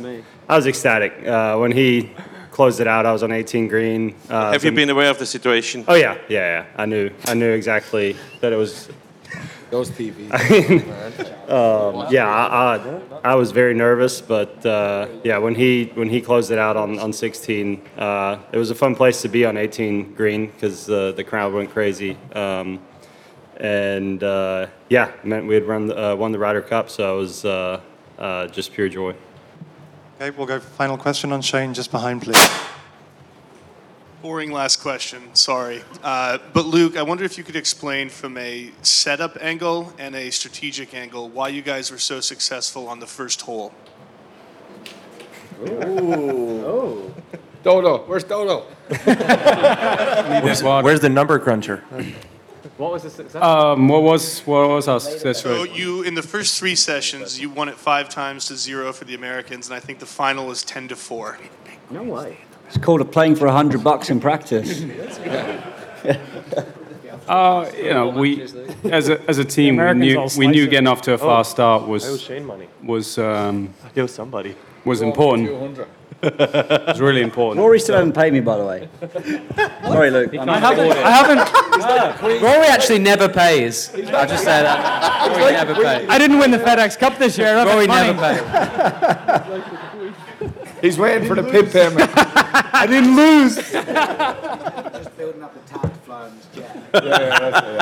I 0.48 0.56
was 0.56 0.66
ecstatic 0.66 1.12
uh, 1.24 1.56
when 1.58 1.70
he 1.70 2.10
closed 2.50 2.80
it 2.80 2.88
out. 2.88 3.06
I 3.06 3.12
was 3.12 3.22
on 3.22 3.30
18 3.30 3.68
green. 3.68 4.16
Uh, 4.28 4.50
have 4.50 4.64
you 4.64 4.70
so- 4.70 4.76
been 4.76 4.90
aware 4.90 5.10
of 5.10 5.18
the 5.20 5.26
situation? 5.26 5.84
Oh 5.86 5.94
yeah, 5.94 6.18
yeah, 6.28 6.64
yeah. 6.64 6.82
I 6.82 6.86
knew 6.86 7.10
I 7.26 7.34
knew 7.34 7.52
exactly 7.52 8.16
that 8.40 8.52
it 8.52 8.56
was. 8.56 8.88
Those 9.72 9.88
TVs. 9.88 10.28
I 10.32 10.50
mean, 10.68 11.50
um, 11.50 12.12
yeah, 12.12 12.28
I, 12.28 12.76
I, 12.76 13.32
I 13.32 13.34
was 13.36 13.52
very 13.52 13.72
nervous, 13.72 14.20
but 14.20 14.66
uh, 14.66 15.08
yeah, 15.24 15.38
when 15.38 15.54
he 15.54 15.90
when 15.94 16.10
he 16.10 16.20
closed 16.20 16.50
it 16.50 16.58
out 16.58 16.76
on, 16.76 16.98
on 16.98 17.10
16, 17.10 17.80
uh, 17.96 18.36
it 18.52 18.58
was 18.58 18.70
a 18.70 18.74
fun 18.74 18.94
place 18.94 19.22
to 19.22 19.28
be 19.28 19.46
on 19.46 19.56
18 19.56 20.12
green 20.12 20.48
because 20.48 20.90
uh, 20.90 21.12
the 21.12 21.24
crowd 21.24 21.54
went 21.54 21.70
crazy, 21.70 22.18
um, 22.34 22.80
and 23.56 24.22
uh, 24.22 24.66
yeah, 24.90 25.10
meant 25.24 25.46
we 25.46 25.54
had 25.54 25.64
run 25.64 25.86
the, 25.86 26.12
uh, 26.12 26.16
won 26.16 26.32
the 26.32 26.38
Ryder 26.38 26.60
Cup, 26.60 26.90
so 26.90 27.16
it 27.16 27.20
was 27.20 27.46
uh, 27.46 27.80
uh, 28.18 28.48
just 28.48 28.74
pure 28.74 28.90
joy. 28.90 29.14
Okay, 30.20 30.36
we'll 30.36 30.46
go 30.46 30.60
final 30.60 30.98
question 30.98 31.32
on 31.32 31.40
Shane 31.40 31.72
just 31.72 31.90
behind, 31.90 32.20
please. 32.20 32.36
Boring 34.22 34.52
last 34.52 34.76
question, 34.76 35.34
sorry. 35.34 35.82
Uh, 36.00 36.38
but 36.52 36.64
Luke, 36.64 36.96
I 36.96 37.02
wonder 37.02 37.24
if 37.24 37.36
you 37.36 37.42
could 37.42 37.56
explain 37.56 38.08
from 38.08 38.38
a 38.38 38.70
setup 38.82 39.36
angle 39.40 39.92
and 39.98 40.14
a 40.14 40.30
strategic 40.30 40.94
angle 40.94 41.28
why 41.28 41.48
you 41.48 41.60
guys 41.60 41.90
were 41.90 41.98
so 41.98 42.20
successful 42.20 42.86
on 42.86 43.00
the 43.00 43.06
first 43.08 43.40
hole. 43.40 43.72
Oh. 45.66 47.12
Dodo, 47.64 47.98
where's 48.06 48.24
Dodo? 48.24 48.60
Where's, 50.42 50.62
where's 50.62 51.00
the 51.00 51.08
number 51.08 51.38
cruncher? 51.38 51.78
What 52.76 52.92
was 52.92 53.04
the 53.04 53.10
success? 53.10 53.40
Um, 53.40 53.86
what 53.86 54.02
was 54.02 54.40
what 54.40 54.68
was 54.68 54.88
our 54.88 54.98
success 54.98 55.42
So 55.42 55.62
rate? 55.62 55.72
you, 55.72 56.02
in 56.02 56.14
the 56.14 56.22
first 56.22 56.58
three 56.58 56.74
sessions, 56.74 57.40
you 57.40 57.48
won 57.50 57.68
it 57.68 57.76
five 57.76 58.08
times 58.08 58.46
to 58.46 58.56
zero 58.56 58.92
for 58.92 59.04
the 59.04 59.14
Americans, 59.14 59.68
and 59.68 59.76
I 59.76 59.80
think 59.80 60.00
the 60.00 60.06
final 60.06 60.46
was 60.48 60.64
ten 60.64 60.88
to 60.88 60.96
four. 60.96 61.38
No 61.90 62.02
way. 62.02 62.38
It's 62.74 62.82
called 62.82 63.02
a 63.02 63.04
playing 63.04 63.36
for 63.36 63.46
a 63.46 63.52
hundred 63.52 63.84
bucks 63.84 64.08
in 64.08 64.18
practice. 64.18 64.82
Uh, 67.28 67.70
you 67.76 67.90
know, 67.94 68.08
we 68.08 68.42
as 68.90 69.08
a 69.08 69.22
as 69.30 69.38
a 69.38 69.44
team 69.44 69.76
we 69.76 69.94
knew 69.94 70.28
we 70.36 70.48
knew 70.48 70.66
getting 70.66 70.88
off 70.88 71.00
to 71.02 71.12
a 71.12 71.14
Oh, 71.14 71.18
fast 71.18 71.52
start 71.52 71.86
was 71.86 72.20
Shane 72.20 72.44
money. 72.44 72.66
was 72.82 73.16
um, 73.16 73.72
I 73.84 74.00
owe 74.00 74.06
somebody. 74.06 74.56
was 74.84 75.02
important. 75.02 75.48
it 76.22 76.86
was 76.88 77.00
really 77.00 77.22
important. 77.22 77.60
Rory 77.60 77.78
still 77.78 77.94
hasn't 77.94 78.16
paid 78.16 78.32
me, 78.32 78.40
by 78.40 78.56
the 78.58 78.66
way. 78.66 78.88
Sorry, 79.84 80.10
Luke. 80.10 80.34
I'm 80.34 80.48
haven't. 80.48 80.92
I 80.92 81.10
haven't. 81.10 82.42
Rory 82.42 82.66
actually 82.66 82.98
never 82.98 83.28
pays. 83.28 83.94
I'll 83.94 84.26
just 84.26 84.44
say 84.44 84.62
that. 84.62 85.38
Rory 85.38 85.52
never 85.52 85.74
pays. 85.74 86.08
I 86.08 86.18
didn't 86.18 86.40
win 86.40 86.50
the 86.50 86.58
FedEx 86.58 86.98
Cup 86.98 87.18
this 87.18 87.38
year. 87.38 87.54
Rory 87.64 87.86
never 87.86 88.14
pays. 88.18 89.91
He's 90.82 90.98
waiting 90.98 91.28
for 91.28 91.36
the 91.36 91.44
pip 91.44 91.70
payment. 91.70 92.10
I 92.16 92.86
didn't 92.88 93.14
lose. 93.14 93.54
Just 93.54 95.16
building 95.16 95.42
up 95.42 95.54
the 95.54 95.72
talent 95.72 95.96
fans. 96.04 96.48
Yeah, 96.54 96.80
yeah, 96.94 97.38
that's 97.38 97.66
it, 97.66 97.74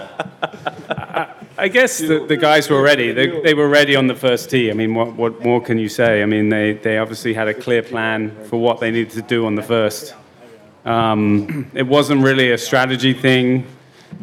yeah. 1.00 1.34
I 1.56 1.68
guess 1.68 1.98
the, 1.98 2.26
the 2.26 2.36
guys 2.36 2.68
were 2.68 2.82
ready. 2.82 3.12
They, 3.12 3.40
they 3.40 3.54
were 3.54 3.68
ready 3.68 3.96
on 3.96 4.06
the 4.06 4.14
first 4.14 4.50
tee. 4.50 4.70
I 4.70 4.74
mean, 4.74 4.94
what, 4.94 5.14
what 5.14 5.42
more 5.42 5.62
can 5.62 5.78
you 5.78 5.88
say? 5.88 6.22
I 6.22 6.26
mean, 6.26 6.50
they, 6.50 6.74
they 6.74 6.98
obviously 6.98 7.32
had 7.32 7.48
a 7.48 7.54
clear 7.54 7.82
plan 7.82 8.36
for 8.44 8.60
what 8.60 8.80
they 8.80 8.90
needed 8.90 9.12
to 9.12 9.22
do 9.22 9.46
on 9.46 9.54
the 9.54 9.62
first. 9.62 10.14
Um, 10.84 11.70
it 11.72 11.86
wasn't 11.86 12.22
really 12.22 12.52
a 12.52 12.58
strategy 12.58 13.14
thing 13.14 13.66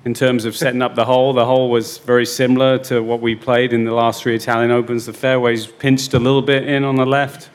in 0.05 0.13
terms 0.13 0.45
of 0.45 0.55
setting 0.55 0.83
up 0.83 0.93
the 0.93 1.05
hole. 1.05 1.33
The 1.33 1.45
hole 1.45 1.71
was 1.71 1.97
very 1.97 2.27
similar 2.27 2.77
to 2.85 3.01
what 3.01 3.21
we 3.21 3.35
played 3.35 3.73
in 3.73 3.85
the 3.85 3.93
last 3.93 4.21
three 4.21 4.35
Italian 4.35 4.69
Opens. 4.69 5.07
The 5.07 5.13
fairways 5.13 5.65
pinched 5.65 6.13
a 6.13 6.19
little 6.19 6.43
bit 6.43 6.67
in 6.67 6.83
on 6.83 6.95
the 6.95 7.05
left. 7.05 7.49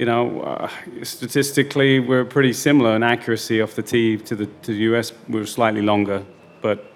You 0.00 0.06
know, 0.06 0.40
uh, 0.40 0.70
statistically, 1.02 2.00
we're 2.00 2.24
pretty 2.24 2.54
similar 2.54 2.96
in 2.96 3.02
accuracy 3.02 3.60
off 3.60 3.74
the 3.74 3.82
tee 3.82 4.16
to 4.16 4.34
the 4.34 4.46
to 4.46 4.72
the 4.72 4.96
US. 4.96 5.12
We 5.28 5.38
were 5.38 5.44
slightly 5.44 5.82
longer, 5.82 6.24
but 6.62 6.90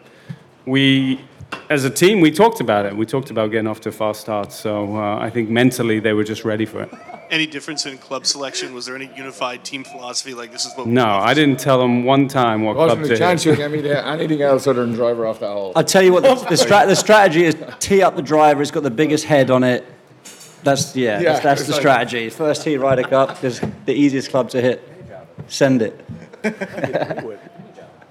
we, 0.65 1.21
as 1.69 1.85
a 1.85 1.91
team, 1.91 2.23
we 2.23 2.31
talked 2.31 2.61
about 2.61 2.87
it. 2.87 2.97
We 2.97 3.05
talked 3.05 3.31
about 3.31 3.51
getting 3.51 3.67
off 3.67 3.83
to 3.83 3.91
a 3.91 3.93
fast 3.93 4.23
start. 4.23 4.53
So 4.53 4.97
uh, 4.97 5.19
I 5.19 5.29
think 5.29 5.51
mentally 5.51 6.01
they 6.01 6.15
were 6.15 6.25
just 6.25 6.47
ready 6.47 6.65
for 6.65 6.81
it. 6.81 6.95
Any 7.31 7.47
difference 7.47 7.85
in 7.85 7.99
club 7.99 8.25
selection? 8.25 8.73
Was 8.73 8.87
there 8.87 8.97
any 8.97 9.11
unified 9.15 9.67
team 9.67 9.85
philosophy? 9.85 10.33
Like 10.33 10.51
this 10.51 10.65
is 10.65 10.73
what. 10.75 10.87
No, 10.87 11.05
I 11.05 11.35
didn't 11.35 11.61
tell 11.61 11.79
them 11.79 12.05
one 12.05 12.27
time 12.27 12.63
what 12.63 12.73
There 12.73 12.87
club 12.87 13.01
wasn't 13.01 13.19
to 13.19 13.23
a 13.23 13.29
chance 13.29 13.43
hit. 13.43 13.51
you'd 13.51 13.59
get 13.59 13.71
me 13.71 13.83
there 13.83 14.03
anything 14.03 14.41
else 14.41 14.67
other 14.67 14.81
than 14.81 14.95
driver 14.95 15.27
off 15.27 15.41
that 15.41 15.53
hole. 15.53 15.73
I'll 15.77 15.85
tell 15.85 16.03
you 16.03 16.15
what, 16.15 16.23
the, 16.23 16.37
the, 16.49 16.57
stra- 16.57 16.87
the 16.87 16.97
strategy 16.97 17.45
is 17.45 17.55
tee 17.81 18.01
up 18.01 18.17
the 18.17 18.23
driver, 18.23 18.63
it's 18.63 18.71
got 18.71 18.83
the 18.83 18.91
biggest 18.91 19.27
head 19.27 19.51
on 19.51 19.63
it. 19.63 19.85
That's, 20.65 20.97
yeah, 20.97 21.21
Yeah, 21.21 21.33
that's, 21.33 21.43
that's 21.45 21.67
the 21.67 21.73
like- 21.73 21.81
strategy. 21.81 22.31
First 22.31 22.63
tee, 22.65 22.77
Ryder 22.77 23.03
Cup, 23.05 23.45
is 23.45 23.61
the 23.85 23.93
easiest 23.93 24.31
club 24.31 24.49
to 24.51 24.61
hit. 24.61 24.83
Send 25.47 25.83
it. 25.83 26.05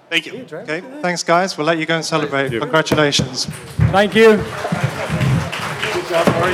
Thank 0.10 0.28
you. 0.28 0.46
Okay, 0.54 0.82
thanks, 1.02 1.24
guys. 1.24 1.58
We'll 1.58 1.66
let 1.66 1.80
you 1.80 1.86
go 1.88 1.96
and 1.96 2.06
celebrate. 2.06 2.52
Congratulations. 2.52 3.46
Thank 3.92 4.14
you. 4.14 4.38
Good 4.38 6.08
job, 6.10 6.28
Rory. 6.28 6.54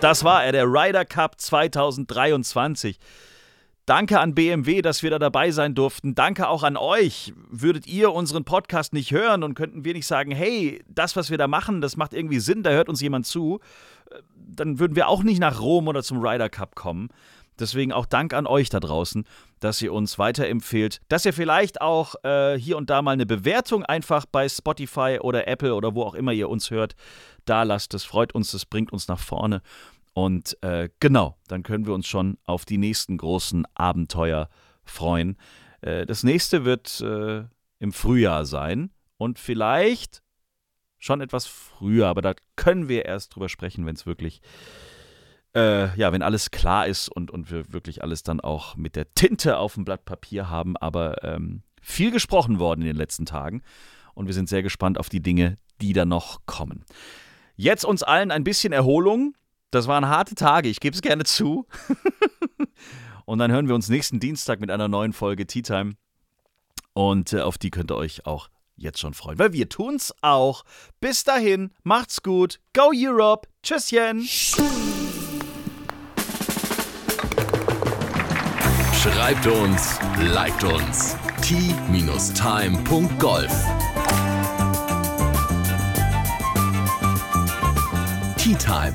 Das 0.00 0.24
war 0.24 0.42
er, 0.42 0.52
der 0.52 0.64
Ryder 0.66 1.04
Cup 1.04 1.40
2023. 1.40 2.98
Danke 3.88 4.20
an 4.20 4.34
BMW, 4.34 4.82
dass 4.82 5.02
wir 5.02 5.08
da 5.08 5.18
dabei 5.18 5.50
sein 5.50 5.74
durften. 5.74 6.14
Danke 6.14 6.50
auch 6.50 6.62
an 6.62 6.76
euch. 6.76 7.32
Würdet 7.48 7.86
ihr 7.86 8.12
unseren 8.12 8.44
Podcast 8.44 8.92
nicht 8.92 9.12
hören 9.12 9.42
und 9.42 9.54
könnten 9.54 9.82
wir 9.82 9.94
nicht 9.94 10.06
sagen, 10.06 10.30
hey, 10.30 10.84
das, 10.88 11.16
was 11.16 11.30
wir 11.30 11.38
da 11.38 11.48
machen, 11.48 11.80
das 11.80 11.96
macht 11.96 12.12
irgendwie 12.12 12.38
Sinn, 12.38 12.62
da 12.62 12.68
hört 12.68 12.90
uns 12.90 13.00
jemand 13.00 13.24
zu, 13.24 13.60
äh, 14.10 14.16
dann 14.34 14.78
würden 14.78 14.94
wir 14.94 15.08
auch 15.08 15.22
nicht 15.22 15.38
nach 15.38 15.62
Rom 15.62 15.88
oder 15.88 16.02
zum 16.02 16.20
Ryder 16.20 16.50
Cup 16.50 16.74
kommen. 16.74 17.08
Deswegen 17.58 17.92
auch 17.92 18.04
Dank 18.04 18.34
an 18.34 18.46
euch 18.46 18.68
da 18.68 18.78
draußen, 18.78 19.24
dass 19.58 19.80
ihr 19.80 19.94
uns 19.94 20.18
weiterempfehlt, 20.18 21.00
dass 21.08 21.24
ihr 21.24 21.32
vielleicht 21.32 21.80
auch 21.80 22.14
äh, 22.24 22.58
hier 22.58 22.76
und 22.76 22.90
da 22.90 23.00
mal 23.00 23.12
eine 23.12 23.24
Bewertung 23.24 23.86
einfach 23.86 24.26
bei 24.26 24.50
Spotify 24.50 25.18
oder 25.22 25.48
Apple 25.48 25.74
oder 25.74 25.94
wo 25.94 26.02
auch 26.02 26.14
immer 26.14 26.32
ihr 26.32 26.50
uns 26.50 26.70
hört, 26.70 26.94
da 27.46 27.62
lasst. 27.62 27.94
Das 27.94 28.04
freut 28.04 28.34
uns, 28.34 28.52
das 28.52 28.66
bringt 28.66 28.92
uns 28.92 29.08
nach 29.08 29.18
vorne. 29.18 29.62
Und 30.18 30.60
äh, 30.64 30.88
genau, 30.98 31.38
dann 31.46 31.62
können 31.62 31.86
wir 31.86 31.94
uns 31.94 32.08
schon 32.08 32.38
auf 32.42 32.64
die 32.64 32.76
nächsten 32.76 33.18
großen 33.18 33.64
Abenteuer 33.76 34.48
freuen. 34.82 35.36
Äh, 35.80 36.06
das 36.06 36.24
nächste 36.24 36.64
wird 36.64 37.00
äh, 37.02 37.44
im 37.78 37.92
Frühjahr 37.92 38.44
sein 38.44 38.90
und 39.16 39.38
vielleicht 39.38 40.24
schon 40.98 41.20
etwas 41.20 41.46
früher, 41.46 42.08
aber 42.08 42.20
da 42.20 42.34
können 42.56 42.88
wir 42.88 43.04
erst 43.04 43.36
drüber 43.36 43.48
sprechen, 43.48 43.86
wenn 43.86 43.94
es 43.94 44.06
wirklich, 44.06 44.40
äh, 45.54 45.96
ja, 45.96 46.10
wenn 46.10 46.22
alles 46.22 46.50
klar 46.50 46.88
ist 46.88 47.08
und, 47.08 47.30
und 47.30 47.52
wir 47.52 47.72
wirklich 47.72 48.02
alles 48.02 48.24
dann 48.24 48.40
auch 48.40 48.74
mit 48.74 48.96
der 48.96 49.14
Tinte 49.14 49.56
auf 49.56 49.74
dem 49.74 49.84
Blatt 49.84 50.04
Papier 50.04 50.50
haben. 50.50 50.76
Aber 50.76 51.22
ähm, 51.22 51.62
viel 51.80 52.10
gesprochen 52.10 52.58
worden 52.58 52.80
in 52.80 52.88
den 52.88 52.96
letzten 52.96 53.24
Tagen 53.24 53.62
und 54.14 54.26
wir 54.26 54.34
sind 54.34 54.48
sehr 54.48 54.64
gespannt 54.64 54.98
auf 54.98 55.10
die 55.10 55.22
Dinge, 55.22 55.58
die 55.80 55.92
da 55.92 56.04
noch 56.04 56.44
kommen. 56.44 56.84
Jetzt 57.54 57.84
uns 57.84 58.02
allen 58.02 58.32
ein 58.32 58.42
bisschen 58.42 58.72
Erholung. 58.72 59.36
Das 59.70 59.86
waren 59.86 60.08
harte 60.08 60.34
Tage, 60.34 60.68
ich 60.68 60.80
gebe 60.80 60.94
es 60.94 61.02
gerne 61.02 61.24
zu. 61.24 61.66
Und 63.26 63.38
dann 63.38 63.52
hören 63.52 63.68
wir 63.68 63.74
uns 63.74 63.90
nächsten 63.90 64.20
Dienstag 64.20 64.60
mit 64.60 64.70
einer 64.70 64.88
neuen 64.88 65.12
Folge 65.12 65.46
Tea 65.46 65.60
Time. 65.62 65.96
Und 66.94 67.34
äh, 67.34 67.40
auf 67.42 67.58
die 67.58 67.70
könnt 67.70 67.90
ihr 67.92 67.96
euch 67.96 68.24
auch 68.24 68.48
jetzt 68.76 69.00
schon 69.00 69.12
freuen, 69.12 69.38
weil 69.38 69.52
wir 69.52 69.68
tun's 69.68 70.14
auch. 70.22 70.64
Bis 71.00 71.24
dahin, 71.24 71.70
macht's 71.82 72.22
gut. 72.22 72.60
Go 72.72 72.90
Europe. 72.94 73.46
Tschüsschen. 73.62 74.26
Schreibt 78.94 79.46
uns, 79.46 79.98
liked 80.32 80.64
uns. 80.64 81.16
t-time.golf 81.42 82.28
Tea 88.36 88.54
Time, 88.54 88.94